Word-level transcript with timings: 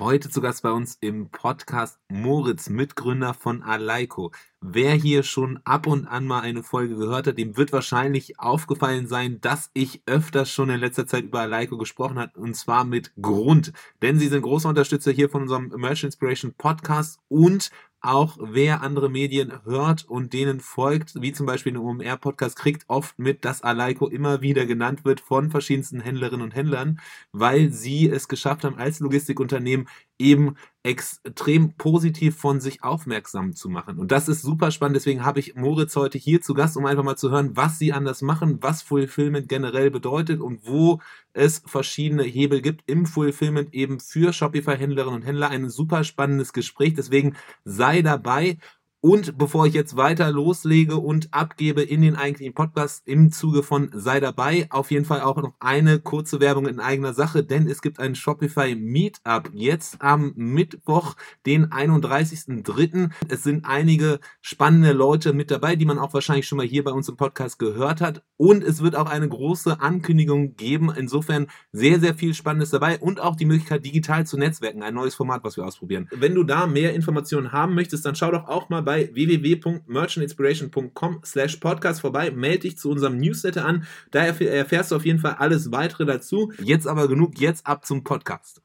Heute 0.00 0.28
zu 0.28 0.40
Gast 0.40 0.64
bei 0.64 0.72
uns 0.72 0.98
im 1.00 1.30
Podcast 1.30 2.00
Moritz, 2.08 2.68
Mitgründer 2.68 3.32
von 3.32 3.62
Aleiko. 3.62 4.32
Wer 4.60 4.92
hier 4.92 5.22
schon 5.22 5.60
ab 5.62 5.86
und 5.86 6.08
an 6.08 6.26
mal 6.26 6.40
eine 6.40 6.64
Folge 6.64 6.96
gehört 6.96 7.28
hat, 7.28 7.38
dem 7.38 7.56
wird 7.56 7.72
wahrscheinlich 7.72 8.40
aufgefallen 8.40 9.06
sein, 9.06 9.40
dass 9.40 9.70
ich 9.72 10.02
öfters 10.06 10.50
schon 10.50 10.68
in 10.70 10.80
letzter 10.80 11.06
Zeit 11.06 11.22
über 11.22 11.42
Aleiko 11.42 11.78
gesprochen 11.78 12.18
habe 12.18 12.36
und 12.40 12.56
zwar 12.56 12.84
mit 12.84 13.12
Grund. 13.22 13.72
Denn 14.02 14.18
sie 14.18 14.26
sind 14.26 14.42
großer 14.42 14.68
Unterstützer 14.68 15.12
hier 15.12 15.30
von 15.30 15.42
unserem 15.42 15.68
Merchant 15.68 16.12
Inspiration 16.12 16.54
Podcast 16.58 17.20
und 17.28 17.70
auch 18.04 18.36
wer 18.40 18.82
andere 18.82 19.08
Medien 19.08 19.52
hört 19.64 20.04
und 20.04 20.32
denen 20.32 20.60
folgt, 20.60 21.20
wie 21.20 21.32
zum 21.32 21.46
Beispiel 21.46 21.72
den 21.72 21.80
OMR-Podcast, 21.80 22.56
kriegt 22.56 22.84
oft 22.88 23.18
mit, 23.18 23.44
dass 23.44 23.62
Aleiko 23.62 24.08
immer 24.08 24.42
wieder 24.42 24.66
genannt 24.66 25.04
wird 25.04 25.20
von 25.20 25.50
verschiedensten 25.50 26.00
Händlerinnen 26.00 26.44
und 26.44 26.54
Händlern, 26.54 27.00
weil 27.32 27.72
sie 27.72 28.08
es 28.08 28.28
geschafft 28.28 28.64
haben, 28.64 28.76
als 28.76 29.00
Logistikunternehmen 29.00 29.88
eben 30.18 30.56
extrem 30.82 31.72
positiv 31.76 32.36
von 32.36 32.60
sich 32.60 32.82
aufmerksam 32.84 33.54
zu 33.54 33.68
machen. 33.68 33.98
Und 33.98 34.12
das 34.12 34.28
ist 34.28 34.42
super 34.42 34.70
spannend. 34.70 34.96
Deswegen 34.96 35.24
habe 35.24 35.40
ich 35.40 35.54
Moritz 35.54 35.96
heute 35.96 36.18
hier 36.18 36.42
zu 36.42 36.52
Gast, 36.52 36.76
um 36.76 36.84
einfach 36.84 37.02
mal 37.02 37.16
zu 37.16 37.30
hören, 37.30 37.56
was 37.56 37.78
sie 37.78 37.92
anders 37.92 38.20
machen, 38.20 38.58
was 38.62 38.82
Fulfillment 38.82 39.48
generell 39.48 39.90
bedeutet 39.90 40.40
und 40.40 40.66
wo 40.66 41.00
es 41.32 41.62
verschiedene 41.66 42.22
Hebel 42.22 42.60
gibt 42.60 42.82
im 42.86 43.06
Fulfillment 43.06 43.72
eben 43.72 43.98
für 43.98 44.32
Shopify-Händlerinnen 44.32 45.14
und 45.14 45.26
Händler. 45.26 45.50
Ein 45.50 45.70
super 45.70 46.04
spannendes 46.04 46.52
Gespräch. 46.52 46.94
Deswegen 46.94 47.34
sei 47.64 48.02
dabei 48.02 48.58
und 49.04 49.36
bevor 49.36 49.66
ich 49.66 49.74
jetzt 49.74 49.98
weiter 49.98 50.30
loslege 50.30 50.96
und 50.96 51.28
abgebe 51.30 51.82
in 51.82 52.00
den 52.00 52.16
eigentlichen 52.16 52.54
Podcast 52.54 53.06
im 53.06 53.30
Zuge 53.30 53.62
von 53.62 53.90
sei 53.92 54.18
dabei, 54.18 54.66
auf 54.70 54.90
jeden 54.90 55.04
Fall 55.04 55.20
auch 55.20 55.36
noch 55.36 55.52
eine 55.60 55.98
kurze 56.00 56.40
Werbung 56.40 56.66
in 56.66 56.80
eigener 56.80 57.12
Sache, 57.12 57.44
denn 57.44 57.68
es 57.68 57.82
gibt 57.82 58.00
ein 58.00 58.14
Shopify 58.14 58.74
Meetup 58.74 59.50
jetzt 59.52 60.00
am 60.00 60.32
Mittwoch, 60.36 61.16
den 61.44 61.66
31.03. 61.66 63.10
Es 63.28 63.42
sind 63.42 63.66
einige 63.66 64.20
spannende 64.40 64.92
Leute 64.92 65.34
mit 65.34 65.50
dabei, 65.50 65.76
die 65.76 65.84
man 65.84 65.98
auch 65.98 66.14
wahrscheinlich 66.14 66.48
schon 66.48 66.56
mal 66.56 66.66
hier 66.66 66.82
bei 66.82 66.92
uns 66.92 67.06
im 67.10 67.18
Podcast 67.18 67.58
gehört 67.58 68.00
hat 68.00 68.22
und 68.38 68.64
es 68.64 68.82
wird 68.82 68.96
auch 68.96 69.10
eine 69.10 69.28
große 69.28 69.82
Ankündigung 69.82 70.56
geben. 70.56 70.90
Insofern 70.96 71.48
sehr, 71.72 72.00
sehr 72.00 72.14
viel 72.14 72.32
Spannendes 72.32 72.70
dabei 72.70 72.98
und 73.00 73.20
auch 73.20 73.36
die 73.36 73.44
Möglichkeit 73.44 73.84
digital 73.84 74.24
zu 74.24 74.38
netzwerken, 74.38 74.82
ein 74.82 74.94
neues 74.94 75.14
Format, 75.14 75.44
was 75.44 75.58
wir 75.58 75.66
ausprobieren. 75.66 76.08
Wenn 76.10 76.34
du 76.34 76.42
da 76.42 76.66
mehr 76.66 76.94
Informationen 76.94 77.52
haben 77.52 77.74
möchtest, 77.74 78.06
dann 78.06 78.14
schau 78.14 78.30
doch 78.30 78.48
auch 78.48 78.70
mal 78.70 78.82
bei 78.82 78.93
bei 78.94 79.10
www.merchantinspiration.com 79.12 81.20
slash 81.24 81.56
podcast 81.56 82.00
vorbei, 82.00 82.30
melde 82.30 82.60
dich 82.60 82.78
zu 82.78 82.90
unserem 82.90 83.18
Newsletter 83.18 83.64
an, 83.64 83.88
da 84.12 84.24
erfährst 84.24 84.92
du 84.92 84.96
auf 84.96 85.04
jeden 85.04 85.18
Fall 85.18 85.34
alles 85.38 85.72
weitere 85.72 86.06
dazu. 86.06 86.52
Jetzt 86.62 86.86
aber 86.86 87.08
genug, 87.08 87.40
jetzt 87.40 87.66
ab 87.66 87.84
zum 87.84 88.04
Podcast. 88.04 88.62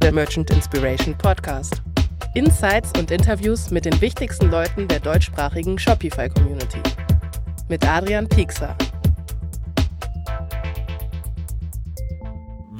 Der 0.00 0.12
Merchant 0.12 0.52
Inspiration 0.52 1.18
Podcast. 1.18 1.82
Insights 2.36 2.92
und 2.96 3.10
Interviews 3.10 3.72
mit 3.72 3.86
den 3.86 4.00
wichtigsten 4.00 4.52
Leuten 4.52 4.86
der 4.86 5.00
deutschsprachigen 5.00 5.76
Shopify-Community. 5.76 6.78
Mit 7.68 7.84
Adrian 7.84 8.28
Piekser. 8.28 8.76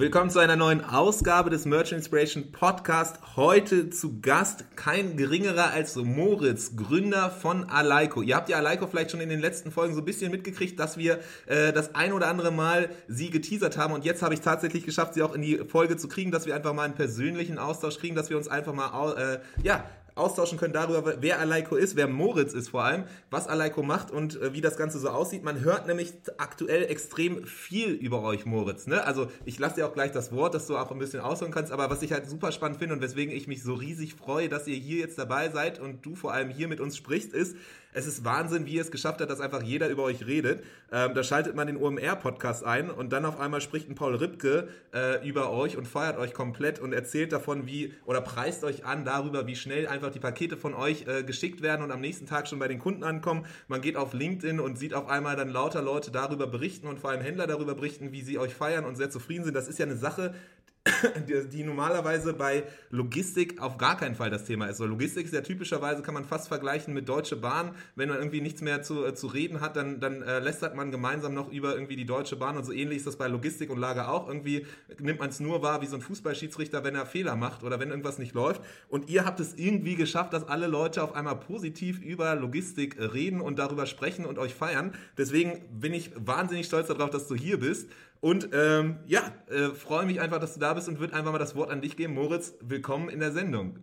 Willkommen 0.00 0.30
zu 0.30 0.38
einer 0.38 0.56
neuen 0.56 0.82
Ausgabe 0.82 1.50
des 1.50 1.66
Merchant 1.66 1.98
Inspiration 1.98 2.52
Podcast. 2.52 3.36
Heute 3.36 3.90
zu 3.90 4.18
Gast 4.22 4.64
kein 4.74 5.18
geringerer 5.18 5.72
als 5.72 5.94
Moritz, 5.94 6.74
Gründer 6.74 7.30
von 7.30 7.68
Aleiko. 7.68 8.22
Ihr 8.22 8.34
habt 8.34 8.48
ja 8.48 8.56
Aleiko 8.56 8.86
vielleicht 8.86 9.10
schon 9.10 9.20
in 9.20 9.28
den 9.28 9.40
letzten 9.40 9.70
Folgen 9.70 9.92
so 9.92 10.00
ein 10.00 10.06
bisschen 10.06 10.30
mitgekriegt, 10.30 10.80
dass 10.80 10.96
wir 10.96 11.18
äh, 11.44 11.74
das 11.74 11.94
ein 11.94 12.14
oder 12.14 12.28
andere 12.28 12.50
Mal 12.50 12.88
sie 13.08 13.28
geteasert 13.28 13.76
haben 13.76 13.92
und 13.92 14.06
jetzt 14.06 14.22
habe 14.22 14.32
ich 14.32 14.40
tatsächlich 14.40 14.86
geschafft, 14.86 15.12
sie 15.12 15.22
auch 15.22 15.34
in 15.34 15.42
die 15.42 15.58
Folge 15.68 15.98
zu 15.98 16.08
kriegen, 16.08 16.30
dass 16.30 16.46
wir 16.46 16.56
einfach 16.56 16.72
mal 16.72 16.84
einen 16.84 16.94
persönlichen 16.94 17.58
Austausch 17.58 17.98
kriegen, 17.98 18.16
dass 18.16 18.30
wir 18.30 18.38
uns 18.38 18.48
einfach 18.48 18.72
mal 18.72 19.12
äh, 19.18 19.40
ja 19.62 19.84
austauschen 20.20 20.58
können 20.58 20.72
darüber, 20.72 21.16
wer 21.20 21.40
Aleiko 21.40 21.76
ist, 21.76 21.96
wer 21.96 22.06
Moritz 22.06 22.52
ist 22.52 22.68
vor 22.68 22.84
allem, 22.84 23.04
was 23.30 23.48
Aleiko 23.48 23.82
macht 23.82 24.10
und 24.10 24.40
äh, 24.40 24.52
wie 24.52 24.60
das 24.60 24.76
Ganze 24.76 24.98
so 24.98 25.08
aussieht. 25.08 25.42
Man 25.42 25.60
hört 25.60 25.86
nämlich 25.86 26.12
aktuell 26.38 26.84
extrem 26.84 27.44
viel 27.47 27.91
über 27.91 28.22
euch, 28.22 28.47
Moritz. 28.47 28.86
Ne? 28.86 29.03
Also 29.04 29.28
ich 29.44 29.58
lasse 29.58 29.76
dir 29.76 29.86
auch 29.86 29.94
gleich 29.94 30.12
das 30.12 30.32
Wort, 30.32 30.54
dass 30.54 30.66
du 30.66 30.76
auch 30.76 30.91
ein 30.91 30.98
bisschen 30.98 31.20
ausholen 31.20 31.53
kannst, 31.53 31.72
aber 31.72 31.91
was 31.91 32.03
ich 32.03 32.12
halt 32.12 32.28
super 32.28 32.53
spannend 32.53 32.78
finde 32.78 32.94
und 32.94 33.00
weswegen 33.00 33.34
ich 33.34 33.48
mich 33.48 33.62
so 33.62 33.75
riesig 33.75 34.14
freue, 34.14 34.48
dass 34.48 34.66
ihr 34.66 34.76
hier 34.76 34.98
jetzt 34.98 35.19
dabei 35.19 35.48
seid 35.48 35.81
und 35.81 36.04
du 36.04 36.14
vor 36.14 36.32
allem 36.32 36.50
hier 36.50 36.69
mit 36.69 36.81
uns 36.81 36.97
sprichst, 36.97 37.32
ist, 37.32 37.56
es 37.92 38.06
ist 38.06 38.24
Wahnsinn, 38.24 38.66
wie 38.66 38.74
ihr 38.74 38.82
es 38.82 38.90
geschafft 38.90 39.20
habt, 39.20 39.30
dass 39.30 39.40
einfach 39.40 39.62
jeder 39.62 39.88
über 39.88 40.04
euch 40.04 40.26
redet. 40.26 40.62
Ähm, 40.92 41.14
da 41.14 41.22
schaltet 41.22 41.54
man 41.54 41.66
den 41.66 41.76
OMR-Podcast 41.76 42.64
ein 42.64 42.90
und 42.90 43.12
dann 43.12 43.24
auf 43.24 43.38
einmal 43.40 43.60
spricht 43.60 43.88
ein 43.88 43.94
Paul 43.94 44.14
Ripke 44.14 44.68
äh, 44.94 45.26
über 45.26 45.50
euch 45.50 45.76
und 45.76 45.88
feiert 45.88 46.18
euch 46.18 46.32
komplett 46.32 46.78
und 46.78 46.92
erzählt 46.92 47.32
davon, 47.32 47.66
wie 47.66 47.94
oder 48.04 48.20
preist 48.20 48.64
euch 48.64 48.84
an 48.84 49.04
darüber, 49.04 49.46
wie 49.46 49.56
schnell 49.56 49.86
einfach 49.86 50.10
die 50.10 50.20
Pakete 50.20 50.56
von 50.56 50.74
euch 50.74 51.06
äh, 51.06 51.22
geschickt 51.22 51.62
werden 51.62 51.82
und 51.82 51.90
am 51.90 52.00
nächsten 52.00 52.26
Tag 52.26 52.48
schon 52.48 52.58
bei 52.58 52.68
den 52.68 52.78
Kunden 52.78 53.04
ankommen. 53.04 53.46
Man 53.68 53.80
geht 53.80 53.96
auf 53.96 54.12
LinkedIn 54.12 54.60
und 54.60 54.78
sieht 54.78 54.94
auf 54.94 55.08
einmal 55.08 55.36
dann 55.36 55.48
lauter 55.48 55.82
Leute 55.82 56.10
darüber 56.10 56.46
berichten 56.46 56.86
und 56.86 57.00
vor 57.00 57.10
allem 57.10 57.22
Händler 57.22 57.46
darüber 57.46 57.74
berichten, 57.74 58.12
wie 58.12 58.22
sie 58.22 58.38
euch 58.38 58.54
feiern 58.54 58.84
und 58.84 58.96
sehr 58.96 59.10
zufrieden 59.10 59.44
sind. 59.44 59.54
Das 59.54 59.68
ist 59.68 59.78
ja 59.78 59.86
eine 59.86 59.96
Sache, 59.96 60.34
die, 61.28 61.46
die, 61.46 61.62
normalerweise 61.62 62.32
bei 62.32 62.64
Logistik 62.88 63.60
auf 63.60 63.76
gar 63.76 63.98
keinen 63.98 64.14
Fall 64.14 64.30
das 64.30 64.44
Thema 64.44 64.66
ist. 64.66 64.78
So, 64.78 64.86
Logistik 64.86 65.26
ist 65.26 65.34
ja 65.34 65.42
typischerweise, 65.42 66.00
kann 66.00 66.14
man 66.14 66.24
fast 66.24 66.48
vergleichen 66.48 66.94
mit 66.94 67.06
Deutsche 67.06 67.36
Bahn. 67.36 67.72
Wenn 67.96 68.08
man 68.08 68.16
irgendwie 68.16 68.41
nichts 68.41 68.62
mehr 68.62 68.82
zu, 68.82 69.04
äh, 69.04 69.14
zu 69.14 69.26
reden 69.26 69.60
hat, 69.60 69.76
dann, 69.76 70.00
dann 70.00 70.22
äh, 70.22 70.38
lästert 70.38 70.74
man 70.74 70.90
gemeinsam 70.90 71.34
noch 71.34 71.52
über 71.52 71.74
irgendwie 71.74 71.96
die 71.96 72.06
Deutsche 72.06 72.36
Bahn 72.36 72.56
und 72.56 72.64
so 72.64 72.72
ähnlich 72.72 72.98
ist 72.98 73.06
das 73.06 73.16
bei 73.16 73.28
Logistik 73.28 73.69
und 73.69 73.78
Lager 73.78 74.10
auch. 74.10 74.26
Irgendwie 74.26 74.66
nimmt 74.98 75.20
man 75.20 75.28
es 75.28 75.38
nur 75.38 75.62
wahr 75.62 75.82
wie 75.82 75.86
so 75.86 75.96
ein 75.96 76.02
Fußballschiedsrichter, 76.02 76.82
wenn 76.82 76.94
er 76.94 77.04
Fehler 77.04 77.36
macht 77.36 77.62
oder 77.62 77.78
wenn 77.78 77.90
irgendwas 77.90 78.19
nicht 78.19 78.32
läuft. 78.32 78.62
Und 78.88 79.10
ihr 79.10 79.26
habt 79.26 79.38
es 79.38 79.54
irgendwie 79.54 79.96
geschafft, 79.96 80.32
dass 80.32 80.48
alle 80.48 80.66
Leute 80.66 81.02
auf 81.02 81.14
einmal 81.14 81.36
positiv 81.36 82.00
über 82.00 82.34
Logistik 82.36 82.96
reden 82.98 83.42
und 83.42 83.58
darüber 83.58 83.84
sprechen 83.84 84.24
und 84.24 84.38
euch 84.38 84.54
feiern. 84.54 84.94
Deswegen 85.19 85.60
bin 85.78 85.92
ich 85.92 86.10
wahnsinnig 86.16 86.64
stolz 86.64 86.88
darauf, 86.88 87.10
dass 87.10 87.28
du 87.28 87.34
hier 87.34 87.60
bist. 87.60 87.90
Und 88.20 88.50
ähm, 88.53 88.98
ja, 89.06 89.32
äh, 89.48 89.70
freue 89.70 90.04
mich 90.04 90.20
einfach, 90.20 90.38
dass 90.38 90.54
du 90.54 90.60
da 90.60 90.75
bist 90.75 90.88
und 90.88 91.00
würde 91.00 91.14
einfach 91.14 91.32
mal 91.32 91.38
das 91.38 91.56
Wort 91.56 91.70
an 91.70 91.81
dich 91.81 91.97
geben. 91.97 92.14
Moritz, 92.14 92.54
willkommen 92.60 93.08
in 93.08 93.19
der 93.19 93.32
Sendung. 93.32 93.78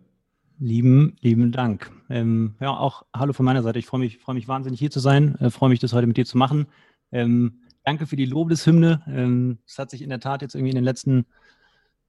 Lieben, 0.60 1.16
lieben 1.20 1.50
Dank. 1.50 1.90
Ähm, 2.08 2.54
ja, 2.60 2.70
auch 2.70 3.04
hallo 3.14 3.32
von 3.32 3.44
meiner 3.44 3.62
Seite. 3.62 3.80
Ich 3.80 3.86
freue 3.86 4.00
mich, 4.00 4.18
freue 4.18 4.36
mich 4.36 4.46
wahnsinnig 4.46 4.78
hier 4.78 4.92
zu 4.92 5.00
sein. 5.00 5.34
Äh, 5.40 5.50
freue 5.50 5.70
mich, 5.70 5.80
das 5.80 5.92
heute 5.92 6.06
mit 6.06 6.16
dir 6.16 6.24
zu 6.24 6.38
machen. 6.38 6.66
Ähm, 7.10 7.62
danke 7.84 8.06
für 8.06 8.14
die 8.14 8.26
Lobeshymne. 8.26 9.02
Ähm, 9.08 9.58
es 9.66 9.76
hat 9.76 9.90
sich 9.90 10.02
in 10.02 10.08
der 10.08 10.20
Tat 10.20 10.42
jetzt 10.42 10.54
irgendwie 10.54 10.70
in 10.70 10.76
den 10.76 10.84
letzten 10.84 11.26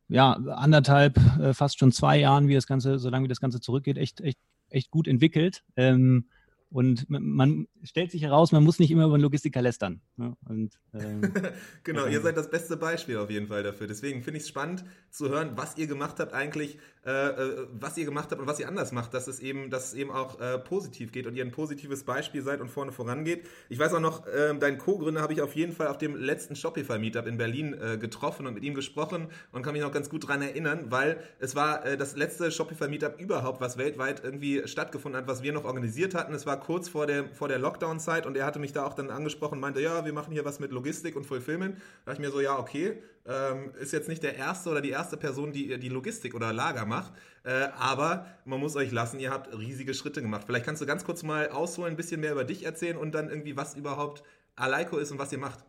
ja, 0.07 0.33
anderthalb, 0.33 1.17
äh, 1.39 1.53
fast 1.55 1.79
schon 1.79 1.91
zwei 1.91 2.19
Jahren, 2.19 2.47
wie 2.47 2.55
das 2.55 2.67
Ganze, 2.67 2.99
solange 2.99 3.25
wie 3.25 3.29
das 3.29 3.41
Ganze 3.41 3.59
zurückgeht, 3.59 3.97
echt, 3.97 4.21
echt, 4.21 4.39
echt 4.69 4.91
gut 4.91 5.07
entwickelt. 5.07 5.63
Ähm, 5.75 6.25
und 6.71 7.09
man 7.09 7.67
stellt 7.83 8.11
sich 8.11 8.21
heraus, 8.21 8.51
man 8.51 8.63
muss 8.63 8.77
nicht 8.77 8.91
immer 8.91 9.05
über 9.05 9.15
einen 9.15 9.23
Logistiker 9.23 9.61
lästern. 9.61 10.01
Ne? 10.17 10.35
Und, 10.47 10.79
ähm, 10.93 11.21
genau, 11.83 12.05
ihr 12.05 12.21
seid 12.21 12.37
das 12.37 12.49
beste 12.49 12.77
Beispiel 12.77 13.17
auf 13.17 13.31
jeden 13.31 13.47
Fall 13.47 13.63
dafür. 13.63 13.87
Deswegen 13.87 14.21
finde 14.21 14.37
ich 14.37 14.43
es 14.43 14.49
spannend 14.49 14.85
zu 15.09 15.29
hören, 15.29 15.53
was 15.55 15.77
ihr 15.77 15.87
gemacht 15.87 16.19
habt 16.19 16.31
eigentlich, 16.33 16.77
äh, 17.05 17.11
äh, 17.11 17.67
was 17.71 17.97
ihr 17.97 18.05
gemacht 18.05 18.29
habt 18.29 18.39
und 18.39 18.47
was 18.47 18.59
ihr 18.59 18.67
anders 18.67 18.91
macht, 18.91 19.15
dass 19.15 19.27
es 19.27 19.39
eben, 19.39 19.71
dass 19.71 19.87
es 19.87 19.93
eben 19.95 20.11
auch 20.11 20.39
äh, 20.39 20.59
positiv 20.59 21.11
geht 21.11 21.25
und 21.25 21.35
ihr 21.35 21.43
ein 21.43 21.51
positives 21.51 22.03
Beispiel 22.03 22.43
seid 22.43 22.61
und 22.61 22.69
vorne 22.69 22.91
vorangeht. 22.91 23.47
Ich 23.69 23.79
weiß 23.79 23.95
auch 23.95 23.99
noch, 23.99 24.27
äh, 24.27 24.55
deinen 24.59 24.77
Co-Gründer 24.77 25.21
habe 25.21 25.33
ich 25.33 25.41
auf 25.41 25.55
jeden 25.55 25.73
Fall 25.73 25.87
auf 25.87 25.97
dem 25.97 26.15
letzten 26.15 26.55
Shopify-Meetup 26.55 27.25
in 27.25 27.37
Berlin 27.37 27.73
äh, 27.73 27.97
getroffen 27.97 28.45
und 28.45 28.53
mit 28.53 28.63
ihm 28.63 28.75
gesprochen 28.75 29.29
und 29.51 29.63
kann 29.63 29.73
mich 29.73 29.81
noch 29.81 29.91
ganz 29.91 30.09
gut 30.09 30.25
daran 30.25 30.43
erinnern, 30.43 30.91
weil 30.91 31.17
es 31.39 31.55
war 31.55 31.83
äh, 31.83 31.97
das 31.97 32.15
letzte 32.15 32.51
Shopify-Meetup 32.51 33.19
überhaupt, 33.19 33.59
was 33.59 33.79
weltweit 33.79 34.23
irgendwie 34.23 34.67
stattgefunden 34.67 35.19
hat, 35.19 35.27
was 35.27 35.41
wir 35.41 35.51
noch 35.51 35.65
organisiert 35.65 36.13
hatten. 36.13 36.35
Es 36.35 36.45
war 36.45 36.58
kurz 36.59 36.89
vor 36.89 37.07
der, 37.07 37.29
vor 37.29 37.47
der 37.47 37.59
Lockdown-Zeit 37.59 38.25
und 38.25 38.37
er 38.37 38.45
hatte 38.45 38.59
mich 38.59 38.73
da 38.73 38.85
auch 38.85 38.93
dann 38.93 39.09
angesprochen 39.09 39.55
und 39.55 39.59
meinte, 39.61 39.81
ja, 39.81 40.05
wir 40.05 40.13
machen 40.13 40.31
hier 40.31 40.45
was 40.45 40.59
mit 40.59 40.71
Logistik 40.71 41.15
und 41.15 41.25
Fulfillment. 41.25 41.75
Da 41.75 42.11
dachte 42.11 42.21
ich 42.21 42.27
mir 42.27 42.31
so, 42.31 42.41
ja, 42.41 42.57
okay, 42.57 43.01
ähm, 43.25 43.71
ist 43.79 43.93
jetzt 43.93 44.09
nicht 44.09 44.23
der 44.23 44.35
erste 44.35 44.69
oder 44.69 44.81
die 44.81 44.89
erste 44.89 45.17
Person, 45.17 45.51
die 45.51 45.79
die 45.79 45.89
Logistik 45.89 46.35
oder 46.35 46.53
Lager 46.53 46.85
macht, 46.85 47.13
äh, 47.43 47.67
aber 47.77 48.25
man 48.45 48.59
muss 48.59 48.75
euch 48.75 48.91
lassen, 48.91 49.19
ihr 49.19 49.31
habt 49.31 49.55
riesige 49.57 49.93
Schritte 49.93 50.21
gemacht. 50.21 50.43
Vielleicht 50.45 50.65
kannst 50.65 50.81
du 50.81 50.85
ganz 50.85 51.03
kurz 51.03 51.23
mal 51.23 51.49
ausholen, 51.49 51.93
ein 51.93 51.97
bisschen 51.97 52.21
mehr 52.21 52.31
über 52.31 52.43
dich 52.43 52.65
erzählen 52.65 52.97
und 52.97 53.13
dann 53.13 53.29
irgendwie, 53.29 53.55
was 53.57 53.75
überhaupt 53.75 54.23
Aleiko 54.55 54.97
ist 54.97 55.11
und 55.11 55.19
was 55.19 55.31
ihr 55.31 55.39
macht. 55.39 55.59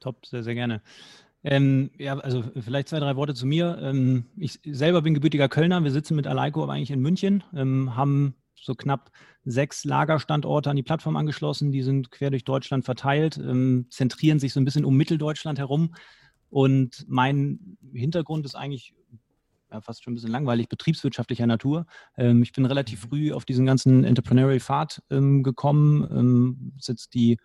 Top, 0.00 0.26
sehr, 0.26 0.42
sehr 0.42 0.54
gerne. 0.54 0.82
Ähm, 1.42 1.90
ja, 1.96 2.18
also 2.18 2.42
vielleicht 2.58 2.88
zwei, 2.88 2.98
drei 2.98 3.14
Worte 3.14 3.34
zu 3.34 3.46
mir. 3.46 3.78
Ähm, 3.80 4.26
ich 4.36 4.58
selber 4.64 5.02
bin 5.02 5.14
gebürtiger 5.14 5.48
Kölner. 5.48 5.82
Wir 5.84 5.92
sitzen 5.92 6.16
mit 6.16 6.26
Aleiko 6.26 6.62
aber 6.62 6.72
eigentlich 6.72 6.90
in 6.90 7.00
München, 7.00 7.44
ähm, 7.54 7.94
haben 7.96 8.34
so 8.60 8.74
knapp 8.74 9.10
sechs 9.44 9.84
Lagerstandorte 9.84 10.70
an 10.70 10.76
die 10.76 10.82
Plattform 10.82 11.16
angeschlossen. 11.16 11.72
Die 11.72 11.82
sind 11.82 12.10
quer 12.10 12.30
durch 12.30 12.44
Deutschland 12.44 12.84
verteilt, 12.84 13.38
ähm, 13.38 13.86
zentrieren 13.90 14.38
sich 14.38 14.52
so 14.52 14.60
ein 14.60 14.64
bisschen 14.64 14.84
um 14.84 14.96
Mitteldeutschland 14.96 15.58
herum. 15.58 15.94
Und 16.50 17.04
mein 17.08 17.76
Hintergrund 17.92 18.46
ist 18.46 18.54
eigentlich 18.54 18.94
ja, 19.70 19.80
fast 19.80 20.04
schon 20.04 20.12
ein 20.12 20.16
bisschen 20.16 20.30
langweilig, 20.30 20.68
betriebswirtschaftlicher 20.68 21.46
Natur. 21.46 21.86
Ähm, 22.16 22.42
ich 22.42 22.52
bin 22.52 22.64
relativ 22.64 23.04
mhm. 23.04 23.08
früh 23.08 23.32
auf 23.32 23.44
diesen 23.44 23.66
ganzen 23.66 24.04
Entrepreneurial 24.04 24.60
Pfad 24.60 25.02
ähm, 25.10 25.42
gekommen, 25.42 26.06
ähm, 26.10 26.72
jetzt 26.80 27.14
die 27.14 27.38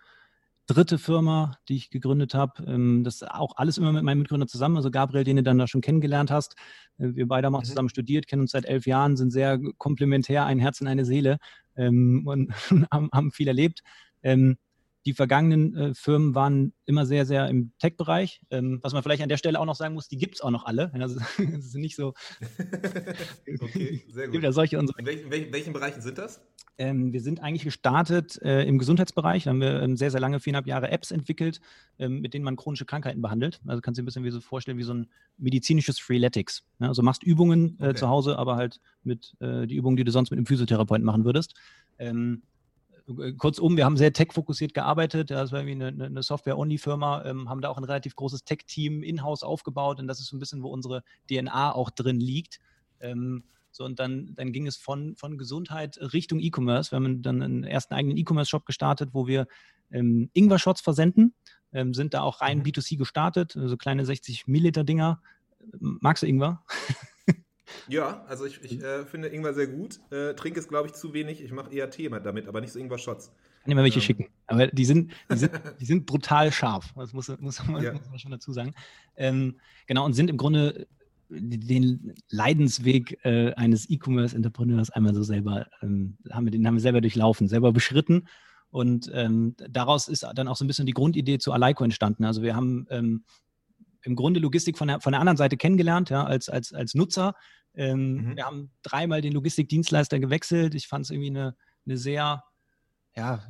dritte 0.67 0.97
Firma, 0.97 1.57
die 1.67 1.75
ich 1.75 1.89
gegründet 1.89 2.33
habe. 2.33 2.63
Ähm, 2.65 3.03
das 3.03 3.23
auch 3.23 3.57
alles 3.57 3.77
immer 3.77 3.91
mit 3.91 4.03
meinem 4.03 4.19
Mitgründer 4.19 4.47
zusammen. 4.47 4.77
Also 4.77 4.91
Gabriel, 4.91 5.23
den 5.23 5.37
du 5.37 5.43
dann 5.43 5.57
da 5.57 5.67
schon 5.67 5.81
kennengelernt 5.81 6.31
hast. 6.31 6.55
Äh, 6.97 7.15
wir 7.15 7.27
beide 7.27 7.47
haben 7.47 7.55
auch 7.55 7.61
mhm. 7.61 7.65
zusammen 7.65 7.89
studiert, 7.89 8.27
kennen 8.27 8.43
uns 8.43 8.51
seit 8.51 8.65
elf 8.65 8.85
Jahren, 8.85 9.17
sind 9.17 9.31
sehr 9.31 9.59
komplementär, 9.77 10.45
ein 10.45 10.59
Herz 10.59 10.81
und 10.81 10.87
eine 10.87 11.05
Seele 11.05 11.37
ähm, 11.75 12.23
und 12.27 12.53
haben, 12.91 13.09
haben, 13.11 13.31
viel 13.31 13.47
erlebt. 13.47 13.81
Ähm, 14.23 14.57
die 15.05 15.13
vergangenen 15.13 15.75
äh, 15.75 15.93
Firmen 15.95 16.35
waren 16.35 16.73
immer 16.85 17.07
sehr, 17.07 17.25
sehr 17.25 17.47
im 17.47 17.71
Tech-Bereich. 17.79 18.41
Ähm, 18.51 18.79
was 18.83 18.93
man 18.93 19.01
vielleicht 19.01 19.23
an 19.23 19.29
der 19.29 19.37
Stelle 19.37 19.59
auch 19.59 19.65
noch 19.65 19.75
sagen 19.75 19.95
muss, 19.95 20.07
die 20.07 20.17
gibt 20.17 20.35
es 20.35 20.41
auch 20.41 20.51
noch 20.51 20.65
alle. 20.65 20.93
Also, 20.93 21.19
das 21.37 21.65
ist 21.65 21.75
nicht 21.75 21.95
so. 21.95 22.13
okay, 23.61 24.05
sehr 24.09 24.25
gut. 24.25 24.33
Gibt 24.33 24.43
ja 24.43 24.51
solche 24.51 24.77
und 24.77 24.87
so. 24.87 24.93
In 24.97 25.05
welchen, 25.05 25.31
welchen, 25.31 25.51
welchen 25.51 25.73
Bereichen 25.73 26.01
sind 26.01 26.19
das? 26.19 26.41
Ähm, 26.81 27.13
wir 27.13 27.21
sind 27.21 27.43
eigentlich 27.43 27.63
gestartet 27.63 28.41
äh, 28.41 28.63
im 28.63 28.79
Gesundheitsbereich. 28.79 29.43
Da 29.43 29.51
haben 29.51 29.61
wir 29.61 29.83
ähm, 29.83 29.95
sehr, 29.97 30.09
sehr 30.09 30.19
lange, 30.19 30.39
viereinhalb 30.39 30.65
Jahre 30.65 30.89
Apps 30.89 31.11
entwickelt, 31.11 31.61
ähm, 31.99 32.21
mit 32.21 32.33
denen 32.33 32.43
man 32.43 32.55
chronische 32.55 32.85
Krankheiten 32.85 33.21
behandelt. 33.21 33.61
Also 33.67 33.81
kannst 33.81 33.99
du 33.99 34.01
dir 34.01 34.05
ein 34.05 34.07
bisschen 34.07 34.23
wie 34.23 34.31
so 34.31 34.41
vorstellen 34.41 34.79
wie 34.79 34.83
so 34.83 34.95
ein 34.95 35.07
medizinisches 35.37 35.99
Freeletics. 35.99 36.63
Ja, 36.79 36.87
also 36.87 37.03
machst 37.03 37.21
Übungen 37.21 37.77
äh, 37.79 37.89
okay. 37.89 37.95
zu 37.97 38.09
Hause, 38.09 38.39
aber 38.39 38.55
halt 38.55 38.79
mit 39.03 39.35
äh, 39.41 39.67
die 39.67 39.75
Übungen, 39.75 39.95
die 39.95 40.03
du 40.03 40.11
sonst 40.11 40.31
mit 40.31 40.39
einem 40.39 40.47
Physiotherapeuten 40.47 41.05
machen 41.05 41.23
würdest. 41.23 41.53
Ähm, 41.99 42.41
äh, 43.07 43.33
kurzum, 43.33 43.77
wir 43.77 43.85
haben 43.85 43.97
sehr 43.97 44.11
tech-fokussiert 44.11 44.73
gearbeitet. 44.73 45.29
Das 45.29 45.51
war 45.51 45.59
irgendwie 45.59 45.85
eine, 45.85 46.05
eine 46.05 46.23
Software-Only-Firma, 46.23 47.25
ähm, 47.25 47.47
haben 47.47 47.61
da 47.61 47.69
auch 47.69 47.77
ein 47.77 47.83
relativ 47.83 48.15
großes 48.15 48.43
Tech-Team 48.43 49.03
in-house 49.03 49.43
aufgebaut 49.43 49.99
und 49.99 50.07
das 50.07 50.19
ist 50.19 50.29
so 50.29 50.35
ein 50.35 50.39
bisschen, 50.39 50.63
wo 50.63 50.69
unsere 50.69 51.03
DNA 51.29 51.73
auch 51.73 51.91
drin 51.91 52.19
liegt. 52.19 52.59
So, 53.71 53.85
und 53.85 53.99
dann, 53.99 54.33
dann 54.35 54.51
ging 54.51 54.67
es 54.67 54.77
von, 54.77 55.15
von 55.15 55.37
Gesundheit 55.37 55.97
Richtung 56.13 56.39
E-Commerce. 56.39 56.91
Wir 56.91 56.97
haben 56.97 57.21
dann 57.21 57.41
einen 57.41 57.63
ersten 57.63 57.93
eigenen 57.93 58.17
E-Commerce-Shop 58.17 58.65
gestartet, 58.65 59.09
wo 59.13 59.27
wir 59.27 59.47
ähm, 59.91 60.29
Ingwer-Shots 60.33 60.81
versenden, 60.81 61.33
ähm, 61.73 61.93
sind 61.93 62.13
da 62.13 62.21
auch 62.21 62.41
rein 62.41 62.59
mhm. 62.59 62.63
B2C 62.63 62.97
gestartet, 62.97 63.53
so 63.53 63.61
also 63.61 63.77
kleine 63.77 64.05
60 64.05 64.47
Milliliter 64.47 64.83
Dinger. 64.83 65.21
Magst 65.79 66.23
du 66.23 66.27
Ingwer? 66.27 66.63
Ja, 67.87 68.25
also 68.27 68.45
ich, 68.45 68.61
ich 68.63 68.81
äh, 68.81 69.05
finde 69.05 69.29
Ingwer 69.29 69.53
sehr 69.53 69.67
gut. 69.67 69.99
Äh, 70.11 70.33
trinke 70.33 70.59
es, 70.59 70.67
glaube 70.67 70.87
ich, 70.87 70.93
zu 70.93 71.13
wenig. 71.13 71.41
Ich 71.41 71.51
mache 71.51 71.73
eher 71.73 71.89
Tee 71.89 72.09
damit, 72.09 72.47
aber 72.47 72.59
nicht 72.59 72.73
so 72.73 72.79
Ingwer-Shots. 72.79 73.27
Kann 73.27 73.71
ich 73.71 73.75
mal 73.75 73.83
welche 73.83 73.99
ähm. 73.99 74.03
schicken. 74.03 74.27
Aber 74.47 74.67
die 74.67 74.85
sind, 74.85 75.11
die 75.31 75.37
sind, 75.37 75.51
die 75.79 75.85
sind 75.85 76.05
brutal 76.05 76.51
scharf. 76.51 76.93
Das 76.95 77.13
muss, 77.13 77.29
muss, 77.39 77.65
man, 77.67 77.83
ja. 77.83 77.93
muss 77.93 78.09
man 78.09 78.19
schon 78.19 78.31
dazu 78.31 78.51
sagen. 78.51 78.73
Ähm, 79.15 79.59
genau, 79.87 80.05
und 80.05 80.13
sind 80.13 80.29
im 80.29 80.37
Grunde 80.37 80.87
den 81.31 82.13
Leidensweg 82.29 83.17
äh, 83.23 83.53
eines 83.53 83.89
E-Commerce-Entrepreneurs 83.89 84.89
einmal 84.89 85.15
so 85.15 85.23
selber, 85.23 85.67
ähm, 85.81 86.17
haben 86.29 86.45
wir, 86.45 86.51
den 86.51 86.65
haben 86.67 86.75
wir 86.75 86.81
selber 86.81 87.01
durchlaufen, 87.01 87.47
selber 87.47 87.71
beschritten. 87.71 88.27
Und 88.69 89.11
ähm, 89.13 89.55
daraus 89.69 90.07
ist 90.07 90.25
dann 90.35 90.47
auch 90.47 90.55
so 90.55 90.63
ein 90.63 90.67
bisschen 90.67 90.85
die 90.85 90.93
Grundidee 90.93 91.39
zu 91.39 91.51
Aleiko 91.51 91.83
entstanden. 91.83 92.23
Also 92.23 92.41
wir 92.41 92.55
haben 92.55 92.85
ähm, 92.89 93.25
im 94.03 94.15
Grunde 94.15 94.39
Logistik 94.39 94.77
von 94.77 94.87
der, 94.87 95.01
von 95.01 95.11
der 95.11 95.19
anderen 95.19 95.37
Seite 95.37 95.57
kennengelernt, 95.57 96.09
ja, 96.09 96.23
als, 96.23 96.49
als, 96.49 96.73
als 96.73 96.95
Nutzer. 96.95 97.35
Ähm, 97.73 98.13
mhm. 98.13 98.35
Wir 98.35 98.45
haben 98.45 98.71
dreimal 98.81 99.21
den 99.21 99.33
Logistikdienstleister 99.33 100.19
gewechselt. 100.19 100.75
Ich 100.75 100.87
fand 100.87 101.05
es 101.05 101.11
irgendwie 101.11 101.29
eine, 101.29 101.55
eine 101.85 101.97
sehr 101.97 102.43
ja, 103.15 103.43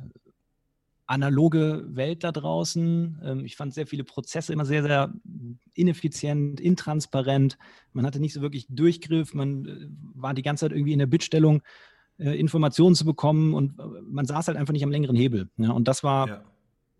analoge 1.06 1.84
Welt 1.88 2.24
da 2.24 2.32
draußen. 2.32 3.20
Ähm, 3.24 3.44
ich 3.44 3.56
fand 3.56 3.74
sehr 3.74 3.86
viele 3.86 4.04
Prozesse 4.04 4.52
immer 4.52 4.64
sehr, 4.64 4.82
sehr 4.82 5.12
ineffizient, 5.74 6.60
intransparent. 6.60 7.58
Man 7.92 8.06
hatte 8.06 8.20
nicht 8.20 8.32
so 8.32 8.40
wirklich 8.40 8.66
Durchgriff. 8.68 9.34
Man 9.34 9.66
äh, 9.66 9.88
war 10.14 10.34
die 10.34 10.42
ganze 10.42 10.66
Zeit 10.66 10.72
irgendwie 10.72 10.92
in 10.92 10.98
der 10.98 11.06
Bittstellung, 11.06 11.62
äh, 12.18 12.38
Informationen 12.38 12.94
zu 12.94 13.04
bekommen 13.04 13.54
und 13.54 13.78
äh, 13.78 13.82
man 14.04 14.26
saß 14.26 14.48
halt 14.48 14.56
einfach 14.56 14.72
nicht 14.72 14.84
am 14.84 14.90
längeren 14.90 15.16
Hebel. 15.16 15.50
Und 15.56 15.88
das 15.88 16.02
war 16.04 16.28
ja. 16.28 16.44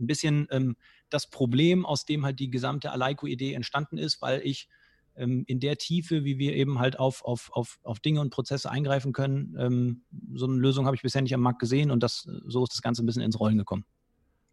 ein 0.00 0.06
bisschen 0.06 0.46
ähm, 0.50 0.76
das 1.10 1.28
Problem, 1.28 1.87
aus 1.87 2.05
dem 2.05 2.25
halt 2.25 2.40
die 2.40 2.50
gesamte 2.50 2.90
Aleiko-Idee 2.90 3.55
entstanden 3.55 3.98
ist, 3.98 4.20
weil 4.22 4.40
ich 4.44 4.69
in 5.14 5.60
der 5.60 5.76
Tiefe, 5.76 6.24
wie 6.24 6.38
wir 6.38 6.54
eben 6.54 6.78
halt 6.78 6.98
auf, 6.98 7.24
auf, 7.24 7.50
auf, 7.52 7.78
auf 7.82 8.00
Dinge 8.00 8.20
und 8.20 8.30
Prozesse 8.30 8.70
eingreifen 8.70 9.12
können. 9.12 9.56
Ähm, 9.58 10.04
so 10.34 10.46
eine 10.46 10.56
Lösung 10.56 10.86
habe 10.86 10.96
ich 10.96 11.02
bisher 11.02 11.22
nicht 11.22 11.34
am 11.34 11.40
Markt 11.42 11.58
gesehen 11.58 11.90
und 11.90 12.02
das, 12.02 12.26
so 12.46 12.64
ist 12.64 12.72
das 12.72 12.82
Ganze 12.82 13.02
ein 13.02 13.06
bisschen 13.06 13.22
ins 13.22 13.38
Rollen 13.38 13.58
gekommen. 13.58 13.84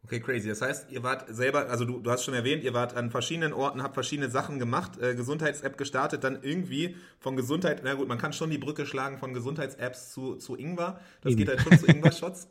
Okay, 0.05 0.21
crazy. 0.21 0.47
Das 0.47 0.61
heißt, 0.61 0.91
ihr 0.91 1.03
wart 1.03 1.25
selber, 1.27 1.69
also 1.69 1.83
du, 1.83 1.99
du 1.99 2.09
hast 2.09 2.23
schon 2.23 2.33
erwähnt, 2.33 2.63
ihr 2.63 2.73
wart 2.73 2.95
an 2.95 3.11
verschiedenen 3.11 3.51
Orten, 3.51 3.83
habt 3.83 3.93
verschiedene 3.93 4.29
Sachen 4.29 4.57
gemacht, 4.57 4.97
äh, 4.99 5.13
Gesundheits-App 5.13 5.77
gestartet, 5.77 6.23
dann 6.23 6.39
irgendwie 6.41 6.95
von 7.19 7.35
Gesundheit, 7.35 7.81
na 7.83 7.93
gut, 7.93 8.07
man 8.07 8.17
kann 8.17 8.31
schon 8.31 8.49
die 8.49 8.57
Brücke 8.57 8.85
schlagen 8.85 9.17
von 9.17 9.33
Gesundheits-Apps 9.33 10.11
zu, 10.11 10.37
zu 10.37 10.55
Ingwer. 10.55 10.99
Das 11.21 11.33
Eben. 11.33 11.39
geht 11.39 11.49
halt 11.49 11.61
schon 11.61 11.77
zu 11.77 11.85
Ingwer-Shots. 11.85 12.47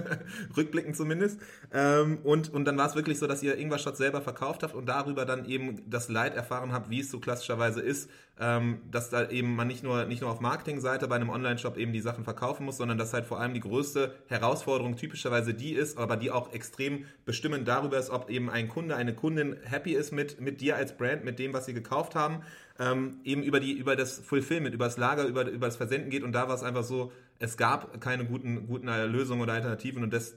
Rückblickend 0.56 0.96
zumindest. 0.96 1.40
Ähm, 1.72 2.18
und, 2.24 2.52
und 2.52 2.64
dann 2.64 2.76
war 2.76 2.86
es 2.86 2.96
wirklich 2.96 3.18
so, 3.18 3.26
dass 3.26 3.42
ihr 3.42 3.56
Ingwer-Shots 3.56 3.98
selber 3.98 4.20
verkauft 4.20 4.64
habt 4.64 4.74
und 4.74 4.86
darüber 4.86 5.24
dann 5.24 5.46
eben 5.46 5.88
das 5.88 6.08
Leid 6.08 6.34
erfahren 6.34 6.72
habt, 6.72 6.90
wie 6.90 7.00
es 7.00 7.10
so 7.10 7.20
klassischerweise 7.20 7.80
ist, 7.80 8.10
ähm, 8.40 8.80
dass 8.90 9.10
da 9.10 9.28
eben 9.30 9.56
man 9.56 9.66
nicht 9.66 9.82
nur, 9.82 10.04
nicht 10.04 10.22
nur 10.22 10.30
auf 10.30 10.40
Marketingseite 10.40 11.08
bei 11.08 11.16
einem 11.16 11.30
Online-Shop 11.30 11.76
eben 11.76 11.92
die 11.92 12.00
Sachen 12.00 12.24
verkaufen 12.24 12.64
muss, 12.64 12.76
sondern 12.76 12.98
dass 12.98 13.12
halt 13.12 13.26
vor 13.26 13.40
allem 13.40 13.54
die 13.54 13.60
größte 13.60 14.14
Herausforderung 14.28 14.96
typischerweise 14.96 15.54
die 15.54 15.72
ist, 15.72 15.98
aber 15.98 16.16
die 16.16 16.30
auch 16.30 16.52
extrem 16.52 17.04
bestimmend 17.24 17.66
darüber 17.66 17.98
ist, 17.98 18.10
ob 18.10 18.30
eben 18.30 18.48
ein 18.50 18.68
Kunde, 18.68 18.96
eine 18.96 19.14
Kundin 19.14 19.56
happy 19.64 19.92
ist 19.94 20.12
mit, 20.12 20.40
mit 20.40 20.60
dir 20.60 20.76
als 20.76 20.96
Brand, 20.96 21.24
mit 21.24 21.38
dem, 21.38 21.52
was 21.52 21.66
sie 21.66 21.74
gekauft 21.74 22.14
haben, 22.14 22.42
ähm, 22.78 23.20
eben 23.24 23.42
über, 23.42 23.60
die, 23.60 23.72
über 23.72 23.96
das 23.96 24.20
Fulfillment, 24.20 24.74
über 24.74 24.84
das 24.84 24.96
Lager, 24.96 25.24
über, 25.24 25.48
über 25.48 25.66
das 25.66 25.76
Versenden 25.76 26.10
geht. 26.10 26.22
Und 26.22 26.32
da 26.32 26.48
war 26.48 26.54
es 26.54 26.62
einfach 26.62 26.84
so, 26.84 27.12
es 27.38 27.56
gab 27.56 28.00
keine 28.00 28.24
guten, 28.24 28.66
guten 28.66 28.86
Lösungen 28.86 29.40
oder 29.40 29.54
Alternativen. 29.54 30.02
Und 30.02 30.12
das, 30.12 30.36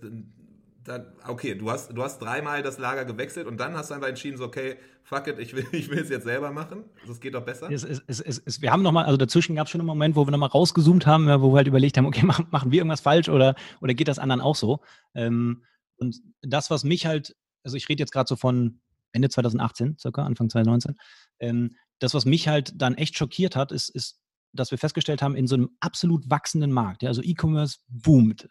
dann, 0.83 1.06
okay, 1.28 1.56
du 1.56 1.69
hast, 1.69 1.89
du 1.95 2.01
hast 2.01 2.19
dreimal 2.19 2.63
das 2.63 2.80
Lager 2.80 3.06
gewechselt 3.06 3.45
und 3.45 3.57
dann 3.60 3.75
hast 3.75 3.89
du 3.89 3.94
einfach 3.94 4.07
entschieden, 4.07 4.38
so, 4.38 4.45
okay, 4.45 4.78
fuck 5.04 5.28
it, 5.28 5.38
ich 5.38 5.56
will, 5.56 5.66
ich 5.72 5.89
will 5.89 6.00
es 6.00 6.10
jetzt 6.10 6.24
selber 6.24 6.51
machen. 6.51 6.83
Das 7.07 7.19
geht 7.19 7.36
doch 7.36 7.44
besser. 7.44 7.69
Es, 7.69 7.83
es, 7.83 8.19
es, 8.19 8.62
wir 8.62 8.72
haben 8.72 8.81
nochmal, 8.81 9.06
also 9.06 9.18
dazwischen 9.18 9.56
gab 9.56 9.68
es 9.68 9.72
schon 9.72 9.81
einen 9.81 9.88
Moment, 9.88 10.16
wo 10.16 10.25
wir 10.25 10.31
nochmal 10.31 10.50
rausgezoomt 10.50 11.06
haben, 11.06 11.28
wo 11.42 11.51
wir 11.51 11.57
halt 11.57 11.68
überlegt 11.68 11.98
haben, 11.98 12.06
okay, 12.06 12.25
machen, 12.25 12.48
machen 12.51 12.72
wir 12.72 12.80
irgendwas 12.80 13.01
falsch 13.01 13.30
oder, 13.30 13.56
oder 13.81 13.94
geht 13.94 14.07
das 14.07 14.19
anderen 14.19 14.42
auch 14.42 14.56
so? 14.56 14.80
Ähm, 15.13 15.63
und 15.98 16.19
das, 16.42 16.72
was 16.72 16.83
mich 16.83 17.06
halt, 17.06 17.36
also 17.63 17.78
ich 17.78 17.88
rede 17.88 18.01
jetzt 18.01 18.12
gerade 18.12 18.28
so 18.28 18.36
von 18.36 18.80
Ende 19.12 19.30
2018, 19.30 19.98
circa, 20.00 20.24
Anfang 20.24 20.50
2019, 20.50 20.98
ähm, 21.39 21.75
das, 22.00 22.16
was 22.16 22.25
mich 22.25 22.48
halt 22.48 22.74
dann 22.81 22.95
echt 22.95 23.16
schockiert 23.16 23.56
hat, 23.56 23.72
ist, 23.72 23.89
ist 23.89 24.19
dass 24.53 24.71
wir 24.71 24.77
festgestellt 24.77 25.21
haben, 25.21 25.36
in 25.36 25.48
so 25.48 25.56
einem 25.56 25.69
absolut 25.80 26.30
wachsenden 26.30 26.71
Markt, 26.71 27.03
ja, 27.03 27.09
also 27.09 27.21
E-Commerce 27.24 27.80
boomt, 27.88 28.48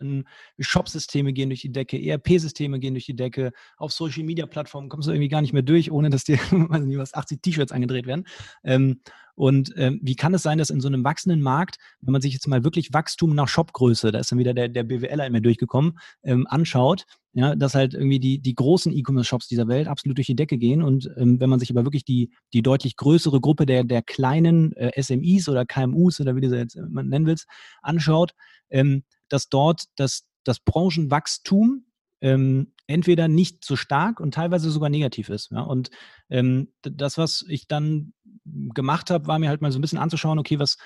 Shop-Systeme 0.58 1.32
gehen 1.32 1.50
durch 1.50 1.60
die 1.60 1.72
Decke, 1.72 1.98
ERP-Systeme 1.98 2.78
gehen 2.78 2.94
durch 2.94 3.06
die 3.06 3.16
Decke, 3.16 3.52
auf 3.76 3.92
Social-Media-Plattformen 3.92 4.88
kommst 4.88 5.08
du 5.08 5.12
irgendwie 5.12 5.28
gar 5.28 5.42
nicht 5.42 5.52
mehr 5.52 5.62
durch, 5.62 5.90
ohne 5.90 6.10
dass 6.10 6.24
dir, 6.24 6.38
weiß 6.50 6.82
nicht 6.84 6.98
was, 6.98 7.14
80 7.14 7.42
T-Shirts 7.42 7.72
angedreht 7.72 8.06
werden. 8.06 8.26
Ähm, 8.64 9.00
und 9.40 9.72
ähm, 9.76 9.98
wie 10.02 10.16
kann 10.16 10.34
es 10.34 10.42
sein, 10.42 10.58
dass 10.58 10.68
in 10.68 10.82
so 10.82 10.88
einem 10.88 11.02
wachsenden 11.02 11.40
Markt, 11.40 11.78
wenn 12.02 12.12
man 12.12 12.20
sich 12.20 12.34
jetzt 12.34 12.46
mal 12.46 12.62
wirklich 12.62 12.92
Wachstum 12.92 13.34
nach 13.34 13.48
Shopgröße, 13.48 14.12
da 14.12 14.18
ist 14.18 14.30
dann 14.30 14.38
wieder 14.38 14.52
der, 14.52 14.68
der 14.68 14.82
BWLer 14.82 15.24
in 15.24 15.32
mir 15.32 15.40
durchgekommen, 15.40 15.98
ähm, 16.22 16.46
anschaut, 16.46 17.06
ja, 17.32 17.56
dass 17.56 17.74
halt 17.74 17.94
irgendwie 17.94 18.20
die, 18.20 18.38
die 18.38 18.54
großen 18.54 18.92
E-Commerce-Shops 18.92 19.48
dieser 19.48 19.66
Welt 19.66 19.88
absolut 19.88 20.18
durch 20.18 20.26
die 20.26 20.36
Decke 20.36 20.58
gehen. 20.58 20.82
Und 20.82 21.10
ähm, 21.16 21.40
wenn 21.40 21.48
man 21.48 21.58
sich 21.58 21.70
aber 21.70 21.86
wirklich 21.86 22.04
die, 22.04 22.34
die 22.52 22.60
deutlich 22.60 22.96
größere 22.96 23.40
Gruppe 23.40 23.64
der, 23.64 23.82
der 23.82 24.02
kleinen 24.02 24.74
äh, 24.74 25.02
SMIs 25.02 25.48
oder 25.48 25.64
KMUs 25.64 26.20
oder 26.20 26.36
wie 26.36 26.42
du 26.42 26.50
sie 26.50 26.56
jetzt 26.56 26.76
nennen 26.76 27.24
willst, 27.24 27.46
anschaut, 27.80 28.32
ähm, 28.68 29.04
dass 29.30 29.48
dort 29.48 29.84
das, 29.96 30.24
das 30.44 30.60
Branchenwachstum 30.60 31.86
ähm, 32.20 32.72
entweder 32.86 33.28
nicht 33.28 33.64
so 33.64 33.76
stark 33.76 34.20
und 34.20 34.34
teilweise 34.34 34.70
sogar 34.70 34.90
negativ 34.90 35.28
ist. 35.28 35.50
Ja? 35.52 35.62
Und 35.62 35.90
ähm, 36.28 36.72
das, 36.82 37.18
was 37.18 37.44
ich 37.48 37.68
dann 37.68 38.12
gemacht 38.44 39.10
habe, 39.10 39.26
war 39.26 39.38
mir 39.38 39.48
halt 39.48 39.62
mal 39.62 39.72
so 39.72 39.78
ein 39.78 39.82
bisschen 39.82 39.98
anzuschauen, 39.98 40.38
okay, 40.38 40.58
was, 40.58 40.76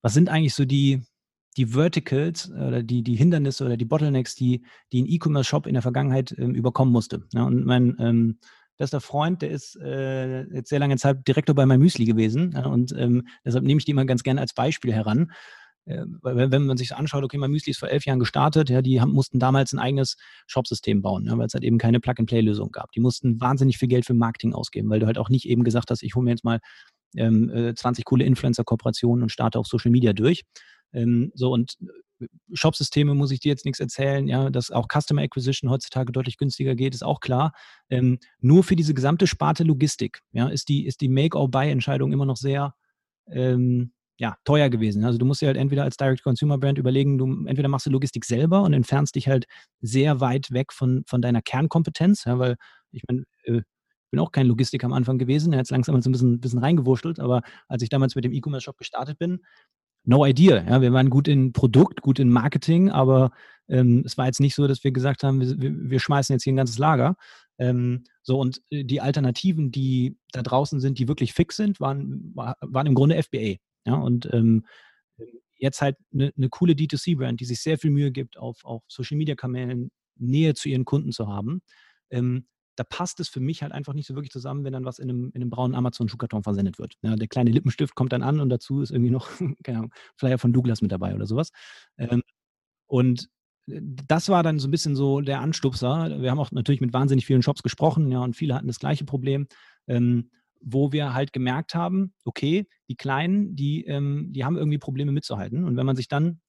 was 0.00 0.14
sind 0.14 0.28
eigentlich 0.28 0.54
so 0.54 0.64
die, 0.64 1.02
die 1.56 1.66
Verticals 1.66 2.50
oder 2.50 2.82
die, 2.82 3.02
die 3.02 3.16
Hindernisse 3.16 3.64
oder 3.64 3.76
die 3.76 3.84
Bottlenecks, 3.84 4.34
die, 4.34 4.64
die 4.92 5.02
ein 5.02 5.06
E-Commerce-Shop 5.06 5.66
in 5.66 5.74
der 5.74 5.82
Vergangenheit 5.82 6.34
ähm, 6.38 6.54
überkommen 6.54 6.92
musste. 6.92 7.26
Ja? 7.32 7.44
Und 7.44 7.66
mein 7.66 7.96
ähm, 7.98 8.38
bester 8.78 9.00
Freund, 9.00 9.42
der 9.42 9.50
ist 9.50 9.76
äh, 9.76 10.44
jetzt 10.54 10.70
sehr 10.70 10.78
lange 10.78 10.96
Zeit 10.96 11.28
Direktor 11.28 11.54
bei 11.54 11.66
MyMüsli 11.66 12.06
gewesen. 12.06 12.52
Ja? 12.54 12.66
Und 12.66 12.94
ähm, 12.96 13.28
deshalb 13.44 13.64
nehme 13.64 13.78
ich 13.78 13.84
die 13.84 13.92
immer 13.92 14.06
ganz 14.06 14.22
gerne 14.22 14.40
als 14.40 14.54
Beispiel 14.54 14.92
heran. 14.92 15.32
Äh, 15.84 16.04
weil 16.20 16.50
wenn 16.50 16.66
man 16.66 16.76
sich 16.76 16.94
anschaut, 16.94 17.24
okay, 17.24 17.38
mein 17.38 17.50
Müsli 17.50 17.70
ist 17.70 17.78
vor 17.78 17.88
elf 17.88 18.04
Jahren 18.04 18.18
gestartet, 18.18 18.70
ja, 18.70 18.82
die 18.82 19.00
haben, 19.00 19.12
mussten 19.12 19.38
damals 19.38 19.72
ein 19.72 19.78
eigenes 19.78 20.16
Shopsystem 20.46 21.02
bauen, 21.02 21.26
ja, 21.26 21.36
weil 21.36 21.46
es 21.46 21.54
halt 21.54 21.64
eben 21.64 21.78
keine 21.78 22.00
Plug-and-Play-Lösung 22.00 22.70
gab. 22.70 22.92
Die 22.92 23.00
mussten 23.00 23.40
wahnsinnig 23.40 23.78
viel 23.78 23.88
Geld 23.88 24.06
für 24.06 24.14
Marketing 24.14 24.54
ausgeben, 24.54 24.90
weil 24.90 25.00
du 25.00 25.06
halt 25.06 25.18
auch 25.18 25.28
nicht 25.28 25.46
eben 25.46 25.64
gesagt 25.64 25.90
hast, 25.90 26.02
ich 26.02 26.14
hole 26.14 26.24
mir 26.24 26.30
jetzt 26.30 26.44
mal 26.44 26.60
ähm, 27.16 27.72
20 27.74 28.00
äh, 28.00 28.04
coole 28.04 28.24
Influencer-Kooperationen 28.24 29.22
und 29.24 29.30
starte 29.30 29.58
auf 29.58 29.66
Social 29.66 29.90
Media 29.90 30.12
durch. 30.12 30.44
Ähm, 30.92 31.32
so 31.34 31.52
und 31.52 31.76
äh, 32.20 32.26
Shopsysteme 32.52 33.14
muss 33.14 33.32
ich 33.32 33.40
dir 33.40 33.48
jetzt 33.48 33.64
nichts 33.64 33.80
erzählen, 33.80 34.28
ja, 34.28 34.50
dass 34.50 34.70
auch 34.70 34.86
Customer 34.86 35.22
Acquisition 35.22 35.70
heutzutage 35.70 36.12
deutlich 36.12 36.36
günstiger 36.36 36.76
geht, 36.76 36.94
ist 36.94 37.02
auch 37.02 37.20
klar. 37.20 37.52
Ähm, 37.90 38.18
nur 38.40 38.62
für 38.62 38.76
diese 38.76 38.94
gesamte 38.94 39.26
Sparte 39.26 39.64
Logistik, 39.64 40.20
ja, 40.32 40.48
ist 40.48 40.68
die, 40.68 40.86
ist 40.86 41.00
die 41.00 41.08
Make-or-Buy-Entscheidung 41.08 42.12
immer 42.12 42.26
noch 42.26 42.36
sehr, 42.36 42.74
ähm, 43.28 43.92
ja, 44.18 44.36
teuer 44.44 44.68
gewesen. 44.68 45.04
Also 45.04 45.18
du 45.18 45.24
musst 45.24 45.42
dir 45.42 45.46
halt 45.46 45.56
entweder 45.56 45.84
als 45.84 45.96
Direct-Consumer-Brand 45.96 46.78
überlegen, 46.78 47.18
du 47.18 47.46
entweder 47.46 47.68
machst 47.68 47.86
du 47.86 47.90
Logistik 47.90 48.24
selber 48.24 48.62
und 48.62 48.72
entfernst 48.72 49.14
dich 49.14 49.28
halt 49.28 49.46
sehr 49.80 50.20
weit 50.20 50.52
weg 50.52 50.72
von, 50.72 51.02
von 51.06 51.22
deiner 51.22 51.42
Kernkompetenz, 51.42 52.24
ja, 52.24 52.38
weil 52.38 52.56
ich 52.92 53.02
meine, 53.08 53.24
äh, 53.44 53.62
bin 54.10 54.20
auch 54.20 54.30
kein 54.30 54.46
Logistiker 54.46 54.86
am 54.86 54.92
Anfang 54.92 55.18
gewesen, 55.18 55.52
jetzt 55.54 55.70
langsam 55.70 56.00
so 56.02 56.10
ein 56.10 56.12
bisschen, 56.12 56.40
bisschen 56.40 56.58
reingewurschtelt, 56.58 57.18
aber 57.18 57.42
als 57.68 57.82
ich 57.82 57.88
damals 57.88 58.14
mit 58.14 58.24
dem 58.24 58.32
E-Commerce-Shop 58.32 58.76
gestartet 58.76 59.18
bin, 59.18 59.40
no 60.04 60.26
idea. 60.26 60.62
Ja, 60.68 60.82
wir 60.82 60.92
waren 60.92 61.10
gut 61.10 61.28
in 61.28 61.52
Produkt, 61.52 62.02
gut 62.02 62.18
in 62.18 62.28
Marketing, 62.28 62.90
aber 62.90 63.30
ähm, 63.68 64.02
es 64.04 64.18
war 64.18 64.26
jetzt 64.26 64.40
nicht 64.40 64.54
so, 64.54 64.66
dass 64.66 64.84
wir 64.84 64.92
gesagt 64.92 65.24
haben, 65.24 65.40
wir, 65.40 65.72
wir 65.90 66.00
schmeißen 66.00 66.34
jetzt 66.34 66.44
hier 66.44 66.52
ein 66.52 66.56
ganzes 66.56 66.78
Lager. 66.78 67.16
Ähm, 67.58 68.04
so 68.22 68.38
und 68.38 68.60
äh, 68.70 68.84
die 68.84 69.00
Alternativen, 69.00 69.70
die 69.70 70.18
da 70.32 70.42
draußen 70.42 70.80
sind, 70.80 70.98
die 70.98 71.08
wirklich 71.08 71.32
fix 71.32 71.56
sind, 71.56 71.80
waren, 71.80 72.32
waren 72.34 72.86
im 72.86 72.94
Grunde 72.94 73.22
FBA. 73.22 73.56
Ja, 73.84 73.94
und 73.94 74.28
ähm, 74.32 74.64
jetzt 75.56 75.80
halt 75.80 75.96
eine, 76.12 76.32
eine 76.36 76.48
coole 76.48 76.74
D2C-Brand, 76.74 77.40
die 77.40 77.44
sich 77.44 77.60
sehr 77.62 77.78
viel 77.78 77.90
Mühe 77.90 78.10
gibt, 78.10 78.36
auf, 78.36 78.64
auf 78.64 78.82
Social-Media-Kanälen 78.88 79.90
Nähe 80.16 80.54
zu 80.54 80.68
ihren 80.68 80.84
Kunden 80.84 81.12
zu 81.12 81.28
haben. 81.28 81.62
Ähm, 82.10 82.46
da 82.76 82.84
passt 82.84 83.20
es 83.20 83.28
für 83.28 83.40
mich 83.40 83.62
halt 83.62 83.72
einfach 83.72 83.92
nicht 83.92 84.06
so 84.06 84.14
wirklich 84.14 84.30
zusammen, 84.30 84.64
wenn 84.64 84.72
dann 84.72 84.84
was 84.84 84.98
in 84.98 85.10
einem, 85.10 85.30
in 85.34 85.42
einem 85.42 85.50
braunen 85.50 85.74
Amazon-Schuhkarton 85.74 86.42
versendet 86.42 86.78
wird. 86.78 86.94
Ja, 87.02 87.16
der 87.16 87.28
kleine 87.28 87.50
Lippenstift 87.50 87.94
kommt 87.94 88.12
dann 88.12 88.22
an 88.22 88.40
und 88.40 88.48
dazu 88.48 88.80
ist 88.80 88.90
irgendwie 88.90 89.10
noch, 89.10 89.28
keine 89.62 89.78
Ahnung, 89.78 89.94
Flyer 90.16 90.38
von 90.38 90.52
Douglas 90.52 90.80
mit 90.80 90.90
dabei 90.92 91.14
oder 91.14 91.26
sowas. 91.26 91.50
Ähm, 91.98 92.22
und 92.86 93.28
äh, 93.68 93.80
das 93.82 94.28
war 94.28 94.42
dann 94.42 94.58
so 94.58 94.68
ein 94.68 94.70
bisschen 94.70 94.96
so 94.96 95.20
der 95.20 95.40
Anstupser. 95.40 96.20
Wir 96.20 96.30
haben 96.30 96.38
auch 96.38 96.50
natürlich 96.52 96.80
mit 96.80 96.92
wahnsinnig 96.92 97.26
vielen 97.26 97.42
Shops 97.42 97.62
gesprochen, 97.62 98.10
ja, 98.10 98.20
und 98.20 98.36
viele 98.36 98.54
hatten 98.54 98.68
das 98.68 98.78
gleiche 98.78 99.04
Problem, 99.04 99.46
ähm, 99.86 100.30
wo 100.64 100.92
wir 100.92 101.14
halt 101.14 101.32
gemerkt 101.32 101.74
haben, 101.74 102.14
okay, 102.24 102.66
die 102.88 102.96
Kleinen, 102.96 103.54
die, 103.54 103.84
ähm, 103.84 104.28
die 104.32 104.44
haben 104.44 104.56
irgendwie 104.56 104.78
Probleme 104.78 105.12
mitzuhalten. 105.12 105.64
Und 105.64 105.76
wenn 105.76 105.86
man 105.86 105.96
sich 105.96 106.08
dann, 106.08 106.40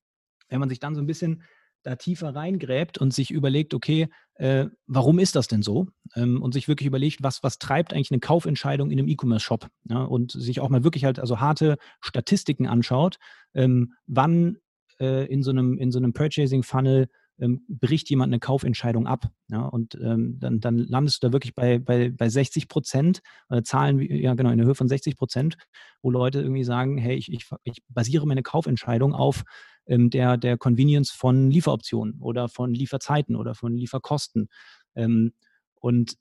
wenn 0.49 0.59
man 0.59 0.69
sich 0.69 0.79
dann 0.79 0.95
so 0.95 1.01
ein 1.01 1.07
bisschen 1.07 1.43
da 1.83 1.95
tiefer 1.95 2.33
reingräbt 2.33 2.97
und 2.97 3.13
sich 3.13 3.29
überlegt, 3.29 3.73
okay, 3.73 4.07
äh, 4.35 4.67
warum 4.87 5.19
ist 5.19 5.35
das 5.35 5.47
denn 5.47 5.61
so? 5.61 5.87
Ähm, 6.15 6.41
und 6.41 6.53
sich 6.53 6.67
wirklich 6.67 6.87
überlegt, 6.87 7.21
was, 7.21 7.43
was 7.43 7.59
treibt 7.59 7.93
eigentlich 7.93 8.11
eine 8.11 8.21
Kaufentscheidung 8.21 8.89
in 8.89 8.99
einem 8.99 9.09
E-Commerce-Shop? 9.09 9.67
Ja? 9.89 10.03
Und 10.03 10.31
sich 10.31 10.59
auch 10.59 10.69
mal 10.69 10.83
wirklich 10.83 11.05
halt 11.05 11.19
also 11.19 11.39
harte 11.39 11.77
Statistiken 12.01 12.67
anschaut, 12.67 13.17
ähm, 13.53 13.93
wann 14.07 14.57
äh, 14.99 15.25
in 15.25 15.43
so 15.43 15.51
einem, 15.51 15.77
in 15.77 15.91
so 15.91 15.99
einem 15.99 16.13
Purchasing-Funnel 16.13 17.09
ähm, 17.39 17.65
bricht 17.67 18.09
jemand 18.09 18.31
eine 18.31 18.39
Kaufentscheidung 18.39 19.07
ab. 19.07 19.29
Ja, 19.49 19.61
und 19.65 19.95
ähm, 19.95 20.37
dann, 20.39 20.59
dann 20.59 20.77
landest 20.77 21.21
du 21.23 21.27
da 21.27 21.33
wirklich 21.33 21.55
bei, 21.55 21.79
bei, 21.79 22.09
bei 22.09 22.29
60 22.29 22.67
Prozent, 22.67 23.21
äh, 23.49 23.63
Zahlen, 23.63 23.99
ja 23.99 24.33
genau, 24.35 24.51
in 24.51 24.57
der 24.57 24.67
Höhe 24.67 24.75
von 24.75 24.87
60 24.87 25.17
Prozent, 25.17 25.57
wo 26.01 26.11
Leute 26.11 26.41
irgendwie 26.41 26.63
sagen, 26.63 26.97
hey, 26.97 27.15
ich, 27.15 27.31
ich, 27.31 27.49
ich 27.63 27.83
basiere 27.89 28.27
meine 28.27 28.43
Kaufentscheidung 28.43 29.13
auf 29.13 29.43
ähm, 29.87 30.09
der, 30.09 30.37
der 30.37 30.57
Convenience 30.57 31.11
von 31.11 31.49
Lieferoptionen 31.49 32.19
oder 32.19 32.49
von 32.49 32.73
Lieferzeiten 32.73 33.35
oder 33.35 33.55
von 33.55 33.75
Lieferkosten. 33.75 34.49
Ähm, 34.95 35.33
und 35.75 36.15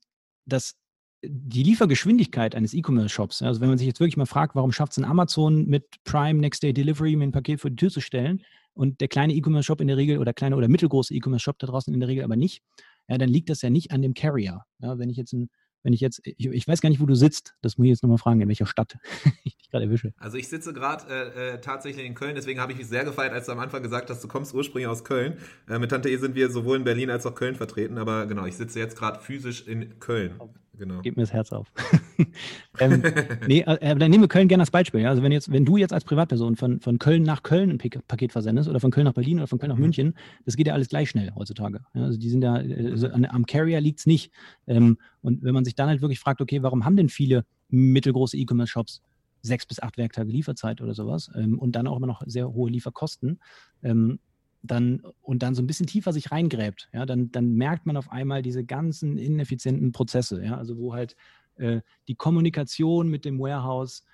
das, 0.47 0.75
die 1.23 1.63
Liefergeschwindigkeit 1.63 2.55
eines 2.55 2.75
E-Commerce-Shops, 2.75 3.43
also 3.43 3.61
wenn 3.61 3.69
man 3.69 3.79
sich 3.79 3.87
jetzt 3.87 4.01
wirklich 4.01 4.17
mal 4.17 4.27
fragt, 4.27 4.57
warum 4.57 4.73
schafft 4.73 4.93
es 4.93 4.99
ein 4.99 5.05
Amazon 5.05 5.67
mit 5.67 6.03
Prime 6.05 6.41
Next 6.41 6.63
Day 6.63 6.73
Delivery 6.73 7.15
mir 7.15 7.25
ein 7.25 7.33
Paket 7.33 7.61
vor 7.61 7.71
die 7.71 7.77
Tür 7.77 7.91
zu 7.91 8.01
stellen 8.01 8.43
und 8.75 9.01
der 9.01 9.09
kleine 9.09 9.35
E-Commerce-Shop 9.35 9.81
in 9.81 9.89
der 9.89 9.97
Regel 9.97 10.19
oder 10.19 10.33
kleine 10.33 10.57
oder 10.57 10.69
mittelgroße 10.69 11.15
E-Commerce-Shop 11.15 11.59
da 11.59 11.67
draußen 11.67 11.93
in 11.93 12.01
der 12.01 12.09
Regel 12.09 12.25
aber 12.25 12.37
nicht, 12.37 12.63
ja, 13.09 13.19
dann 13.19 13.29
liegt 13.29 13.51
das 13.51 13.63
ja 13.63 13.71
nicht 13.71 13.91
an 13.91 14.03
dem 14.03 14.15
Carrier. 14.15 14.63
Ja, 14.79 14.99
wenn 14.99 15.11
ich 15.11 15.17
jetzt 15.17 15.33
ein 15.33 15.51
wenn 15.83 15.93
ich 15.93 16.01
jetzt, 16.01 16.21
ich, 16.25 16.47
ich, 16.47 16.69
weiß 16.69 16.81
gar 16.81 16.89
nicht, 16.89 17.01
wo 17.01 17.07
du 17.07 17.15
sitzt, 17.15 17.55
das 17.61 17.77
muss 17.77 17.87
ich 17.87 17.91
jetzt 17.91 18.03
nochmal 18.03 18.19
fragen, 18.19 18.41
in 18.41 18.49
welcher 18.49 18.67
Stadt 18.67 18.99
ich 19.45 19.57
dich 19.57 19.71
gerade 19.71 19.85
erwische. 19.87 20.13
Also 20.19 20.37
ich 20.37 20.49
sitze 20.49 20.73
gerade 20.73 21.07
äh, 21.09 21.55
äh, 21.55 21.61
tatsächlich 21.61 22.07
in 22.07 22.15
Köln, 22.15 22.35
deswegen 22.35 22.61
habe 22.61 22.73
ich 22.73 22.79
mich 22.79 22.87
sehr 22.87 23.05
gefeiert, 23.05 23.33
als 23.33 23.47
du 23.47 23.53
am 23.53 23.59
Anfang 23.59 23.83
gesagt 23.83 24.11
hast, 24.11 24.23
du 24.23 24.29
kommst 24.29 24.55
ursprünglich 24.55 24.87
aus 24.87 25.05
Köln. 25.05 25.39
Äh, 25.69 25.79
mit 25.79 25.91
Tante 25.91 26.09
E 26.09 26.17
sind 26.17 26.35
wir 26.35 26.51
sowohl 26.51 26.77
in 26.77 26.85
Berlin 26.85 27.11
als 27.11 27.27
auch 27.27 27.35
Köln 27.35 27.57
vertreten, 27.57 27.99
aber 27.99 28.27
genau, 28.27 28.47
ich 28.47 28.57
sitze 28.57 28.79
jetzt 28.79 28.97
gerade 28.97 29.21
physisch 29.21 29.67
in 29.67 29.99
Köln. 29.99 30.41
Genau. 30.79 31.01
Gib 31.03 31.17
mir 31.17 31.23
das 31.23 31.33
Herz 31.33 31.53
auf. 31.53 31.71
ähm, 32.81 33.03
nee, 33.47 33.61
äh, 33.61 33.75
äh, 33.75 33.97
dann 33.97 34.11
nehmen 34.11 34.23
wir 34.23 34.29
Köln 34.29 34.49
gerne 34.49 34.63
als 34.63 34.71
Beispiel. 34.71 35.01
Ja? 35.01 35.11
Also 35.11 35.23
wenn 35.23 35.33
jetzt, 35.33 35.53
wenn 35.53 35.65
du 35.65 35.77
jetzt 35.77 35.93
als 35.93 36.05
Privatperson 36.05 36.57
von, 36.57 36.81
von 36.81 36.99
Köln 36.99 37.23
nach 37.23 37.43
Köln 37.43 37.71
ein 37.71 37.79
Paket 37.79 38.33
versendest 38.33 38.69
oder 38.69 38.81
von 38.81 38.91
Köln 38.91 39.05
nach 39.05 39.13
Berlin 39.13 39.39
oder 39.39 39.47
von 39.47 39.59
Köln 39.59 39.69
nach 39.69 39.77
mhm. 39.77 39.83
München, 39.83 40.15
das 40.47 40.57
geht 40.57 40.67
ja 40.67 40.73
alles 40.73 40.89
gleich 40.89 41.11
schnell 41.11 41.33
heutzutage. 41.35 41.81
Ja? 41.95 42.05
Also 42.05 42.19
die 42.19 42.31
sind 42.31 42.43
ja, 42.43 42.55
also 42.55 43.09
am 43.09 43.45
Carrier 43.47 43.81
liegt 43.81 44.01
es 44.01 44.07
nicht. 44.07 44.33
Ähm, 44.67 44.99
und 45.21 45.43
wenn 45.43 45.55
man 45.55 45.65
sich 45.65 45.75
dann 45.75 45.89
halt 45.89 46.01
wirklich 46.01 46.21
fragt, 46.21 46.41
okay, 46.41 46.63
warum 46.63 46.85
haben 46.85 46.97
denn 46.97 47.11
viele 47.11 47.45
mittelgroße 47.69 48.37
E-Commerce-Shops 48.39 49.03
sechs 49.43 49.67
bis 49.67 49.83
acht 49.83 49.99
Werktage 49.99 50.31
Lieferzeit 50.31 50.81
oder 50.81 50.95
sowas 50.95 51.31
ähm, 51.35 51.59
und 51.59 51.73
dann 51.73 51.87
auch 51.87 51.97
immer 51.97 52.07
noch 52.07 52.23
sehr 52.27 52.53
hohe 52.53 52.71
Lieferkosten, 52.71 53.41
ähm, 53.83 54.21
dann 54.63 55.03
und 55.21 55.43
dann 55.43 55.55
so 55.55 55.63
ein 55.63 55.67
bisschen 55.67 55.87
tiefer 55.87 56.13
sich 56.13 56.31
reingräbt, 56.31 56.89
ja, 56.93 57.07
dann, 57.07 57.31
dann 57.33 57.55
merkt 57.55 57.87
man 57.87 57.97
auf 57.97 58.11
einmal 58.11 58.43
diese 58.43 58.65
ganzen 58.65 59.19
ineffizienten 59.19 59.93
Prozesse, 59.93 60.45
ja, 60.45 60.57
also 60.57 60.79
wo 60.79 60.95
halt 60.95 61.17
äh, 61.57 61.81
die 62.09 62.15
Kommunikation 62.15 63.09
mit 63.09 63.25
dem 63.25 63.39
Warehouse 63.39 64.05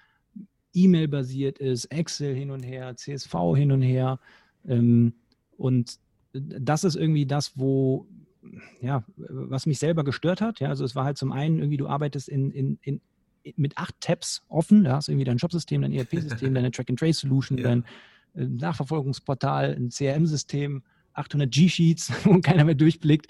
E-Mail 0.75 1.09
basiert 1.09 1.59
ist, 1.59 1.87
Excel 1.87 2.35
hin 2.35 2.51
und 2.51 2.63
her, 2.63 2.97
CSV 2.97 3.35
hin 3.57 3.73
und 3.73 3.83
her 3.83 4.21
ähm, 4.67 5.15
und 5.57 5.99
das 6.33 6.85
ist 6.85 6.95
irgendwie 6.95 7.27
das, 7.27 7.59
wo 7.59 8.07
ja, 8.81 9.05
was 9.17 9.67
mich 9.67 9.79
selber 9.79 10.05
gestört 10.05 10.41
hat. 10.41 10.61
Ja, 10.61 10.69
also 10.69 10.85
es 10.85 10.95
war 10.95 11.05
halt 11.05 11.19
zum 11.19 11.33
einen 11.33 11.59
irgendwie, 11.59 11.77
du 11.77 11.89
arbeitest 11.89 12.29
in, 12.29 12.51
in, 12.51 12.79
in, 12.83 13.01
mit 13.57 13.77
acht 13.79 13.95
Tabs 14.01 14.45
offen, 14.49 14.85
da 14.85 14.97
hast 14.97 15.09
du 15.09 15.13
irgendwie 15.13 15.25
dein 15.25 15.39
Shopsystem, 15.39 15.83
dein 15.83 15.93
ERP-System, 15.93 16.55
deine 16.55 16.71
Track-and-Trace-Solution, 16.71 17.59
ja. 17.59 17.65
dein 17.65 17.85
Nachverfolgungsportal, 18.35 19.75
ein 19.75 19.91
CRM-System, 19.91 20.83
800 21.15 21.51
G-Sheets, 21.51 22.13
wo 22.25 22.41
keiner 22.41 22.65
mehr 22.65 22.75
durchblickt. 22.75 23.27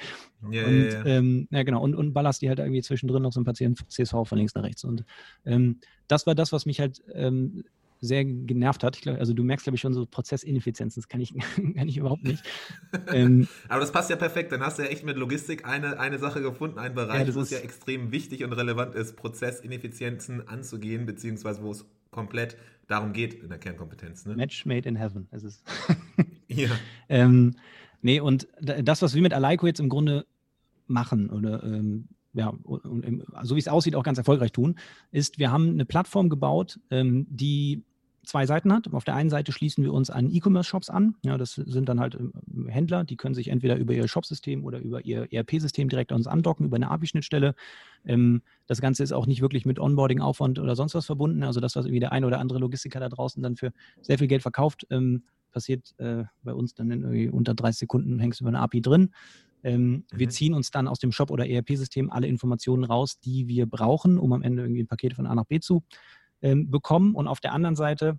Ja, 0.51 0.67
und, 0.67 0.85
ja, 0.85 0.91
ja. 0.91 1.05
Ähm, 1.07 1.49
ja, 1.51 1.63
genau. 1.63 1.83
Und, 1.83 1.95
und 1.95 2.13
ballerst 2.13 2.43
die 2.43 2.49
halt 2.49 2.59
irgendwie 2.59 2.83
zwischendrin 2.83 3.23
noch 3.23 3.33
so 3.33 3.41
ein 3.41 3.45
paar 3.45 3.55
CSV 3.55 4.13
von 4.25 4.39
links 4.39 4.55
nach 4.55 4.63
rechts. 4.63 4.85
Und 4.85 5.05
ähm, 5.45 5.81
das 6.07 6.27
war 6.27 6.35
das, 6.35 6.53
was 6.53 6.67
mich 6.67 6.81
halt 6.81 7.03
ähm, 7.13 7.65
sehr 8.01 8.25
genervt 8.25 8.85
hat. 8.85 8.97
Ich 8.97 9.03
glaub, 9.03 9.19
also 9.19 9.33
du 9.33 9.43
merkst, 9.43 9.65
glaube 9.65 9.77
ich, 9.77 9.81
schon 9.81 9.93
so 9.93 10.07
Prozessineffizienzen. 10.07 11.01
Das 11.01 11.09
kann 11.09 11.21
ich, 11.21 11.35
kann 11.77 11.89
ich 11.89 11.97
überhaupt 11.97 12.25
nicht. 12.25 12.45
ähm, 13.13 13.49
Aber 13.69 13.81
das 13.81 13.93
passt 13.93 14.11
ja 14.11 14.17
perfekt. 14.17 14.53
Dann 14.53 14.61
hast 14.61 14.79
du 14.79 14.83
ja 14.83 14.89
echt 14.89 15.05
mit 15.05 15.17
Logistik 15.17 15.67
eine, 15.67 15.99
eine 15.99 16.19
Sache 16.19 16.43
gefunden, 16.43 16.79
einen 16.79 16.95
Bereich, 16.95 17.29
ja, 17.29 17.35
wo 17.35 17.41
es 17.41 17.51
ja 17.51 17.59
extrem 17.59 18.13
wichtig 18.13 18.45
und 18.45 18.53
relevant 18.53 18.95
ist, 18.95 19.17
Prozessineffizienzen 19.17 20.47
anzugehen, 20.47 21.07
beziehungsweise 21.07 21.63
wo 21.63 21.73
es 21.73 21.85
komplett 22.11 22.57
darum 22.89 23.13
geht 23.13 23.35
in 23.35 23.49
der 23.49 23.59
Kernkompetenz. 23.59 24.27
Ne? 24.27 24.35
Match 24.35 24.67
made 24.67 24.89
in 24.89 24.97
heaven 24.97 25.29
ist 25.31 25.45
es. 25.45 25.63
ja. 26.49 26.69
Ähm, 27.11 27.55
nee, 28.03 28.21
und 28.21 28.49
das, 28.61 29.01
was 29.01 29.15
wir 29.15 29.23
mit 29.23 29.33
Aleiko 29.33 29.67
jetzt 29.67 29.81
im 29.81 29.89
Grunde 29.89 30.27
machen 30.87 31.31
oder 31.31 31.63
ähm, 31.63 32.09
ja, 32.35 32.49
und, 32.65 33.25
so 33.43 33.55
wie 33.55 33.61
es 33.61 33.69
aussieht, 33.69 33.95
auch 33.95 34.03
ganz 34.03 34.19
erfolgreich 34.19 34.53
tun, 34.53 34.79
ist, 35.11 35.39
wir 35.39 35.51
haben 35.51 35.71
eine 35.71 35.87
Plattform 35.87 36.29
gebaut, 36.29 36.79
ähm, 36.91 37.27
die 37.31 37.83
zwei 38.29 38.47
Seiten 38.47 38.73
hat. 38.73 38.93
Auf 38.93 39.05
der 39.05 39.15
einen 39.15 39.31
Seite 39.31 39.53
schließen 39.53 39.83
wir 39.83 39.93
uns 39.93 40.11
an 40.11 40.31
E-Commerce-Shops 40.31 40.91
an. 40.91 41.15
Ja, 41.25 41.39
das 41.39 41.55
sind 41.55 41.89
dann 41.89 41.99
halt 41.99 42.15
ähm, 42.15 42.69
Händler, 42.69 43.05
die 43.05 43.17
können 43.17 43.35
sich 43.35 43.49
entweder 43.49 43.77
über 43.77 43.95
ihr 43.95 44.07
Shopsystem 44.07 44.65
oder 44.65 44.79
über 44.79 45.05
ihr 45.05 45.33
ERP-System 45.33 45.89
direkt 45.89 46.13
an 46.13 46.19
uns 46.19 46.27
andocken, 46.27 46.67
über 46.67 46.77
eine 46.77 46.91
API-Schnittstelle. 46.91 47.55
Ähm, 48.05 48.43
das 48.67 48.81
Ganze 48.81 49.03
ist 49.03 49.13
auch 49.13 49.27
nicht 49.27 49.41
wirklich 49.41 49.65
mit 49.65 49.79
Onboarding-Aufwand 49.81 50.59
oder 50.59 50.77
sonst 50.77 50.95
was 50.95 51.07
verbunden. 51.07 51.43
Also 51.43 51.61
das, 51.61 51.75
was 51.75 51.87
irgendwie 51.87 52.01
der 52.01 52.13
eine 52.13 52.27
oder 52.27 52.39
andere 52.39 52.59
Logistiker 52.59 53.01
da 53.01 53.09
draußen 53.09 53.43
dann 53.43 53.57
für 53.57 53.73
sehr 54.03 54.19
viel 54.19 54.29
Geld 54.29 54.43
verkauft, 54.43 54.87
ähm, 54.91 55.25
passiert 55.51 55.95
äh, 55.99 56.25
bei 56.43 56.53
uns 56.53 56.75
dann 56.75 56.91
in 56.91 57.03
irgendwie 57.03 57.31
unter 57.31 57.55
30 57.55 57.79
Sekunden, 57.79 58.19
hängst 58.19 58.41
du 58.41 58.45
über 58.45 58.51
eine 58.51 58.61
API 58.61 58.83
drin. 58.83 59.15
Ähm, 59.65 59.91
mhm. 59.91 60.05
Wir 60.15 60.29
ziehen 60.29 60.53
uns 60.53 60.71
dann 60.71 60.87
aus 60.87 60.99
dem 60.99 61.13
Shop 61.13 61.31
oder 61.31 61.49
ERP-System 61.49 62.11
alle 62.11 62.27
Informationen 62.27 62.85
raus, 62.85 63.19
die 63.21 63.49
wir 63.49 63.67
brauchen, 63.67 64.19
um 64.19 64.33
am 64.35 64.43
Ende 64.43 64.63
irgendwie 64.63 64.83
ein 64.83 64.87
Paket 64.87 65.15
von 65.15 65.27
A 65.27 65.35
nach 65.35 65.47
B 65.47 65.61
zu 65.61 65.83
ähm, 66.43 66.71
bekommen. 66.71 67.15
Und 67.15 67.29
auf 67.29 67.41
der 67.41 67.53
anderen 67.53 67.77
Seite 67.77 68.19